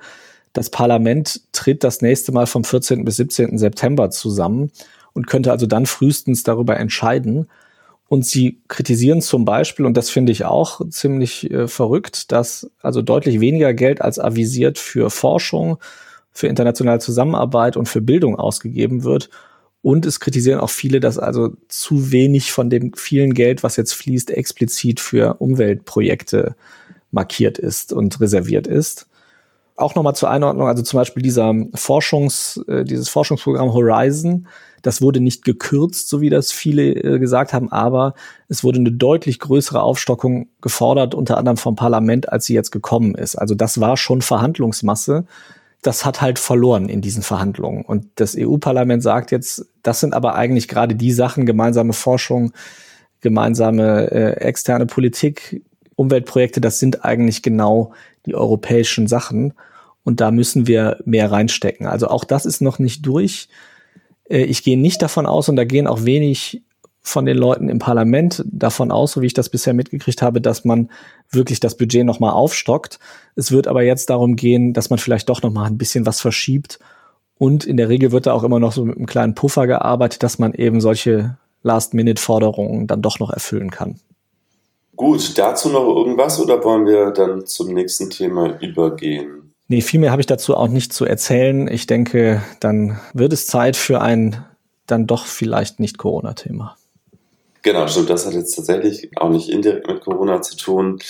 Das 0.53 0.71
Parlament 0.71 1.43
tritt 1.53 1.85
das 1.85 2.01
nächste 2.01 2.33
Mal 2.33 2.47
vom 2.47 2.65
14. 2.65 3.05
bis 3.05 3.17
17. 3.17 3.59
September 3.59 4.11
zusammen 4.11 4.73
und 5.13 5.27
könnte 5.27 5.51
also 5.51 5.67
dann 5.67 5.87
frühestens 5.87 6.43
darüber 6.45 6.79
entscheiden. 6.79 7.49
Und 8.09 8.25
sie 8.25 8.61
kritisieren 8.69 9.21
zum 9.21 9.45
Beispiel, 9.45 9.85
und 9.85 9.97
das 9.97 10.11
finde 10.11 10.31
ich 10.31 10.45
auch 10.45 10.81
ziemlich 10.91 11.51
äh, 11.51 11.67
verrückt, 11.67 12.31
dass 12.31 12.71
also 12.81 13.03
deutlich 13.03 13.41
weniger 13.41 13.75
Geld 13.75 14.01
als 14.01 14.19
avisiert 14.19 14.79
für 14.79 15.11
Forschung, 15.11 15.79
für 16.31 16.47
internationale 16.47 17.01
Zusammenarbeit 17.01 17.77
und 17.77 17.89
für 17.89 18.01
Bildung 18.01 18.37
ausgegeben 18.37 19.03
wird. 19.03 19.31
Und 19.83 20.07
es 20.07 20.21
kritisieren 20.21 20.61
auch 20.61 20.71
viele, 20.71 21.01
dass 21.01 21.19
also 21.19 21.57
zu 21.69 22.13
wenig 22.13 22.53
von 22.53 22.71
dem 22.71 22.93
vielen 22.95 23.35
Geld, 23.35 23.63
was 23.63 23.77
jetzt 23.77 23.95
fließt, 23.95 24.31
explizit 24.31 25.01
für 25.01 25.35
Umweltprojekte 25.35 26.55
markiert 27.11 27.59
ist 27.59 27.93
und 27.93 28.21
reserviert 28.21 28.67
ist. 28.67 29.09
Auch 29.75 29.95
nochmal 29.95 30.15
zur 30.15 30.31
Einordnung, 30.31 30.69
also 30.69 30.83
zum 30.83 30.99
Beispiel 30.99 31.23
dieser 31.23 31.53
Forschungs, 31.75 32.61
äh, 32.69 32.85
dieses 32.85 33.09
Forschungsprogramm 33.09 33.73
Horizon, 33.73 34.47
das 34.87 35.03
wurde 35.03 35.21
nicht 35.21 35.45
gekürzt, 35.45 36.09
so 36.09 36.21
wie 36.21 36.31
das 36.31 36.53
viele 36.53 36.93
äh, 36.93 37.19
gesagt 37.19 37.53
haben, 37.53 37.73
aber 37.73 38.15
es 38.49 38.63
wurde 38.63 38.79
eine 38.79 38.93
deutlich 38.93 39.41
größere 39.41 39.83
Aufstockung 39.83 40.49
gefordert, 40.61 41.15
unter 41.15 41.39
anderem 41.39 41.57
vom 41.57 41.75
Parlament, 41.75 42.33
als 42.33 42.47
sie 42.47 42.55
jetzt 42.55 42.71
gekommen 42.71 43.17
ist. 43.17 43.35
Also 43.35 43.57
das 43.57 43.81
war 43.81 43.97
schon 43.97 44.23
Verhandlungsmasse. 44.23 45.27
Das 45.83 46.05
hat 46.05 46.21
halt 46.21 46.39
verloren 46.39 46.89
in 46.89 47.01
diesen 47.01 47.25
Verhandlungen. 47.25 47.85
Und 47.85 48.07
das 48.15 48.37
EU-Parlament 48.39 49.03
sagt 49.03 49.33
jetzt, 49.33 49.67
das 49.83 49.99
sind 49.99 50.15
aber 50.15 50.37
eigentlich 50.37 50.69
gerade 50.69 50.95
die 50.95 51.13
Sachen, 51.13 51.47
gemeinsame 51.47 51.93
Forschung, 51.93 52.53
gemeinsame 53.21 54.11
äh, 54.13 54.33
externe 54.41 54.87
Politik, 54.87 55.65
Umweltprojekte, 55.97 56.61
das 56.61 56.79
sind 56.79 57.05
eigentlich 57.05 57.43
genau 57.43 57.93
die 58.25 58.37
europäischen 58.37 59.09
Sachen. 59.09 59.53
Und 60.05 60.21
da 60.21 60.31
müssen 60.31 60.69
wir 60.69 60.99
mehr 61.05 61.33
reinstecken. 61.33 61.87
Also 61.87 62.07
auch 62.07 62.23
das 62.23 62.47
ist 62.47 62.61
noch 62.61 62.79
nicht 62.79 63.05
durch. 63.05 63.49
Äh, 64.29 64.45
ich 64.45 64.63
gehe 64.63 64.79
nicht 64.79 65.03
davon 65.03 65.27
aus, 65.27 65.49
und 65.49 65.57
da 65.57 65.65
gehen 65.65 65.87
auch 65.87 66.05
wenig 66.05 66.63
von 67.07 67.25
den 67.25 67.37
Leuten 67.37 67.69
im 67.69 67.79
Parlament 67.79 68.43
davon 68.47 68.91
aus, 68.91 69.13
so 69.13 69.23
wie 69.23 69.27
ich 69.27 69.35
das 69.35 69.49
bisher 69.49 69.75
mitgekriegt 69.75 70.23
habe, 70.23 70.41
dass 70.41 70.65
man 70.65 70.91
wirklich 71.31 71.61
das 71.61 71.77
Budget 71.77 72.05
nochmal 72.05 72.33
aufstockt. 72.33 72.99
Es 73.37 73.53
wird 73.53 73.69
aber 73.69 73.83
jetzt 73.83 74.11
darum 74.11 74.35
gehen, 74.35 74.73
dass 74.73 74.91
man 74.91 74.99
vielleicht 74.99 75.29
doch 75.29 75.41
nochmal 75.41 75.67
ein 75.67 75.79
bisschen 75.79 76.05
was 76.05 76.21
verschiebt. 76.21 76.81
Und 77.39 77.65
in 77.65 77.77
der 77.77 77.89
Regel 77.89 78.11
wird 78.11 78.27
da 78.27 78.33
auch 78.33 78.43
immer 78.43 78.59
noch 78.59 78.73
so 78.73 78.85
mit 78.85 78.97
einem 78.97 79.07
kleinen 79.07 79.37
Puffer 79.37 79.69
gearbeitet, 79.69 80.25
dass 80.25 80.41
man 80.41 80.53
eben 80.55 80.81
solche 80.81 81.37
Last-Minute-Forderungen 81.63 82.89
dann 82.89 83.03
doch 83.03 83.21
noch 83.21 83.31
erfüllen 83.31 83.71
kann. 83.71 84.01
Gut, 84.97 85.39
dazu 85.39 85.69
noch 85.69 85.87
irgendwas 85.87 86.41
oder 86.41 86.65
wollen 86.65 86.87
wir 86.87 87.11
dann 87.11 87.47
zum 87.47 87.73
nächsten 87.73 88.11
Thema 88.11 88.59
übergehen? 88.61 89.46
Nee, 89.69 89.81
viel 89.81 90.01
mehr 90.01 90.13
habe 90.13 90.23
ich 90.23 90.27
dazu 90.27 90.57
auch 90.57 90.69
nicht 90.69 90.93
zu 90.93 91.05
erzählen. 91.05 91.67
Ich 91.69 91.87
denke, 91.87 92.43
dann 92.61 93.01
wird 93.13 93.33
es 93.33 93.47
Zeit 93.47 93.77
für 93.77 94.01
ein 94.01 94.45
dann 94.87 95.07
doch 95.07 95.27
vielleicht 95.27 95.81
nicht 95.81 95.99
Corona-Thema. 95.99 96.77
Genau, 97.63 97.89
stimmt. 97.89 98.11
Das 98.11 98.27
hat 98.27 98.35
jetzt 98.35 98.55
tatsächlich 98.55 99.11
auch 99.17 99.31
nicht 99.31 99.49
indirekt 99.49 99.89
mit 99.89 100.01
Corona 100.01 100.41
zu 100.41 100.57
tun. 100.57 101.01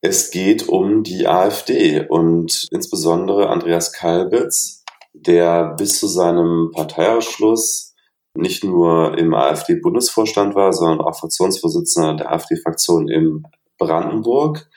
Es 0.00 0.30
geht 0.30 0.68
um 0.68 1.02
die 1.02 1.26
AfD 1.26 2.06
und 2.06 2.68
insbesondere 2.70 3.50
Andreas 3.50 3.92
Kalbitz, 3.92 4.82
der 5.12 5.74
bis 5.74 6.00
zu 6.00 6.06
seinem 6.06 6.70
Parteiausschluss 6.72 7.94
nicht 8.34 8.64
nur 8.64 9.16
im 9.16 9.34
AfD-Bundesvorstand 9.34 10.54
war, 10.54 10.72
sondern 10.72 11.00
auch 11.00 11.18
Fraktionsvorsitzender 11.18 12.14
der 12.14 12.32
AfD-Fraktion 12.32 13.08
in 13.08 13.44
Brandenburg. 13.78 14.68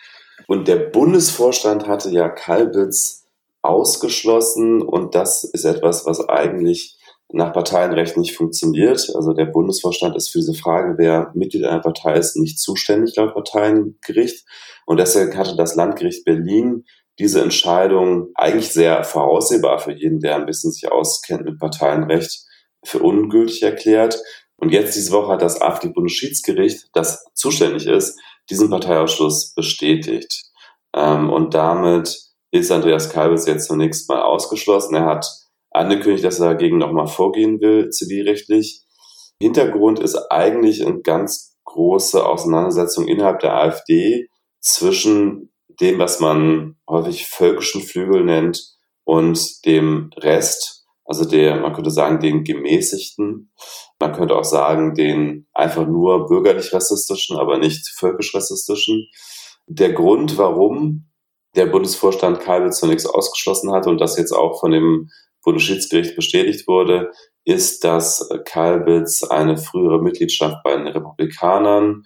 Und 0.47 0.67
der 0.67 0.77
Bundesvorstand 0.77 1.87
hatte 1.87 2.09
ja 2.09 2.29
Kalbitz 2.29 3.25
ausgeschlossen 3.61 4.81
und 4.81 5.13
das 5.13 5.43
ist 5.43 5.65
etwas, 5.65 6.05
was 6.05 6.27
eigentlich 6.27 6.97
nach 7.29 7.51
Parteienrecht 7.51 8.15
nicht 8.15 8.35
funktioniert. 8.35 9.11
Also 9.13 9.33
der 9.33 9.45
Bundesvorstand 9.45 10.15
ist 10.15 10.29
für 10.29 10.39
diese 10.39 10.53
Frage, 10.53 10.95
wer 10.97 11.31
Mitglied 11.33 11.65
einer 11.65 11.81
Partei 11.81 12.13
ist, 12.13 12.37
nicht 12.37 12.59
zuständig 12.59 13.15
laut 13.17 13.33
Parteiengericht. 13.33 14.45
Und 14.85 14.97
deshalb 14.97 15.35
hatte 15.35 15.57
das 15.57 15.75
Landgericht 15.75 16.23
Berlin 16.23 16.85
diese 17.19 17.41
Entscheidung 17.41 18.29
eigentlich 18.35 18.69
sehr 18.69 19.03
voraussehbar 19.03 19.79
für 19.79 19.91
jeden, 19.91 20.19
der 20.19 20.35
ein 20.35 20.45
bisschen 20.45 20.71
sich 20.71 20.89
auskennt 20.89 21.43
mit 21.43 21.59
Parteienrecht, 21.59 22.45
für 22.83 22.99
ungültig 22.99 23.63
erklärt. 23.63 24.21
Und 24.55 24.71
jetzt 24.71 24.95
diese 24.95 25.11
Woche 25.11 25.33
hat 25.33 25.41
das 25.41 25.61
AfD-Bundesschiedsgericht, 25.61 26.87
das 26.93 27.25
zuständig 27.33 27.87
ist, 27.87 28.17
diesen 28.49 28.69
Parteiausschluss 28.69 29.53
bestätigt. 29.53 30.43
Ähm, 30.93 31.29
und 31.29 31.53
damit 31.53 32.17
ist 32.51 32.71
Andreas 32.71 33.09
Kalbitz 33.09 33.45
jetzt 33.45 33.67
zunächst 33.67 34.09
mal 34.09 34.21
ausgeschlossen. 34.21 34.95
Er 34.95 35.05
hat 35.05 35.27
angekündigt, 35.71 36.23
dass 36.23 36.39
er 36.39 36.47
dagegen 36.47 36.77
nochmal 36.77 37.07
vorgehen 37.07 37.59
will, 37.61 37.89
zivilrechtlich. 37.89 38.83
Hintergrund 39.41 39.99
ist 39.99 40.15
eigentlich 40.31 40.85
eine 40.85 41.01
ganz 41.01 41.57
große 41.65 42.25
Auseinandersetzung 42.25 43.07
innerhalb 43.07 43.39
der 43.39 43.55
AfD 43.55 44.29
zwischen 44.59 45.51
dem, 45.79 45.99
was 45.99 46.19
man 46.19 46.77
häufig 46.89 47.27
völkischen 47.27 47.81
Flügel 47.81 48.23
nennt 48.23 48.77
und 49.03 49.65
dem 49.65 50.09
Rest, 50.17 50.85
also 51.05 51.23
der, 51.23 51.57
man 51.57 51.73
könnte 51.73 51.91
sagen, 51.91 52.19
den 52.19 52.43
gemäßigten. 52.43 53.51
Man 53.99 54.13
könnte 54.13 54.35
auch 54.35 54.43
sagen, 54.43 54.93
den 54.93 55.47
einfach 55.53 55.87
nur 55.87 56.27
bürgerlich-rassistischen, 56.27 57.37
aber 57.37 57.57
nicht 57.57 57.87
völkisch-rassistischen. 57.97 59.07
Der 59.67 59.93
Grund, 59.93 60.37
warum 60.37 61.09
der 61.55 61.65
Bundesvorstand 61.65 62.39
Kalbitz 62.39 62.79
zunächst 62.79 63.09
ausgeschlossen 63.09 63.71
hatte 63.71 63.89
und 63.89 63.99
das 63.99 64.17
jetzt 64.17 64.31
auch 64.31 64.59
von 64.59 64.71
dem 64.71 65.09
Bundesschiedsgericht 65.43 66.15
bestätigt 66.15 66.67
wurde, 66.67 67.11
ist, 67.43 67.83
dass 67.83 68.29
Kalbitz 68.45 69.23
eine 69.23 69.57
frühere 69.57 70.01
Mitgliedschaft 70.01 70.57
bei 70.63 70.75
den 70.75 70.87
Republikanern 70.87 72.03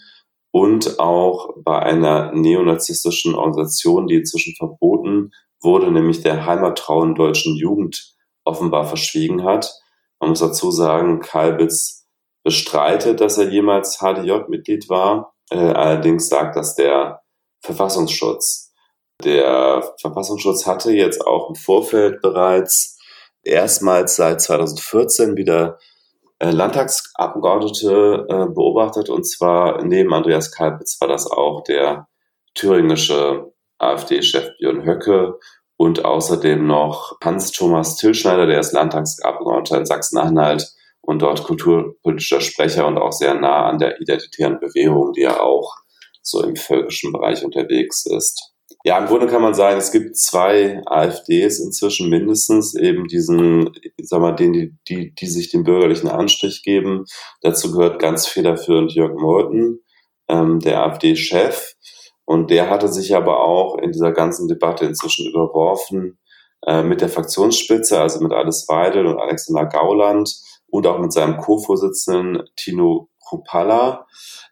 und 0.52 1.00
auch 1.00 1.56
bei 1.58 1.80
einer 1.80 2.32
neonazistischen 2.34 3.36
Organisation, 3.36 4.08
die 4.08 4.16
inzwischen 4.16 4.56
verboten 4.56 5.32
wurde, 5.62 5.92
nämlich 5.92 6.22
der 6.22 6.46
Heimattrauen 6.46 7.16
deutschen 7.16 7.56
Jugend 7.56 8.14
offenbar 8.44 8.86
verschwiegen 8.86 9.44
hat. 9.44 9.74
Man 10.22 10.30
muss 10.30 10.40
dazu 10.40 10.72
sagen, 10.72 11.20
Kalbitz 11.20 12.08
bestreitet, 12.44 13.20
dass 13.20 13.38
er 13.38 13.50
jemals 13.50 14.00
HDJ-Mitglied 14.00 14.88
war. 14.88 15.34
Äh, 15.50 15.58
allerdings 15.58 16.30
sagt 16.30 16.56
das 16.56 16.76
der 16.76 17.22
Verfassungsschutz. 17.62 18.72
Der 19.24 19.84
Verfassungsschutz 20.00 20.66
hatte 20.66 20.92
jetzt 20.92 21.26
auch 21.26 21.50
im 21.50 21.56
Vorfeld 21.56 22.22
bereits 22.22 23.00
erstmals 23.44 24.16
seit 24.16 24.42
2014 24.42 25.36
wieder 25.36 25.80
äh, 26.40 26.52
Landtagsabgeordnete 26.52 28.26
äh, 28.30 28.46
beobachtet 28.54 29.10
und 29.10 29.24
zwar 29.26 29.84
neben 29.84 30.14
Andreas 30.14 30.52
Kalbitz 30.52 31.00
war 31.02 31.08
das 31.08 31.30
auch 31.30 31.64
der 31.64 32.08
thüringische 32.56 33.52
AfD-Chef 33.80 34.50
Björn 34.60 34.86
Höcke 34.86 35.40
und 35.82 36.06
außerdem 36.06 36.68
noch 36.68 37.18
Hans-Thomas 37.24 37.96
Tillschneider, 37.98 38.46
der 38.46 38.60
ist 38.60 38.72
Landtagsabgeordneter 38.72 39.80
in 39.80 39.86
Sachsen-Anhalt 39.88 40.76
und 41.02 41.24
dort 41.24 41.44
kulturpolitischer 41.44 42.40
Sprecher 42.40 42.86
und 42.86 43.00
auch 43.00 43.12
sehr 43.12 43.34
nah 43.34 43.66
an 43.66 43.80
der 43.80 44.00
identitären 44.00 44.60
Bewegung, 44.60 45.14
die 45.14 45.22
ja 45.22 45.40
auch 45.40 45.74
so 46.22 46.44
im 46.44 46.56
völkischen 46.56 47.12
Bereich 47.12 47.44
unterwegs 47.44 48.06
ist. 48.06 48.54
Ja, 48.84 49.00
im 49.00 49.08
Grunde 49.08 49.26
kann 49.26 49.42
man 49.42 49.56
sagen, 49.56 49.80
es 49.80 49.92
gibt 49.92 50.16
zwei 50.18 50.84
AfDs 50.86 51.60
inzwischen 51.60 52.12
mindestens, 52.12 52.76
eben 52.76 53.08
diesen, 53.08 53.72
ich 53.82 54.08
sag 54.08 54.22
mal, 54.22 54.34
den, 54.34 54.54
die, 54.54 54.76
die, 54.88 55.16
die 55.16 55.28
sich 55.28 55.50
den 55.50 55.64
bürgerlichen 55.64 56.10
Anstrich 56.10 56.62
geben. 56.62 57.06
Dazu 57.42 57.72
gehört 57.72 58.00
ganz 58.00 58.28
federführend 58.28 58.94
Jörg 58.94 59.16
Meuthen, 59.16 59.80
ähm, 60.28 60.60
der 60.60 60.84
AfD-Chef. 60.84 61.74
Und 62.26 62.50
der 62.52 62.70
hatte 62.70 62.88
sich 62.88 63.16
aber 63.16 63.44
auch 63.44 63.78
in 63.78 63.92
dieser 63.92 64.12
ganzen 64.12 64.48
Debatte 64.48 64.86
inzwischen 64.86 65.30
überworfen 65.30 66.20
äh, 66.66 66.84
mit 66.84 67.02
der 67.02 67.10
Fraktionsspitze, 67.10 68.00
also 68.00 68.22
mit 68.22 68.32
Alice 68.32 68.68
Weidel 68.68 69.06
und 69.08 69.20
Alexander 69.20 69.66
Gauland 69.66 70.34
und 70.68 70.88
auch 70.88 71.00
mit 71.00 71.12
seinem 71.12 71.38
Co-Vorsitzenden 71.38 72.44
Tino 72.56 73.10
Krupalla. 73.28 74.06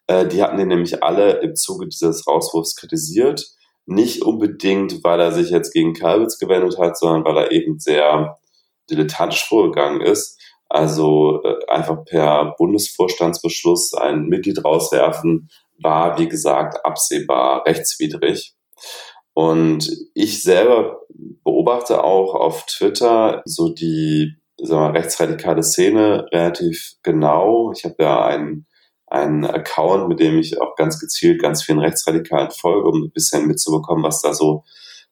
Äh, 0.08 0.28
die 0.28 0.42
hatten 0.44 0.58
den 0.58 0.68
nämlich 0.68 1.04
alle 1.04 1.40
im 1.42 1.56
Zuge 1.56 1.88
dieses 1.88 2.28
Rauswurfs 2.28 2.76
kritisiert 2.76 3.56
nicht 3.90 4.22
unbedingt, 4.22 5.04
weil 5.04 5.20
er 5.20 5.32
sich 5.32 5.50
jetzt 5.50 5.74
gegen 5.74 5.94
Kalbitz 5.94 6.38
gewendet 6.38 6.78
hat, 6.78 6.98
sondern 6.98 7.26
weil 7.26 7.44
er 7.44 7.52
eben 7.52 7.80
sehr 7.80 8.38
dilettantisch 8.90 9.48
vorgegangen 9.48 10.02
ist. 10.02 10.39
Also 10.70 11.42
äh, 11.44 11.56
einfach 11.68 12.06
per 12.06 12.56
Bundesvorstandsbeschluss 12.58 13.94
ein 13.96 14.28
Mitglied 14.28 14.64
rauswerfen, 14.64 15.50
war, 15.82 16.18
wie 16.20 16.28
gesagt, 16.28 16.86
absehbar 16.86 17.66
rechtswidrig. 17.66 18.54
Und 19.34 19.90
ich 20.14 20.44
selber 20.44 21.02
beobachte 21.44 22.04
auch 22.04 22.36
auf 22.36 22.66
Twitter 22.66 23.42
so 23.46 23.70
die 23.70 24.36
sagen 24.62 24.94
wir, 24.94 25.00
rechtsradikale 25.00 25.64
Szene 25.64 26.28
relativ 26.32 26.94
genau. 27.04 27.72
Ich 27.76 27.86
habe 27.86 27.96
ja 28.00 28.26
einen 28.26 28.66
einen 29.08 29.46
Account, 29.46 30.08
mit 30.08 30.20
dem 30.20 30.38
ich 30.38 30.62
auch 30.62 30.76
ganz 30.76 31.00
gezielt 31.00 31.42
ganz 31.42 31.64
vielen 31.64 31.80
Rechtsradikalen 31.80 32.52
folge, 32.52 32.90
um 32.90 33.06
ein 33.06 33.12
bisschen 33.12 33.48
mitzubekommen, 33.48 34.04
was 34.04 34.22
da 34.22 34.34
so 34.34 34.64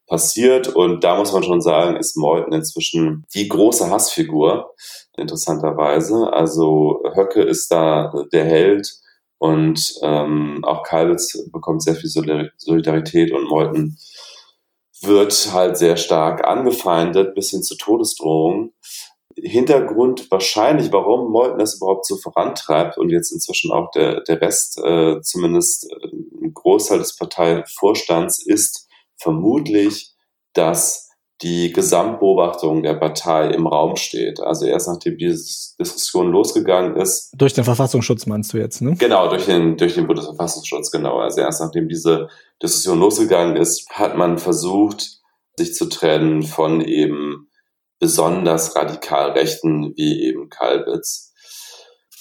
passiert. 0.08 0.68
Und 0.68 1.04
da 1.04 1.18
muss 1.18 1.34
man 1.34 1.44
schon 1.44 1.62
sagen, 1.62 1.98
ist 1.98 2.18
Meuthen 2.18 2.54
inzwischen 2.54 3.26
die 3.34 3.48
große 3.48 3.90
Hassfigur, 3.90 4.74
interessanterweise. 5.18 6.32
Also 6.34 7.02
Höcke 7.16 7.42
ist 7.42 7.72
da 7.72 8.12
der 8.32 8.46
Held 8.46 8.92
und 9.38 9.94
ähm, 10.02 10.64
auch 10.64 10.84
Kalbitz 10.84 11.50
bekommt 11.52 11.84
sehr 11.84 11.96
viel 11.96 12.10
Solidarität 12.10 13.32
und 13.32 13.50
Meuthen 13.50 13.98
wird 15.02 15.54
halt 15.54 15.78
sehr 15.78 15.98
stark 15.98 16.48
angefeindet, 16.48 17.36
bis 17.36 17.52
hin 17.52 17.62
zu 17.62 17.76
Todesdrohungen. 17.76 18.74
Hintergrund 19.40 20.32
wahrscheinlich, 20.32 20.92
warum 20.92 21.32
Meuthen 21.32 21.60
das 21.60 21.76
überhaupt 21.76 22.08
so 22.08 22.18
vorantreibt 22.18 22.98
und 22.98 23.12
jetzt 23.12 23.32
inzwischen 23.32 23.72
auch 23.72 23.92
der, 23.92 24.22
der 24.22 24.42
Rest, 24.42 24.80
äh, 24.84 25.22
zumindest 25.22 25.92
äh, 25.92 26.08
ein 26.42 26.54
Großteil 26.56 26.98
des 26.98 27.16
Parteivorstands, 27.16 28.44
ist 28.44 28.87
vermutlich, 29.18 30.14
dass 30.54 31.08
die 31.42 31.72
Gesamtbeobachtung 31.72 32.82
der 32.82 32.96
Partei 32.96 33.50
im 33.50 33.68
Raum 33.68 33.96
steht. 33.96 34.40
Also 34.40 34.66
erst 34.66 34.88
nachdem 34.88 35.18
diese 35.18 35.76
Diskussion 35.80 36.32
losgegangen 36.32 36.96
ist. 36.96 37.32
Durch 37.38 37.54
den 37.54 37.64
Verfassungsschutz 37.64 38.26
meinst 38.26 38.54
du 38.54 38.58
jetzt, 38.58 38.82
ne? 38.82 38.96
Genau, 38.98 39.30
durch 39.30 39.46
den, 39.46 39.78
durch 39.78 39.94
den 39.94 40.08
Bundesverfassungsschutz, 40.08 40.90
genau. 40.90 41.20
Also 41.20 41.42
erst 41.42 41.62
nachdem 41.62 41.88
diese 41.90 42.28
Diskussion 42.62 43.00
losgegangen 43.00 43.56
ist, 43.56 43.88
hat 43.92 44.18
man 44.18 44.40
versucht, 44.40 45.20
sich 45.58 45.76
zu 45.76 45.86
trennen 45.86 46.42
von 46.42 46.82
eben 46.82 47.50
besonders 48.00 48.76
radikal 48.76 49.32
Rechten 49.32 49.94
wie 49.96 50.24
eben 50.24 50.50
Kalbitz. 50.50 51.34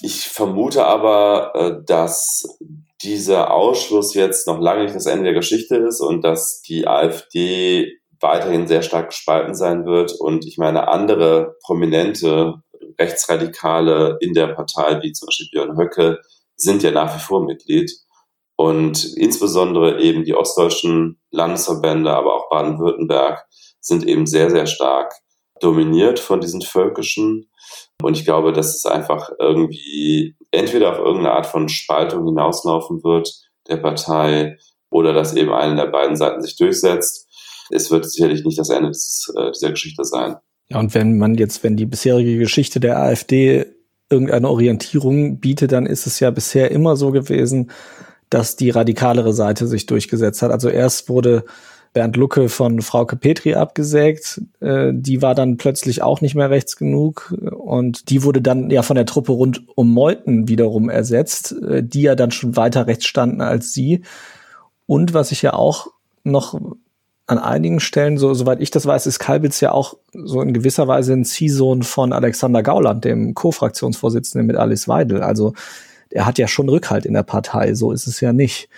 Ich 0.01 0.27
vermute 0.27 0.85
aber, 0.85 1.53
äh, 1.55 1.83
dass 1.85 2.57
dieser 3.03 3.53
Ausschluss 3.53 4.13
jetzt 4.13 4.47
noch 4.47 4.59
lange 4.59 4.83
nicht 4.83 4.95
das 4.95 5.05
Ende 5.05 5.25
der 5.25 5.33
Geschichte 5.33 5.77
ist 5.77 6.01
und 6.01 6.23
dass 6.23 6.61
die 6.61 6.87
AfD 6.87 7.93
weiterhin 8.19 8.67
sehr 8.67 8.81
stark 8.81 9.09
gespalten 9.09 9.53
sein 9.53 9.85
wird 9.85 10.13
und 10.13 10.45
ich 10.45 10.57
meine 10.57 10.87
andere 10.87 11.55
prominente 11.63 12.55
Rechtsradikale 12.99 14.17
in 14.21 14.33
der 14.33 14.47
Partei, 14.47 15.01
wie 15.03 15.11
zum 15.11 15.27
Beispiel 15.27 15.49
Björn 15.51 15.77
Höcke, 15.77 16.19
sind 16.55 16.83
ja 16.83 16.91
nach 16.91 17.15
wie 17.15 17.19
vor 17.19 17.45
Mitglied. 17.45 17.91
Und 18.55 19.15
insbesondere 19.15 20.01
eben 20.01 20.23
die 20.23 20.33
ostdeutschen 20.33 21.21
Landesverbände, 21.29 22.11
aber 22.11 22.35
auch 22.35 22.49
Baden-Württemberg 22.49 23.45
sind 23.79 24.07
eben 24.07 24.25
sehr, 24.25 24.49
sehr 24.49 24.65
stark 24.65 25.13
dominiert 25.61 26.19
von 26.19 26.41
diesen 26.41 26.61
völkischen. 26.61 27.46
Und 28.01 28.17
ich 28.17 28.25
glaube, 28.25 28.53
dass 28.53 28.75
es 28.75 28.85
einfach 28.85 29.29
irgendwie 29.39 30.35
entweder 30.51 30.91
auf 30.91 30.99
irgendeine 30.99 31.31
Art 31.31 31.47
von 31.47 31.67
Spaltung 31.67 32.25
hinauslaufen 32.25 33.03
wird 33.03 33.33
der 33.67 33.77
Partei 33.77 34.57
oder 34.89 35.13
dass 35.13 35.35
eben 35.35 35.51
eine 35.51 35.75
der 35.75 35.87
beiden 35.87 36.15
Seiten 36.15 36.41
sich 36.41 36.55
durchsetzt. 36.57 37.27
Es 37.69 37.91
wird 37.91 38.09
sicherlich 38.09 38.45
nicht 38.45 38.57
das 38.57 38.69
Ende 38.69 38.91
dieses, 38.91 39.33
äh, 39.35 39.51
dieser 39.51 39.71
Geschichte 39.71 40.03
sein. 40.05 40.37
Ja, 40.69 40.79
und 40.79 40.93
wenn 40.93 41.17
man 41.17 41.35
jetzt, 41.35 41.63
wenn 41.63 41.75
die 41.75 41.85
bisherige 41.85 42.37
Geschichte 42.37 42.79
der 42.79 43.01
AfD 43.01 43.65
irgendeine 44.09 44.49
Orientierung 44.49 45.39
bietet, 45.39 45.71
dann 45.71 45.85
ist 45.85 46.07
es 46.07 46.19
ja 46.19 46.31
bisher 46.31 46.71
immer 46.71 46.95
so 46.95 47.11
gewesen, 47.11 47.71
dass 48.29 48.55
die 48.55 48.69
radikalere 48.69 49.33
Seite 49.33 49.67
sich 49.67 49.85
durchgesetzt 49.85 50.41
hat. 50.41 50.51
Also 50.51 50.69
erst 50.69 51.09
wurde 51.09 51.45
Bernd 51.97 52.15
Lucke 52.15 52.47
von 52.47 52.83
Frauke 52.83 53.15
Petri 53.15 53.55
abgesägt. 53.55 54.39
Äh, 54.59 54.91
die 54.93 55.23
war 55.23 55.33
dann 55.33 55.57
plötzlich 55.57 56.03
auch 56.03 56.21
nicht 56.21 56.35
mehr 56.35 56.51
rechts 56.51 56.75
genug 56.75 57.33
und 57.51 58.11
die 58.11 58.21
wurde 58.21 58.39
dann 58.39 58.69
ja 58.69 58.83
von 58.83 58.95
der 58.95 59.07
Truppe 59.07 59.31
rund 59.31 59.63
um 59.73 59.91
Meuthen 59.91 60.47
wiederum 60.47 60.91
ersetzt, 60.91 61.53
äh, 61.53 61.81
die 61.81 62.03
ja 62.03 62.13
dann 62.13 62.29
schon 62.29 62.55
weiter 62.55 62.85
rechts 62.85 63.07
standen 63.07 63.41
als 63.41 63.73
sie. 63.73 64.03
Und 64.85 65.15
was 65.15 65.31
ich 65.31 65.41
ja 65.41 65.53
auch 65.53 65.87
noch 66.23 66.61
an 67.25 67.39
einigen 67.39 67.79
Stellen, 67.79 68.19
so 68.19 68.35
soweit 68.35 68.61
ich 68.61 68.69
das 68.69 68.85
weiß, 68.85 69.07
ist 69.07 69.17
Kalbitz 69.17 69.59
ja 69.59 69.71
auch 69.71 69.95
so 70.13 70.39
in 70.43 70.53
gewisser 70.53 70.87
Weise 70.87 71.13
ein 71.13 71.25
Ziehsohn 71.25 71.81
von 71.81 72.13
Alexander 72.13 72.61
Gauland, 72.61 73.05
dem 73.05 73.33
Co-Fraktionsvorsitzenden 73.33 74.45
mit 74.45 74.55
Alice 74.55 74.87
Weidel. 74.87 75.23
Also 75.23 75.55
er 76.11 76.27
hat 76.27 76.37
ja 76.37 76.47
schon 76.47 76.69
Rückhalt 76.69 77.07
in 77.07 77.15
der 77.15 77.23
Partei, 77.23 77.73
so 77.73 77.91
ist 77.91 78.05
es 78.05 78.21
ja 78.21 78.33
nicht. 78.33 78.69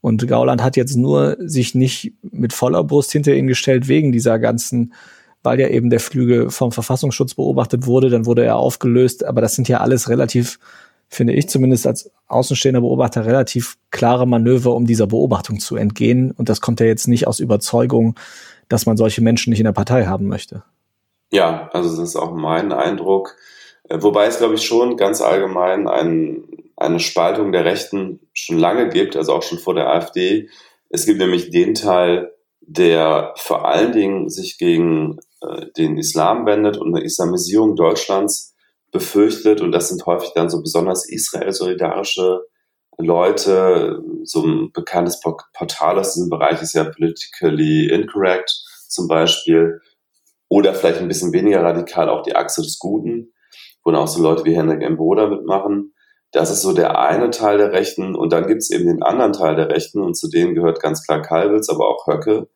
Und 0.00 0.26
Gauland 0.26 0.62
hat 0.62 0.76
jetzt 0.76 0.96
nur 0.96 1.36
sich 1.40 1.74
nicht 1.74 2.14
mit 2.22 2.52
voller 2.52 2.84
Brust 2.84 3.12
hinter 3.12 3.34
ihn 3.34 3.46
gestellt 3.46 3.88
wegen 3.88 4.12
dieser 4.12 4.38
ganzen, 4.38 4.94
weil 5.42 5.60
ja 5.60 5.68
eben 5.68 5.90
der 5.90 6.00
Flügel 6.00 6.50
vom 6.50 6.72
Verfassungsschutz 6.72 7.34
beobachtet 7.34 7.86
wurde, 7.86 8.08
dann 8.08 8.26
wurde 8.26 8.44
er 8.44 8.56
aufgelöst. 8.56 9.24
Aber 9.24 9.40
das 9.40 9.54
sind 9.54 9.68
ja 9.68 9.80
alles 9.80 10.08
relativ, 10.08 10.58
finde 11.08 11.34
ich 11.34 11.48
zumindest 11.48 11.86
als 11.86 12.10
außenstehender 12.28 12.80
Beobachter, 12.80 13.26
relativ 13.26 13.76
klare 13.90 14.26
Manöver, 14.26 14.74
um 14.74 14.86
dieser 14.86 15.06
Beobachtung 15.06 15.60
zu 15.60 15.76
entgehen. 15.76 16.30
Und 16.30 16.48
das 16.48 16.60
kommt 16.60 16.80
ja 16.80 16.86
jetzt 16.86 17.08
nicht 17.08 17.26
aus 17.26 17.40
Überzeugung, 17.40 18.14
dass 18.68 18.86
man 18.86 18.96
solche 18.96 19.20
Menschen 19.20 19.50
nicht 19.50 19.60
in 19.60 19.64
der 19.64 19.72
Partei 19.72 20.06
haben 20.06 20.26
möchte. 20.26 20.62
Ja, 21.30 21.68
also 21.72 21.90
das 21.90 22.10
ist 22.10 22.16
auch 22.16 22.32
mein 22.32 22.72
Eindruck. 22.72 23.36
Äh, 23.88 24.02
wobei 24.02 24.26
es, 24.26 24.38
glaube 24.38 24.54
ich, 24.54 24.62
schon 24.62 24.96
ganz 24.96 25.20
allgemein 25.20 25.88
ein, 25.88 26.44
eine 26.80 27.00
Spaltung 27.00 27.52
der 27.52 27.64
Rechten 27.64 28.20
schon 28.32 28.58
lange 28.58 28.88
gibt, 28.88 29.16
also 29.16 29.32
auch 29.32 29.42
schon 29.42 29.58
vor 29.58 29.74
der 29.74 29.88
AfD. 29.88 30.48
Es 30.88 31.06
gibt 31.06 31.18
nämlich 31.18 31.50
den 31.50 31.74
Teil, 31.74 32.32
der 32.60 33.34
vor 33.36 33.66
allen 33.66 33.92
Dingen 33.92 34.28
sich 34.28 34.58
gegen 34.58 35.18
äh, 35.40 35.66
den 35.76 35.98
Islam 35.98 36.46
wendet 36.46 36.76
und 36.76 36.94
eine 36.94 37.04
Islamisierung 37.04 37.76
Deutschlands 37.76 38.54
befürchtet. 38.90 39.60
Und 39.60 39.72
das 39.72 39.88
sind 39.88 40.06
häufig 40.06 40.30
dann 40.34 40.50
so 40.50 40.62
besonders 40.62 41.08
Israel-solidarische 41.08 42.40
Leute. 42.98 44.02
So 44.24 44.44
ein 44.44 44.72
bekanntes 44.72 45.20
Portal 45.20 45.98
aus 45.98 46.14
diesem 46.14 46.30
Bereich 46.30 46.60
ist 46.62 46.74
ja 46.74 46.84
Politically 46.84 47.88
Incorrect 47.88 48.50
zum 48.88 49.06
Beispiel. 49.06 49.80
Oder 50.48 50.74
vielleicht 50.74 50.98
ein 50.98 51.08
bisschen 51.08 51.32
weniger 51.32 51.62
radikal 51.62 52.08
auch 52.08 52.22
die 52.22 52.34
Achse 52.34 52.62
des 52.62 52.78
Guten 52.78 53.32
wo 53.84 53.90
dann 53.90 54.02
auch 54.02 54.08
so 54.08 54.22
Leute 54.22 54.44
wie 54.44 54.56
Henrik 54.56 54.82
M. 54.82 54.96
Broder 54.96 55.28
mitmachen. 55.28 55.94
Das 56.32 56.50
ist 56.50 56.62
so 56.62 56.72
der 56.72 56.98
eine 56.98 57.30
Teil 57.30 57.58
der 57.58 57.72
Rechten. 57.72 58.14
Und 58.14 58.32
dann 58.32 58.46
gibt 58.46 58.62
es 58.62 58.70
eben 58.70 58.86
den 58.86 59.02
anderen 59.02 59.32
Teil 59.32 59.56
der 59.56 59.68
Rechten. 59.68 60.00
Und 60.00 60.14
zu 60.14 60.28
denen 60.28 60.54
gehört 60.54 60.80
ganz 60.80 61.04
klar 61.04 61.22
Kalbitz, 61.22 61.68
aber 61.68 61.88
auch 61.88 62.06
Höcke. 62.06 62.48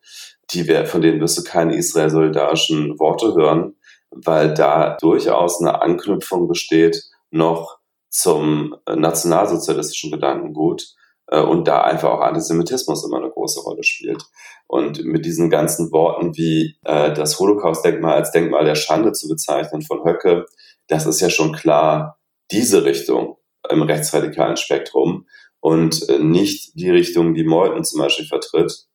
Die, 0.51 0.63
von 0.85 1.01
denen 1.01 1.19
wirst 1.21 1.37
du 1.37 1.43
keine 1.43 1.75
israel-solidarischen 1.75 2.99
Worte 2.99 3.33
hören, 3.33 3.75
weil 4.11 4.53
da 4.53 4.95
durchaus 5.01 5.59
eine 5.59 5.81
Anknüpfung 5.81 6.47
besteht 6.47 7.03
noch 7.31 7.79
zum 8.09 8.75
äh, 8.85 8.95
nationalsozialistischen 8.95 10.11
Gedankengut 10.11 10.95
äh, 11.27 11.41
und 11.41 11.67
da 11.67 11.81
einfach 11.81 12.11
auch 12.11 12.21
Antisemitismus 12.21 13.05
immer 13.05 13.17
eine 13.17 13.29
große 13.29 13.59
Rolle 13.59 13.83
spielt. 13.83 14.23
Und 14.67 15.03
mit 15.03 15.25
diesen 15.25 15.49
ganzen 15.49 15.91
Worten 15.91 16.37
wie 16.37 16.77
äh, 16.85 17.13
das 17.13 17.39
Holocaust-Denkmal 17.39 18.15
als 18.15 18.31
Denkmal 18.31 18.65
der 18.65 18.75
Schande 18.75 19.11
zu 19.11 19.27
bezeichnen 19.27 19.81
von 19.81 20.05
Höcke, 20.05 20.45
das 20.87 21.05
ist 21.05 21.19
ja 21.19 21.29
schon 21.29 21.51
klar 21.51 22.19
diese 22.51 22.85
Richtung 22.85 23.34
im 23.69 23.81
rechtsradikalen 23.81 24.57
Spektrum 24.57 25.27
und 25.59 26.07
äh, 26.09 26.19
nicht 26.19 26.71
die 26.75 26.89
Richtung, 26.89 27.33
die 27.33 27.43
Meuthen 27.43 27.83
zum 27.83 27.99
Beispiel 28.01 28.25
vertritt, 28.25 28.85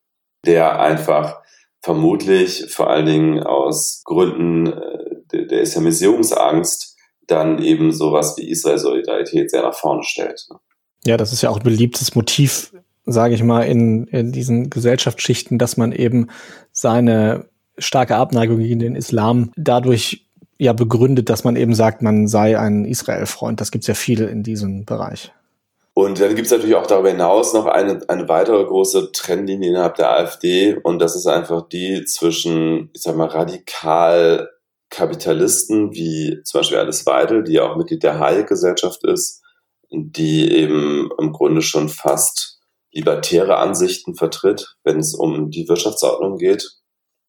der 0.45 0.79
einfach 0.79 1.41
vermutlich 1.81 2.65
vor 2.69 2.89
allen 2.89 3.05
Dingen 3.05 3.43
aus 3.43 4.03
Gründen 4.05 4.67
äh, 4.67 5.47
der 5.47 5.61
Islamisierungsangst 5.61 6.97
dann 7.27 7.61
eben 7.61 7.91
sowas 7.91 8.35
wie 8.37 8.49
Israel-Solidarität 8.49 9.49
sehr 9.49 9.63
nach 9.63 9.73
vorne 9.73 10.03
stellt. 10.03 10.45
Ne? 10.49 10.57
Ja, 11.05 11.17
das 11.17 11.33
ist 11.33 11.41
ja 11.41 11.49
auch 11.49 11.57
ein 11.57 11.63
beliebtes 11.63 12.13
Motiv, 12.15 12.73
sage 13.05 13.33
ich 13.33 13.43
mal, 13.43 13.61
in, 13.61 14.05
in 14.07 14.31
diesen 14.31 14.69
Gesellschaftsschichten, 14.69 15.57
dass 15.57 15.77
man 15.77 15.91
eben 15.91 16.27
seine 16.71 17.49
starke 17.77 18.15
Abneigung 18.15 18.59
gegen 18.59 18.79
den 18.79 18.95
Islam 18.95 19.51
dadurch 19.55 20.27
ja 20.61 20.73
begründet, 20.73 21.29
dass 21.29 21.43
man 21.43 21.55
eben 21.55 21.73
sagt, 21.73 22.03
man 22.03 22.27
sei 22.27 22.57
ein 22.59 22.85
Israel-Freund. 22.85 23.59
Das 23.59 23.71
gibt's 23.71 23.87
ja 23.87 23.95
viele 23.95 24.27
in 24.27 24.43
diesem 24.43 24.85
Bereich. 24.85 25.31
Und 25.93 26.21
dann 26.21 26.35
gibt's 26.35 26.51
natürlich 26.51 26.75
auch 26.75 26.85
darüber 26.85 27.09
hinaus 27.09 27.53
noch 27.53 27.65
eine, 27.65 27.99
eine 28.07 28.29
weitere 28.29 28.63
große 28.63 29.11
Trennlinie 29.11 29.69
innerhalb 29.69 29.95
der 29.95 30.11
AfD 30.11 30.75
und 30.75 30.99
das 30.99 31.15
ist 31.15 31.25
einfach 31.25 31.67
die 31.67 32.05
zwischen, 32.05 32.91
ich 32.93 33.01
sag 33.01 33.15
mal, 33.15 33.27
radikal 33.27 34.49
Kapitalisten 34.91 35.93
wie 35.93 36.41
zum 36.43 36.59
Beispiel 36.59 36.77
Alice 36.77 37.05
Weidel, 37.07 37.43
die 37.43 37.53
ja 37.53 37.63
auch 37.63 37.75
Mitglied 37.75 38.03
der 38.03 38.19
Hayek-Gesellschaft 38.19 39.03
ist, 39.03 39.41
die 39.89 40.49
eben 40.51 41.09
im 41.17 41.31
Grunde 41.33 41.63
schon 41.63 41.89
fast 41.89 42.59
libertäre 42.91 43.57
Ansichten 43.57 44.13
vertritt, 44.15 44.75
wenn 44.83 44.99
es 44.99 45.15
um 45.15 45.49
die 45.49 45.67
Wirtschaftsordnung 45.67 46.37
geht. 46.37 46.69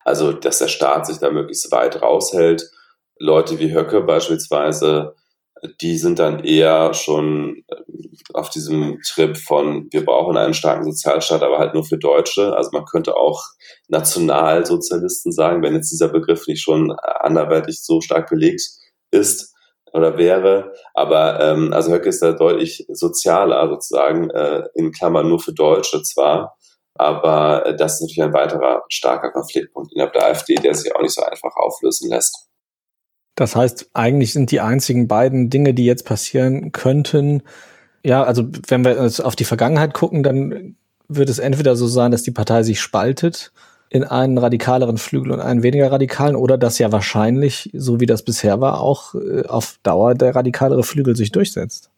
Also, 0.04 0.32
dass 0.32 0.58
der 0.58 0.68
Staat 0.68 1.06
sich 1.06 1.18
da 1.18 1.30
möglichst 1.30 1.72
weit 1.72 2.02
raushält 2.02 2.70
Leute 3.22 3.58
wie 3.60 3.72
Höcke 3.72 4.00
beispielsweise, 4.02 5.14
die 5.80 5.96
sind 5.96 6.18
dann 6.18 6.42
eher 6.42 6.92
schon 6.92 7.62
äh, 7.68 7.76
auf 8.34 8.50
diesem 8.50 8.98
Trip 9.06 9.36
von, 9.36 9.86
wir 9.92 10.04
brauchen 10.04 10.36
einen 10.36 10.54
starken 10.54 10.84
Sozialstaat, 10.84 11.42
aber 11.42 11.58
halt 11.58 11.72
nur 11.74 11.84
für 11.84 11.98
Deutsche. 11.98 12.56
Also 12.56 12.70
man 12.72 12.84
könnte 12.84 13.16
auch 13.16 13.40
Nationalsozialisten 13.88 15.30
sagen, 15.30 15.62
wenn 15.62 15.74
jetzt 15.74 15.92
dieser 15.92 16.08
Begriff 16.08 16.48
nicht 16.48 16.62
schon 16.62 16.90
anderweitig 16.92 17.80
so 17.82 18.00
stark 18.00 18.28
belegt 18.28 18.62
ist 19.12 19.54
oder 19.92 20.18
wäre. 20.18 20.72
Aber 20.94 21.40
ähm, 21.40 21.72
also 21.72 21.92
Höcke 21.92 22.08
ist 22.08 22.22
da 22.22 22.32
deutlich 22.32 22.84
sozialer 22.88 23.68
sozusagen, 23.68 24.30
äh, 24.30 24.64
in 24.74 24.90
Klammern 24.90 25.28
nur 25.28 25.38
für 25.38 25.52
Deutsche 25.52 26.02
zwar. 26.02 26.56
Aber 26.94 27.66
äh, 27.66 27.76
das 27.76 27.94
ist 27.94 28.00
natürlich 28.00 28.22
ein 28.22 28.34
weiterer 28.34 28.82
starker 28.88 29.30
Konfliktpunkt 29.30 29.92
innerhalb 29.92 30.12
der 30.12 30.26
AfD, 30.26 30.56
der 30.56 30.74
sich 30.74 30.94
auch 30.96 31.02
nicht 31.02 31.14
so 31.14 31.22
einfach 31.22 31.54
auflösen 31.54 32.10
lässt. 32.10 32.51
Das 33.34 33.56
heißt, 33.56 33.90
eigentlich 33.94 34.32
sind 34.32 34.50
die 34.50 34.60
einzigen 34.60 35.08
beiden 35.08 35.50
Dinge, 35.50 35.74
die 35.74 35.86
jetzt 35.86 36.04
passieren 36.04 36.72
könnten, 36.72 37.42
ja, 38.04 38.22
also 38.24 38.44
wenn 38.66 38.84
wir 38.84 39.10
auf 39.24 39.36
die 39.36 39.44
Vergangenheit 39.44 39.94
gucken, 39.94 40.22
dann 40.22 40.76
wird 41.08 41.28
es 41.28 41.38
entweder 41.38 41.76
so 41.76 41.86
sein, 41.86 42.10
dass 42.10 42.22
die 42.22 42.30
Partei 42.30 42.62
sich 42.62 42.80
spaltet 42.80 43.52
in 43.90 44.04
einen 44.04 44.38
radikaleren 44.38 44.96
Flügel 44.96 45.32
und 45.32 45.40
einen 45.40 45.62
weniger 45.62 45.92
radikalen 45.92 46.34
oder 46.34 46.56
dass 46.56 46.78
ja 46.78 46.90
wahrscheinlich, 46.92 47.70
so 47.74 48.00
wie 48.00 48.06
das 48.06 48.22
bisher 48.22 48.60
war, 48.60 48.80
auch 48.80 49.14
äh, 49.14 49.44
auf 49.46 49.78
Dauer 49.82 50.14
der 50.14 50.34
radikalere 50.34 50.82
Flügel 50.82 51.14
sich 51.14 51.30
durchsetzt. 51.30 51.90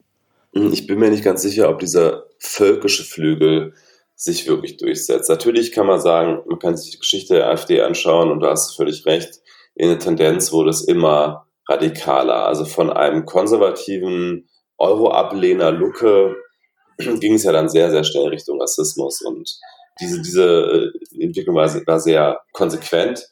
Hm, 0.54 0.72
ich 0.72 0.86
bin 0.86 0.98
mir 0.98 1.10
nicht 1.10 1.24
ganz 1.24 1.42
sicher, 1.42 1.70
ob 1.70 1.78
dieser 1.78 2.24
völkische 2.38 3.04
Flügel 3.04 3.74
sich 4.16 4.48
wirklich 4.48 4.76
durchsetzt. 4.76 5.28
Natürlich 5.28 5.72
kann 5.72 5.86
man 5.86 6.00
sagen, 6.00 6.40
man 6.48 6.58
kann 6.58 6.76
sich 6.76 6.92
die 6.92 6.98
Geschichte 6.98 7.34
der 7.34 7.48
AfD 7.48 7.80
anschauen 7.80 8.30
und 8.30 8.40
du 8.40 8.46
hast 8.46 8.76
völlig 8.76 9.06
recht 9.06 9.40
in 9.74 9.88
der 9.88 9.98
Tendenz 9.98 10.52
wurde 10.52 10.70
es 10.70 10.82
immer 10.86 11.46
radikaler. 11.68 12.46
Also 12.46 12.64
von 12.64 12.90
einem 12.90 13.24
konservativen 13.24 14.48
Euro-Ablehner 14.78 15.70
Lucke 15.70 16.36
ging 16.98 17.34
es 17.34 17.44
ja 17.44 17.52
dann 17.52 17.68
sehr, 17.68 17.90
sehr 17.90 18.04
schnell 18.04 18.28
Richtung 18.28 18.60
Rassismus 18.60 19.20
und 19.22 19.58
diese, 20.00 20.22
diese 20.22 20.92
äh, 21.14 21.24
Entwicklung 21.24 21.56
war, 21.56 21.72
war 21.86 22.00
sehr 22.00 22.40
konsequent. 22.52 23.28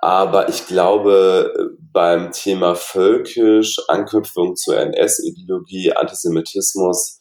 Aber 0.00 0.48
ich 0.48 0.66
glaube, 0.66 1.70
beim 1.80 2.30
Thema 2.30 2.74
völkisch, 2.74 3.78
Anknüpfung 3.88 4.54
zur 4.54 4.78
NS-Ideologie, 4.78 5.92
Antisemitismus, 5.92 7.18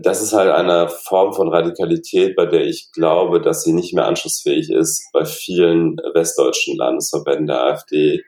das 0.00 0.22
ist 0.22 0.32
halt 0.32 0.50
eine 0.50 0.88
Form 0.88 1.32
von 1.32 1.48
Radikalität, 1.48 2.36
bei 2.36 2.46
der 2.46 2.64
ich 2.64 2.90
glaube, 2.92 3.40
dass 3.40 3.62
sie 3.62 3.72
nicht 3.72 3.94
mehr 3.94 4.06
anschlussfähig 4.06 4.70
ist 4.70 5.10
bei 5.12 5.24
vielen 5.24 5.96
westdeutschen 6.14 6.76
Landesverbänden 6.76 7.46
der 7.46 7.64
AfD. 7.64 8.22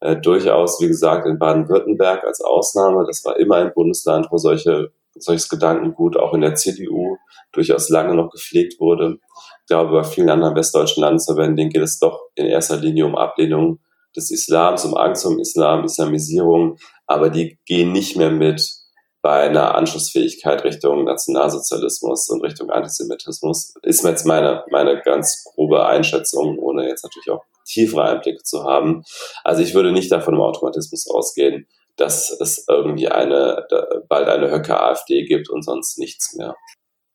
Äh, 0.00 0.16
durchaus, 0.16 0.80
wie 0.80 0.88
gesagt, 0.88 1.26
in 1.26 1.38
Baden-Württemberg 1.38 2.24
als 2.24 2.40
Ausnahme. 2.40 3.04
Das 3.06 3.24
war 3.24 3.38
immer 3.38 3.56
ein 3.56 3.72
Bundesland, 3.74 4.28
wo 4.30 4.38
solche, 4.38 4.92
solches 5.14 5.48
Gedankengut 5.48 6.16
auch 6.16 6.34
in 6.34 6.40
der 6.40 6.54
CDU 6.54 7.16
durchaus 7.52 7.88
lange 7.88 8.14
noch 8.14 8.30
gepflegt 8.30 8.80
wurde. 8.80 9.18
Ich 9.60 9.66
glaube, 9.68 9.92
bei 9.92 10.04
vielen 10.04 10.30
anderen 10.30 10.56
westdeutschen 10.56 11.02
Landesverbänden 11.02 11.56
denen 11.56 11.70
geht 11.70 11.82
es 11.82 11.98
doch 11.98 12.20
in 12.34 12.46
erster 12.46 12.76
Linie 12.76 13.06
um 13.06 13.16
Ablehnung 13.16 13.78
des 14.16 14.30
Islams, 14.30 14.84
um 14.84 14.96
Angst 14.96 15.24
um 15.24 15.38
Islam, 15.38 15.84
Islamisierung, 15.84 16.78
aber 17.06 17.30
die 17.30 17.58
gehen 17.64 17.92
nicht 17.92 18.16
mehr 18.16 18.30
mit 18.30 18.81
bei 19.22 19.44
einer 19.44 19.76
Anschlussfähigkeit 19.76 20.64
Richtung 20.64 21.04
Nationalsozialismus 21.04 22.28
und 22.28 22.42
Richtung 22.42 22.70
Antisemitismus 22.70 23.74
ist 23.82 24.02
mir 24.02 24.10
jetzt 24.10 24.26
meine, 24.26 24.64
meine 24.70 25.00
ganz 25.00 25.44
grobe 25.44 25.86
Einschätzung, 25.86 26.58
ohne 26.58 26.88
jetzt 26.88 27.04
natürlich 27.04 27.30
auch 27.30 27.44
tiefere 27.64 28.02
Einblicke 28.02 28.42
zu 28.42 28.64
haben. 28.64 29.04
Also 29.44 29.62
ich 29.62 29.74
würde 29.74 29.92
nicht 29.92 30.10
davon 30.10 30.34
im 30.34 30.40
Automatismus 30.40 31.08
ausgehen, 31.08 31.68
dass 31.96 32.36
es 32.40 32.66
irgendwie 32.68 33.08
eine, 33.08 33.64
bald 34.08 34.28
eine 34.28 34.50
Höcke 34.50 34.80
AfD 34.80 35.24
gibt 35.24 35.48
und 35.48 35.62
sonst 35.62 35.98
nichts 35.98 36.34
mehr. 36.34 36.56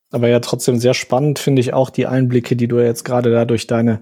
Aber 0.10 0.30
ja, 0.30 0.40
trotzdem 0.40 0.80
sehr 0.80 0.94
spannend 0.94 1.40
finde 1.40 1.60
ich 1.60 1.74
auch 1.74 1.90
die 1.90 2.08
Einblicke, 2.08 2.56
die 2.56 2.70
du 2.70 2.80
jetzt 2.80 3.04
gerade 3.04 3.32
da 3.32 3.44
durch 3.44 3.68
deine 3.68 4.00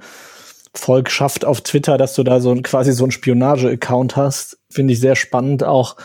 Volkschaft 0.76 1.46
auf 1.46 1.62
Twitter, 1.62 1.98
dass 1.98 2.14
du 2.14 2.24
da 2.24 2.40
so 2.40 2.52
ein, 2.52 2.62
quasi 2.62 2.92
so 2.92 3.06
ein 3.06 3.12
Spionage-Account 3.12 4.16
hast, 4.16 4.60
finde 4.70 4.94
ich 4.94 5.00
sehr 5.00 5.16
spannend 5.16 5.64
auch 5.64 5.96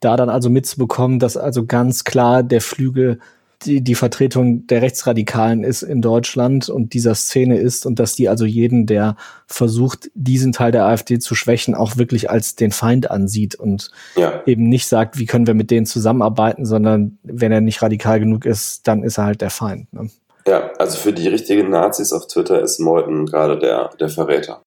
da 0.00 0.16
dann 0.16 0.28
also 0.28 0.50
mitzubekommen, 0.50 1.18
dass 1.18 1.36
also 1.36 1.64
ganz 1.66 2.04
klar 2.04 2.42
der 2.42 2.60
Flügel 2.60 3.18
die, 3.64 3.80
die 3.82 3.94
Vertretung 3.94 4.66
der 4.66 4.82
Rechtsradikalen 4.82 5.64
ist 5.64 5.82
in 5.82 6.02
Deutschland 6.02 6.68
und 6.68 6.92
dieser 6.92 7.14
Szene 7.14 7.58
ist 7.58 7.86
und 7.86 7.98
dass 7.98 8.14
die 8.14 8.28
also 8.28 8.44
jeden, 8.44 8.86
der 8.86 9.16
versucht, 9.46 10.10
diesen 10.14 10.52
Teil 10.52 10.72
der 10.72 10.84
AfD 10.84 11.18
zu 11.18 11.34
schwächen, 11.34 11.74
auch 11.74 11.96
wirklich 11.96 12.30
als 12.30 12.54
den 12.54 12.70
Feind 12.70 13.10
ansieht 13.10 13.54
und 13.54 13.90
ja. 14.14 14.42
eben 14.46 14.68
nicht 14.68 14.86
sagt, 14.86 15.18
wie 15.18 15.26
können 15.26 15.46
wir 15.46 15.54
mit 15.54 15.70
denen 15.70 15.86
zusammenarbeiten, 15.86 16.66
sondern 16.66 17.18
wenn 17.22 17.52
er 17.52 17.60
nicht 17.60 17.82
radikal 17.82 18.20
genug 18.20 18.44
ist, 18.44 18.86
dann 18.86 19.02
ist 19.02 19.18
er 19.18 19.24
halt 19.24 19.40
der 19.40 19.50
Feind. 19.50 19.92
Ne? 19.92 20.10
Ja, 20.46 20.70
also 20.78 20.98
für 20.98 21.12
die 21.12 21.28
richtigen 21.28 21.70
Nazis 21.70 22.12
auf 22.12 22.26
Twitter 22.26 22.60
ist 22.62 22.78
Meuthen 22.78 23.26
gerade 23.26 23.58
der, 23.58 23.90
der 23.98 24.08
Verräter. 24.08 24.62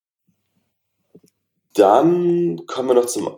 Dann 1.75 2.61
kommen 2.65 2.89
wir 2.89 2.95
noch 2.95 3.05
zum 3.05 3.29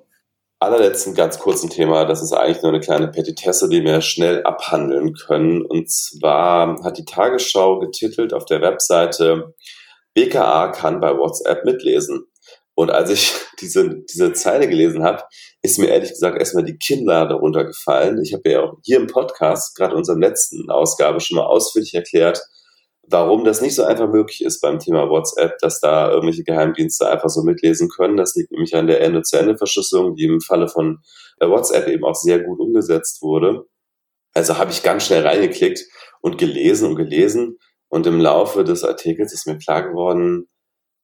allerletzten 0.61 1.15
ganz 1.15 1.39
kurzen 1.39 1.69
Thema. 1.69 2.05
Das 2.05 2.21
ist 2.21 2.33
eigentlich 2.33 2.61
nur 2.61 2.71
eine 2.71 2.79
kleine 2.79 3.07
Petitesse, 3.07 3.67
die 3.67 3.83
wir 3.83 4.01
schnell 4.01 4.43
abhandeln 4.43 5.13
können. 5.13 5.65
Und 5.65 5.89
zwar 5.89 6.81
hat 6.83 6.97
die 6.97 7.05
Tagesschau 7.05 7.79
getitelt 7.79 8.31
auf 8.33 8.45
der 8.45 8.61
Webseite, 8.61 9.55
BKA 10.13 10.69
kann 10.69 10.99
bei 10.99 11.17
WhatsApp 11.17 11.65
mitlesen. 11.65 12.25
Und 12.75 12.91
als 12.91 13.09
ich 13.09 13.33
diese, 13.61 14.03
diese 14.03 14.33
Zeile 14.33 14.69
gelesen 14.69 15.03
habe, 15.03 15.23
ist 15.63 15.79
mir 15.79 15.87
ehrlich 15.87 16.11
gesagt 16.11 16.37
erstmal 16.37 16.63
die 16.63 16.77
Kinnlade 16.77 17.33
runtergefallen. 17.33 18.21
Ich 18.23 18.33
habe 18.33 18.49
ja 18.49 18.61
auch 18.61 18.77
hier 18.83 18.97
im 18.97 19.07
Podcast, 19.07 19.75
gerade 19.75 19.93
in 19.93 19.97
unserer 19.97 20.19
letzten 20.19 20.69
Ausgabe, 20.69 21.21
schon 21.21 21.37
mal 21.37 21.45
ausführlich 21.45 21.95
erklärt, 21.95 22.39
warum 23.11 23.43
das 23.43 23.61
nicht 23.61 23.75
so 23.75 23.83
einfach 23.83 24.09
möglich 24.09 24.43
ist 24.43 24.61
beim 24.61 24.79
Thema 24.79 25.09
WhatsApp, 25.09 25.57
dass 25.59 25.79
da 25.79 26.09
irgendwelche 26.09 26.43
Geheimdienste 26.43 27.09
einfach 27.09 27.29
so 27.29 27.43
mitlesen 27.43 27.89
können. 27.89 28.17
Das 28.17 28.35
liegt 28.35 28.51
nämlich 28.51 28.75
an 28.75 28.87
der 28.87 29.01
Ende-zu-Ende-Verschlüsselung, 29.01 30.15
die 30.15 30.25
im 30.25 30.41
Falle 30.41 30.67
von 30.67 30.99
äh, 31.39 31.47
WhatsApp 31.47 31.87
eben 31.87 32.03
auch 32.03 32.15
sehr 32.15 32.39
gut 32.39 32.59
umgesetzt 32.59 33.21
wurde. 33.21 33.65
Also 34.33 34.57
habe 34.57 34.71
ich 34.71 34.83
ganz 34.83 35.05
schnell 35.05 35.27
reingeklickt 35.27 35.81
und 36.21 36.37
gelesen 36.37 36.89
und 36.89 36.95
gelesen. 36.95 37.57
Und 37.89 38.07
im 38.07 38.21
Laufe 38.21 38.63
des 38.63 38.83
Artikels 38.85 39.33
ist 39.33 39.47
mir 39.47 39.57
klar 39.57 39.87
geworden, 39.87 40.47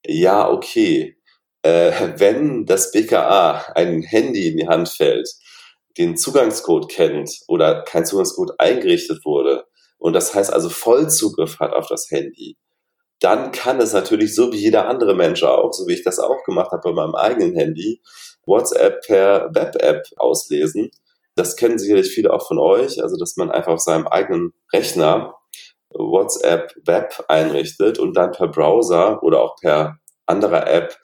ja, 0.06 0.50
okay, 0.50 1.18
äh, 1.62 1.92
wenn 2.16 2.64
das 2.64 2.92
BKA 2.92 3.72
ein 3.74 4.02
Handy 4.02 4.48
in 4.48 4.56
die 4.56 4.68
Hand 4.68 4.88
fällt, 4.88 5.28
den 5.98 6.16
Zugangscode 6.16 6.88
kennt 6.90 7.30
oder 7.48 7.82
kein 7.82 8.06
Zugangscode 8.06 8.52
eingerichtet 8.58 9.24
wurde, 9.24 9.64
und 9.98 10.12
das 10.12 10.34
heißt 10.34 10.52
also 10.52 10.68
Vollzugriff 10.68 11.58
hat 11.58 11.72
auf 11.72 11.88
das 11.88 12.10
Handy, 12.10 12.56
dann 13.20 13.50
kann 13.50 13.80
es 13.80 13.92
natürlich 13.92 14.34
so 14.34 14.52
wie 14.52 14.58
jeder 14.58 14.88
andere 14.88 15.14
Mensch 15.14 15.42
auch, 15.42 15.72
so 15.72 15.88
wie 15.88 15.94
ich 15.94 16.04
das 16.04 16.18
auch 16.18 16.44
gemacht 16.44 16.70
habe 16.70 16.82
bei 16.82 16.92
meinem 16.92 17.14
eigenen 17.14 17.54
Handy, 17.54 18.00
WhatsApp 18.46 19.04
per 19.06 19.50
Web-App 19.54 20.04
auslesen. 20.16 20.90
Das 21.34 21.56
kennen 21.56 21.78
sicherlich 21.78 22.10
viele 22.10 22.32
auch 22.32 22.46
von 22.46 22.58
euch, 22.58 23.02
also 23.02 23.16
dass 23.16 23.36
man 23.36 23.50
einfach 23.50 23.72
auf 23.72 23.80
seinem 23.80 24.06
eigenen 24.06 24.52
Rechner 24.72 25.34
WhatsApp 25.90 26.74
Web 26.84 27.24
einrichtet 27.28 27.98
und 27.98 28.16
dann 28.16 28.32
per 28.32 28.48
Browser 28.48 29.22
oder 29.22 29.42
auch 29.42 29.56
per 29.56 29.98
anderer 30.26 30.66
App 30.68 30.96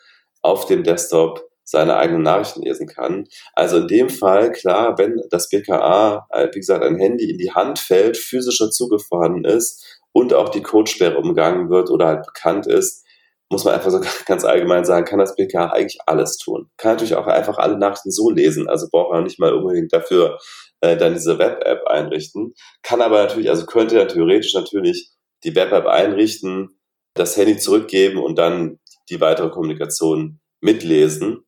auf 0.43 0.67
dem 0.67 0.85
Desktop 0.85 1.49
seine 1.65 1.97
eigenen 1.97 2.23
Nachrichten 2.23 2.63
lesen 2.63 2.87
kann. 2.87 3.27
Also 3.55 3.79
in 3.79 3.89
dem 3.89 4.11
Fall, 4.11 4.53
klar, 4.53 4.99
wenn 4.99 5.21
das 5.31 5.49
BKA, 5.49 6.27
äh, 6.31 6.49
wie 6.53 6.61
gesagt, 6.61 6.85
ein 6.85 6.99
Handy 6.99 7.31
in 7.31 7.39
die 7.39 7.53
Hand 7.53 7.79
fällt, 7.79 8.17
physischer 8.17 8.71
Zugriff 8.71 9.07
vorhanden 9.07 9.45
ist 9.45 10.03
und 10.13 10.35
auch 10.35 10.51
die 10.51 10.63
Codesperre 10.63 11.19
umgangen 11.19 11.71
wird 11.71 11.91
oder 11.91 12.07
halt 12.07 12.27
bekannt 12.27 12.67
ist, 12.67 13.05
muss 13.51 13.65
man 13.65 13.75
einfach 13.75 13.91
so 13.91 14.01
ganz 14.27 14.45
allgemein 14.45 14.85
sagen, 14.85 15.07
kann 15.07 15.19
das 15.19 15.37
BKA 15.37 15.71
eigentlich 15.71 15.99
alles 16.07 16.37
tun. 16.39 16.71
Kann 16.77 16.93
natürlich 16.93 17.15
auch 17.15 17.27
einfach 17.27 17.59
alle 17.59 17.79
Nachrichten 17.79 18.11
so 18.11 18.31
lesen, 18.31 18.69
also 18.69 18.89
braucht 18.91 19.13
man 19.13 19.25
nicht 19.25 19.39
mal 19.39 19.55
unbedingt 19.55 19.93
dafür 19.93 20.39
äh, 20.81 20.97
dann 20.97 21.15
diese 21.15 21.39
Web-App 21.39 21.87
einrichten. 21.87 22.55
Kann 22.83 23.01
aber 23.01 23.23
natürlich, 23.23 23.49
also 23.49 23.65
könnte 23.67 23.97
ja 23.97 24.05
theoretisch 24.05 24.55
natürlich 24.55 25.11
die 25.45 25.55
Web-App 25.55 25.87
einrichten, 25.87 26.79
das 27.15 27.37
Handy 27.37 27.57
zurückgeben 27.57 28.19
und 28.19 28.37
dann 28.39 28.81
die 29.09 29.21
weitere 29.21 29.51
Kommunikation 29.51 30.41
mitlesen. 30.61 31.45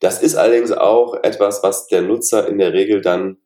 Das 0.00 0.22
ist 0.22 0.34
allerdings 0.34 0.72
auch 0.72 1.14
etwas, 1.22 1.62
was 1.62 1.86
der 1.86 2.02
Nutzer 2.02 2.48
in 2.48 2.58
der 2.58 2.72
Regel 2.72 3.00
dann 3.00 3.38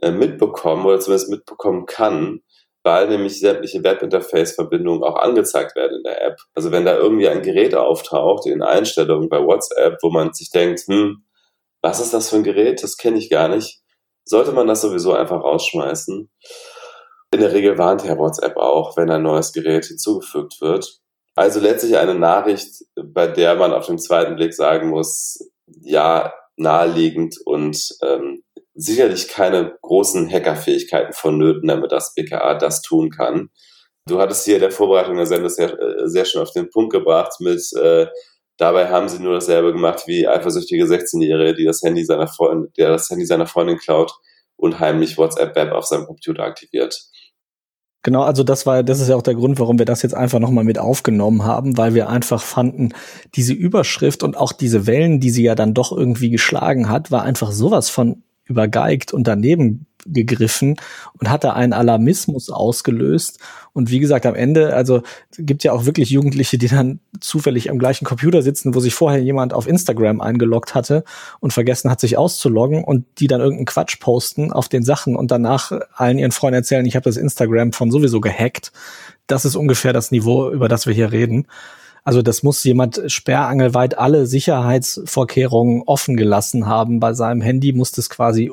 äh, 0.00 0.10
mitbekommen 0.10 0.84
oder 0.86 1.00
zumindest 1.00 1.30
mitbekommen 1.30 1.86
kann, 1.86 2.42
weil 2.82 3.08
nämlich 3.08 3.40
sämtliche 3.40 3.82
Webinterface-Verbindungen 3.82 5.02
auch 5.02 5.16
angezeigt 5.16 5.74
werden 5.74 5.98
in 5.98 6.02
der 6.04 6.24
App. 6.24 6.36
Also 6.54 6.70
wenn 6.70 6.84
da 6.84 6.96
irgendwie 6.96 7.28
ein 7.28 7.42
Gerät 7.42 7.74
auftaucht 7.74 8.46
in 8.46 8.62
Einstellungen 8.62 9.28
bei 9.28 9.42
WhatsApp, 9.42 9.98
wo 10.02 10.10
man 10.10 10.32
sich 10.32 10.50
denkt, 10.50 10.82
hm, 10.86 11.24
was 11.82 12.00
ist 12.00 12.14
das 12.14 12.30
für 12.30 12.36
ein 12.36 12.44
Gerät? 12.44 12.82
Das 12.82 12.96
kenne 12.96 13.18
ich 13.18 13.30
gar 13.30 13.48
nicht. 13.48 13.80
Sollte 14.24 14.52
man 14.52 14.66
das 14.66 14.82
sowieso 14.82 15.14
einfach 15.14 15.42
rausschmeißen. 15.42 16.30
In 17.32 17.40
der 17.40 17.52
Regel 17.52 17.78
warnt 17.78 18.04
Herr 18.04 18.18
WhatsApp 18.18 18.56
auch, 18.56 18.96
wenn 18.96 19.10
ein 19.10 19.22
neues 19.22 19.52
Gerät 19.52 19.84
hinzugefügt 19.86 20.60
wird. 20.60 21.00
Also 21.34 21.60
letztlich 21.60 21.96
eine 21.96 22.14
Nachricht, 22.14 22.84
bei 22.94 23.26
der 23.26 23.56
man 23.56 23.72
auf 23.72 23.86
den 23.86 23.98
zweiten 23.98 24.36
Blick 24.36 24.54
sagen 24.54 24.88
muss, 24.88 25.38
ja, 25.66 26.32
naheliegend 26.56 27.36
und 27.44 27.90
ähm, 28.02 28.42
sicherlich 28.74 29.28
keine 29.28 29.76
großen 29.82 30.30
Hackerfähigkeiten 30.30 31.12
vonnöten, 31.12 31.68
damit 31.68 31.92
das 31.92 32.14
BKA 32.14 32.54
das 32.54 32.82
tun 32.82 33.10
kann. 33.10 33.50
Du 34.06 34.20
hattest 34.20 34.44
hier 34.44 34.56
in 34.56 34.60
der 34.60 34.70
Vorbereitung 34.70 35.16
der 35.16 35.26
Sendung 35.26 35.48
sehr, 35.48 35.78
äh, 35.78 36.08
sehr 36.08 36.24
schön 36.24 36.42
auf 36.42 36.52
den 36.52 36.70
Punkt 36.70 36.92
gebracht 36.92 37.40
mit, 37.40 37.62
äh, 37.74 38.06
dabei 38.56 38.88
haben 38.88 39.08
sie 39.08 39.18
nur 39.18 39.34
dasselbe 39.34 39.72
gemacht 39.72 40.04
wie 40.06 40.28
eifersüchtige 40.28 40.86
16-Jährige, 40.86 41.54
die 41.54 41.64
das 41.64 41.82
Handy 41.82 42.04
seiner 42.04 42.28
Freundin, 42.28 42.72
der 42.76 42.90
das 42.90 43.10
Handy 43.10 43.26
seiner 43.26 43.46
Freundin 43.46 43.78
klaut 43.78 44.12
und 44.56 44.78
heimlich 44.80 45.18
WhatsApp 45.18 45.56
Web 45.56 45.72
auf 45.72 45.86
seinem 45.86 46.06
Computer 46.06 46.44
aktiviert. 46.44 46.98
Genau, 48.06 48.22
also 48.22 48.44
das 48.44 48.66
war, 48.66 48.84
das 48.84 49.00
ist 49.00 49.08
ja 49.08 49.16
auch 49.16 49.22
der 49.22 49.34
Grund, 49.34 49.58
warum 49.58 49.80
wir 49.80 49.84
das 49.84 50.02
jetzt 50.02 50.14
einfach 50.14 50.38
nochmal 50.38 50.62
mit 50.62 50.78
aufgenommen 50.78 51.42
haben, 51.42 51.76
weil 51.76 51.94
wir 51.94 52.08
einfach 52.08 52.40
fanden, 52.40 52.90
diese 53.34 53.52
Überschrift 53.52 54.22
und 54.22 54.36
auch 54.36 54.52
diese 54.52 54.86
Wellen, 54.86 55.18
die 55.18 55.30
sie 55.30 55.42
ja 55.42 55.56
dann 55.56 55.74
doch 55.74 55.90
irgendwie 55.90 56.30
geschlagen 56.30 56.88
hat, 56.88 57.10
war 57.10 57.24
einfach 57.24 57.50
sowas 57.50 57.90
von 57.90 58.22
übergeigt 58.44 59.12
und 59.12 59.26
daneben 59.26 59.86
gegriffen 60.06 60.76
und 61.18 61.30
hatte 61.30 61.54
einen 61.54 61.72
Alarmismus 61.72 62.50
ausgelöst. 62.50 63.38
Und 63.72 63.90
wie 63.90 63.98
gesagt, 63.98 64.26
am 64.26 64.34
Ende, 64.34 64.74
also 64.74 65.02
gibt 65.36 65.62
ja 65.64 65.72
auch 65.72 65.84
wirklich 65.84 66.10
Jugendliche, 66.10 66.58
die 66.58 66.68
dann 66.68 67.00
zufällig 67.20 67.70
am 67.70 67.78
gleichen 67.78 68.04
Computer 68.04 68.42
sitzen, 68.42 68.74
wo 68.74 68.80
sich 68.80 68.94
vorher 68.94 69.22
jemand 69.22 69.52
auf 69.52 69.68
Instagram 69.68 70.20
eingeloggt 70.20 70.74
hatte 70.74 71.04
und 71.40 71.52
vergessen 71.52 71.90
hat, 71.90 72.00
sich 72.00 72.16
auszuloggen 72.16 72.84
und 72.84 73.04
die 73.18 73.26
dann 73.26 73.40
irgendeinen 73.40 73.66
Quatsch 73.66 74.00
posten 74.00 74.52
auf 74.52 74.68
den 74.68 74.82
Sachen 74.82 75.16
und 75.16 75.30
danach 75.30 75.72
allen 75.94 76.18
ihren 76.18 76.32
Freunden 76.32 76.56
erzählen, 76.56 76.86
ich 76.86 76.96
habe 76.96 77.04
das 77.04 77.16
Instagram 77.16 77.72
von 77.72 77.90
sowieso 77.90 78.20
gehackt. 78.20 78.72
Das 79.26 79.44
ist 79.44 79.56
ungefähr 79.56 79.92
das 79.92 80.10
Niveau, 80.10 80.50
über 80.50 80.68
das 80.68 80.86
wir 80.86 80.94
hier 80.94 81.12
reden. 81.12 81.46
Also 82.06 82.22
das 82.22 82.44
muss 82.44 82.62
jemand 82.62 83.02
sperrangelweit 83.08 83.98
alle 83.98 84.26
Sicherheitsvorkehrungen 84.26 85.82
offen 85.86 86.16
gelassen 86.16 86.66
haben. 86.68 87.00
Bei 87.00 87.14
seinem 87.14 87.40
Handy 87.40 87.72
muss 87.72 87.90
das 87.90 88.08
quasi 88.08 88.48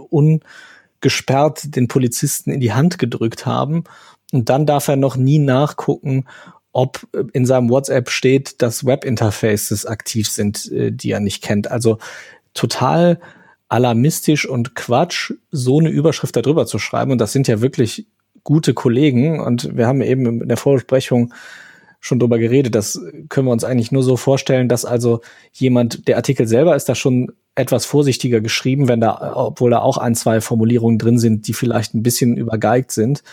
ungesperrt 1.04 1.76
den 1.76 1.88
Polizisten 1.88 2.52
in 2.52 2.62
die 2.62 2.74
Hand 2.74 2.98
gedrückt 2.98 3.46
haben. 3.46 3.84
Und 4.32 4.50
dann 4.50 4.66
darf 4.66 4.88
er 4.88 4.96
noch 4.96 5.16
nie 5.16 5.38
nachgucken, 5.38 6.26
ob 6.72 7.06
in 7.34 7.46
seinem 7.46 7.70
WhatsApp 7.70 8.10
steht, 8.10 8.62
dass 8.62 8.86
Webinterfaces 8.86 9.86
aktiv 9.86 10.28
sind, 10.30 10.72
äh, 10.72 10.92
die 10.92 11.12
er 11.12 11.20
nicht 11.20 11.44
kennt. 11.44 11.70
Also 11.70 12.00
total 12.54 13.20
alarmistisch 13.68 14.48
und 14.48 14.76
Quatsch, 14.76 15.34
so 15.52 15.80
eine 15.80 15.90
Überschrift 15.90 16.36
darüber 16.36 16.66
zu 16.66 16.80
schreiben. 16.80 17.12
Und 17.12 17.20
das 17.20 17.34
sind 17.34 17.48
ja 17.48 17.62
wirklich 17.62 18.08
gute 18.44 18.74
Kollegen. 18.74 19.40
Und 19.40 19.76
wir 19.76 19.88
haben 19.88 20.02
eben 20.02 20.42
in 20.42 20.48
der 20.48 20.58
Vorbesprechung 20.58 21.34
schon 22.04 22.20
drüber 22.20 22.38
geredet. 22.38 22.76
Das 22.76 23.00
können 23.30 23.48
wir 23.48 23.54
uns 23.54 23.64
eigentlich 23.64 23.94
nur 23.94 24.04
so 24.04 24.18
vorstellen, 24.18 24.68
dass 24.68 24.84
also 24.84 25.22
jemand, 25.54 26.06
der 26.10 26.18
Artikel 26.18 26.48
selber 26.48 26.76
ist 26.76 26.90
da 26.90 26.96
schon 26.96 27.32
etwas 27.56 27.86
vorsichtiger 27.86 28.42
geschrieben, 28.42 28.90
wenn 28.90 29.00
da, 29.00 29.34
obwohl 29.36 29.72
da 29.72 29.80
auch 29.80 29.98
ein, 29.98 30.14
zwei 30.14 30.42
Formulierungen 30.42 31.00
drin 31.00 31.18
sind, 31.18 31.48
die 31.48 31.54
vielleicht 31.54 31.94
ein 31.94 32.04
bisschen 32.04 32.36
übergeigt 32.36 32.92
sind. 32.92 33.24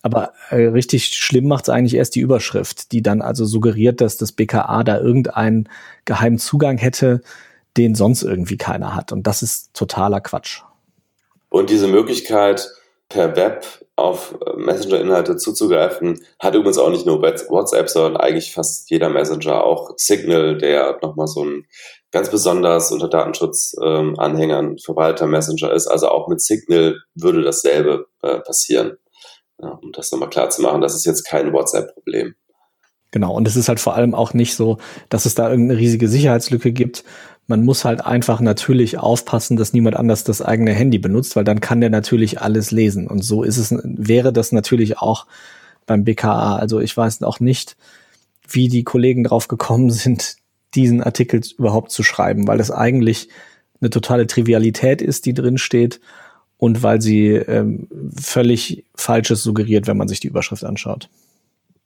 Aber 0.00 0.32
äh, 0.48 0.56
richtig 0.66 1.08
schlimm 1.08 1.46
macht 1.46 1.64
es 1.64 1.68
eigentlich 1.68 1.96
erst 1.96 2.14
die 2.14 2.20
Überschrift, 2.20 2.92
die 2.92 3.02
dann 3.02 3.20
also 3.20 3.44
suggeriert, 3.44 4.00
dass 4.00 4.16
das 4.16 4.32
BKA 4.32 4.84
da 4.84 4.98
irgendeinen 4.98 5.68
geheimen 6.06 6.38
Zugang 6.38 6.78
hätte, 6.78 7.20
den 7.76 7.94
sonst 7.94 8.22
irgendwie 8.22 8.56
keiner 8.56 8.94
hat. 8.94 9.12
Und 9.12 9.26
das 9.26 9.42
ist 9.42 9.74
totaler 9.74 10.22
Quatsch. 10.22 10.62
Und 11.50 11.68
diese 11.68 11.88
Möglichkeit, 11.88 12.70
per 13.10 13.36
Web 13.36 13.83
auf 13.96 14.36
äh, 14.44 14.56
Messenger-Inhalte 14.56 15.36
zuzugreifen, 15.36 16.20
hat 16.40 16.54
übrigens 16.54 16.78
auch 16.78 16.90
nicht 16.90 17.06
nur 17.06 17.22
WhatsApp, 17.22 17.88
sondern 17.88 18.16
eigentlich 18.16 18.52
fast 18.52 18.90
jeder 18.90 19.08
Messenger, 19.08 19.62
auch 19.64 19.92
Signal, 19.96 20.58
der 20.58 20.98
nochmal 21.02 21.26
so 21.26 21.44
ein 21.44 21.66
ganz 22.10 22.30
besonders 22.30 22.90
unter 22.90 23.08
Datenschutz-Anhängern 23.08 24.70
ähm, 24.70 24.78
verwalteter 24.78 25.26
Messenger 25.26 25.72
ist. 25.72 25.86
Also 25.86 26.08
auch 26.08 26.28
mit 26.28 26.40
Signal 26.40 26.96
würde 27.14 27.42
dasselbe 27.42 28.06
äh, 28.22 28.40
passieren. 28.40 28.96
Ja, 29.60 29.78
um 29.82 29.92
das 29.92 30.10
nochmal 30.10 30.30
klar 30.30 30.50
zu 30.50 30.62
machen, 30.62 30.80
das 30.80 30.94
ist 30.94 31.06
jetzt 31.06 31.24
kein 31.24 31.52
WhatsApp-Problem. 31.52 32.34
Genau, 33.12 33.32
und 33.32 33.46
es 33.46 33.54
ist 33.54 33.68
halt 33.68 33.78
vor 33.78 33.94
allem 33.94 34.12
auch 34.12 34.34
nicht 34.34 34.56
so, 34.56 34.78
dass 35.08 35.24
es 35.24 35.36
da 35.36 35.48
irgendeine 35.48 35.78
riesige 35.78 36.08
Sicherheitslücke 36.08 36.72
gibt, 36.72 37.04
Man 37.46 37.64
muss 37.64 37.84
halt 37.84 38.04
einfach 38.04 38.40
natürlich 38.40 38.98
aufpassen, 38.98 39.56
dass 39.56 39.72
niemand 39.72 39.96
anders 39.96 40.24
das 40.24 40.40
eigene 40.40 40.72
Handy 40.72 40.98
benutzt, 40.98 41.36
weil 41.36 41.44
dann 41.44 41.60
kann 41.60 41.80
der 41.80 41.90
natürlich 41.90 42.40
alles 42.40 42.70
lesen. 42.70 43.06
Und 43.06 43.22
so 43.22 43.42
ist 43.42 43.58
es, 43.58 43.74
wäre 43.82 44.32
das 44.32 44.52
natürlich 44.52 44.98
auch 44.98 45.26
beim 45.86 46.04
BKA. 46.04 46.56
Also 46.56 46.80
ich 46.80 46.96
weiß 46.96 47.22
auch 47.22 47.40
nicht, 47.40 47.76
wie 48.48 48.68
die 48.68 48.84
Kollegen 48.84 49.24
drauf 49.24 49.48
gekommen 49.48 49.90
sind, 49.90 50.36
diesen 50.74 51.02
Artikel 51.02 51.40
überhaupt 51.58 51.90
zu 51.90 52.02
schreiben, 52.02 52.48
weil 52.48 52.58
das 52.58 52.70
eigentlich 52.70 53.28
eine 53.80 53.90
totale 53.90 54.26
Trivialität 54.26 55.02
ist, 55.02 55.26
die 55.26 55.34
drin 55.34 55.58
steht 55.58 56.00
und 56.56 56.82
weil 56.82 57.00
sie 57.00 57.30
ähm, 57.32 57.88
völlig 58.18 58.84
Falsches 58.94 59.42
suggeriert, 59.42 59.86
wenn 59.86 59.96
man 59.96 60.08
sich 60.08 60.20
die 60.20 60.28
Überschrift 60.28 60.64
anschaut. 60.64 61.08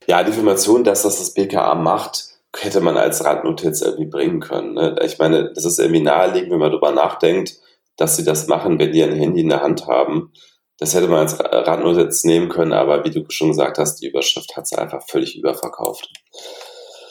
Ja, 0.07 0.23
die 0.23 0.29
Information, 0.29 0.83
dass 0.83 1.03
das 1.03 1.19
das 1.19 1.33
BKA 1.33 1.75
macht, 1.75 2.28
hätte 2.57 2.81
man 2.81 2.97
als 2.97 3.23
Randnotiz 3.23 3.81
irgendwie 3.81 4.09
bringen 4.09 4.39
können. 4.39 4.73
Ne? 4.73 4.95
Ich 5.03 5.19
meine, 5.19 5.51
das 5.53 5.65
ist 5.65 5.79
irgendwie 5.79 6.01
naheliegend, 6.01 6.51
wenn 6.51 6.59
man 6.59 6.71
darüber 6.71 6.91
nachdenkt, 6.91 7.57
dass 7.97 8.15
sie 8.15 8.23
das 8.23 8.47
machen, 8.47 8.79
wenn 8.79 8.91
die 8.91 9.03
ein 9.03 9.15
Handy 9.15 9.41
in 9.41 9.49
der 9.49 9.61
Hand 9.61 9.87
haben. 9.87 10.31
Das 10.77 10.95
hätte 10.95 11.07
man 11.07 11.19
als 11.19 11.37
Randnotiz 11.39 12.23
nehmen 12.23 12.49
können, 12.49 12.73
aber 12.73 13.03
wie 13.03 13.11
du 13.11 13.25
schon 13.29 13.49
gesagt 13.49 13.77
hast, 13.77 13.97
die 13.97 14.07
Überschrift 14.07 14.55
hat 14.55 14.67
sie 14.67 14.77
einfach 14.77 15.03
völlig 15.07 15.37
überverkauft. 15.37 16.09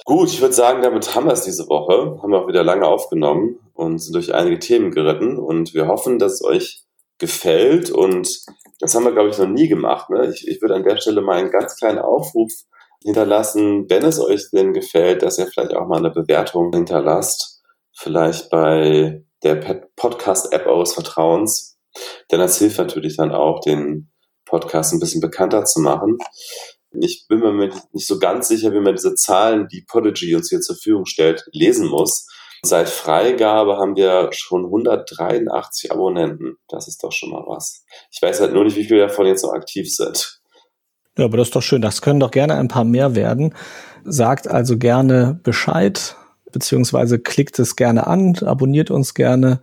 Gut, 0.07 0.31
ich 0.31 0.41
würde 0.41 0.55
sagen, 0.55 0.81
damit 0.81 1.15
haben 1.15 1.27
wir 1.27 1.35
es 1.35 1.43
diese 1.43 1.69
Woche. 1.69 2.19
Haben 2.23 2.33
wir 2.33 2.41
auch 2.41 2.49
wieder 2.49 2.65
lange 2.65 2.87
aufgenommen 2.87 3.61
und 3.75 3.99
sind 3.99 4.15
durch 4.15 4.35
einige 4.35 4.59
Themen 4.59 4.91
geritten 4.91 5.39
und 5.39 5.75
wir 5.75 5.87
hoffen, 5.87 6.19
dass 6.19 6.33
es 6.33 6.45
euch 6.45 6.83
gefällt 7.19 7.91
und 7.91 8.41
das 8.81 8.95
haben 8.95 9.05
wir, 9.05 9.13
glaube 9.13 9.29
ich, 9.29 9.39
noch 9.39 9.49
nie 9.49 9.69
gemacht. 9.69 10.09
Ne? 10.09 10.31
Ich, 10.33 10.49
ich 10.49 10.63
würde 10.63 10.77
an 10.77 10.85
der 10.85 10.97
Stelle 10.97 11.21
mal 11.21 11.37
einen 11.37 11.51
ganz 11.51 11.77
kleinen 11.77 11.99
Aufruf 11.99 12.53
hinterlassen, 13.03 13.89
wenn 13.89 14.05
es 14.05 14.21
euch 14.21 14.51
denn 14.53 14.73
gefällt, 14.73 15.23
dass 15.23 15.39
ihr 15.39 15.47
vielleicht 15.47 15.75
auch 15.75 15.87
mal 15.87 15.99
eine 15.99 16.11
Bewertung 16.11 16.73
hinterlasst, 16.73 17.63
vielleicht 17.97 18.51
bei 18.51 19.25
der 19.43 19.57
Podcast-App 19.97 20.67
eures 20.67 20.95
Vertrauens, 20.95 21.79
denn 22.31 22.41
das 22.41 22.59
hilft 22.59 22.79
natürlich 22.79 23.17
dann 23.17 23.33
auch, 23.33 23.61
den 23.61 24.11
Podcast 24.45 24.93
ein 24.93 25.01
bisschen 25.01 25.21
bekannter 25.21 25.65
zu 25.65 25.81
machen. 25.81 26.19
Ich 27.01 27.27
bin 27.29 27.41
mir 27.41 27.71
nicht 27.93 28.07
so 28.07 28.19
ganz 28.19 28.49
sicher, 28.49 28.73
wie 28.73 28.81
man 28.81 28.95
diese 28.95 29.15
Zahlen, 29.15 29.69
die 29.69 29.85
Podigy 29.87 30.35
uns 30.35 30.49
hier 30.49 30.61
zur 30.61 30.77
Verfügung 30.77 31.05
stellt, 31.05 31.45
lesen 31.53 31.87
muss. 31.87 32.27
Seit 32.63 32.89
Freigabe 32.89 33.77
haben 33.77 33.95
wir 33.95 34.31
schon 34.33 34.65
183 34.65 35.93
Abonnenten. 35.93 36.57
Das 36.67 36.89
ist 36.89 37.05
doch 37.05 37.13
schon 37.13 37.31
mal 37.31 37.45
was. 37.47 37.85
Ich 38.11 38.21
weiß 38.21 38.41
halt 38.41 38.53
nur 38.53 38.65
nicht, 38.65 38.77
wie 38.77 38.85
viele 38.85 39.07
davon 39.07 39.27
jetzt 39.27 39.45
noch 39.45 39.53
aktiv 39.53 39.95
sind. 39.95 40.38
Ja, 41.19 41.25
aber 41.25 41.37
das 41.37 41.49
ist 41.49 41.57
doch 41.57 41.63
schön. 41.63 41.83
Das 41.83 42.01
können 42.01 42.21
doch 42.21 42.31
gerne 42.31 42.55
ein 42.55 42.69
paar 42.69 42.85
mehr 42.85 43.15
werden. 43.15 43.55
Sagt 44.05 44.49
also 44.49 44.79
gerne 44.79 45.39
Bescheid, 45.43 46.17
beziehungsweise 46.53 47.19
klickt 47.19 47.59
es 47.59 47.77
gerne 47.77 48.07
an, 48.07 48.37
abonniert 48.45 48.91
uns 48.91 49.15
gerne, 49.15 49.61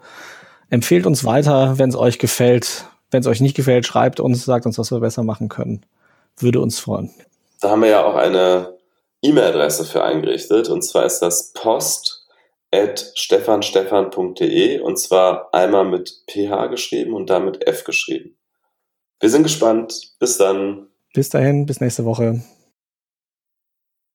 empfehlt 0.70 1.06
uns 1.08 1.24
weiter, 1.24 1.80
wenn 1.80 1.90
es 1.90 1.96
euch 1.96 2.20
gefällt. 2.20 2.86
Wenn 3.10 3.22
es 3.22 3.28
euch 3.28 3.40
nicht 3.40 3.56
gefällt, 3.56 3.86
schreibt 3.86 4.20
uns, 4.20 4.44
sagt 4.44 4.66
uns, 4.66 4.78
was 4.78 4.92
wir 4.92 5.00
besser 5.00 5.24
machen 5.24 5.48
können. 5.48 5.86
Würde 6.38 6.60
uns 6.60 6.80
freuen. 6.80 7.12
Da 7.62 7.70
haben 7.70 7.82
wir 7.82 7.90
ja 7.90 8.04
auch 8.04 8.16
eine 8.16 8.74
E-Mail-Adresse 9.22 9.86
für 9.86 10.04
eingerichtet. 10.04 10.68
Und 10.68 10.82
zwar 10.82 11.06
ist 11.06 11.20
das 11.20 11.54
post 11.54 12.28
at 12.74 13.14
stefanstefan.de 13.16 14.82
und 14.82 15.00
zwar 15.00 15.54
einmal 15.54 15.86
mit 15.86 16.24
ph 16.30 16.68
geschrieben 16.68 17.14
und 17.14 17.30
damit 17.30 17.66
f 17.66 17.86
geschrieben. 17.86 18.36
Wir 19.22 19.30
sind 19.30 19.44
gespannt. 19.44 20.12
Bis 20.20 20.38
dann. 20.38 20.90
Bis 21.16 21.30
dahin, 21.30 21.66
bis 21.66 21.80
nächste 21.80 22.04
Woche. 22.04 22.42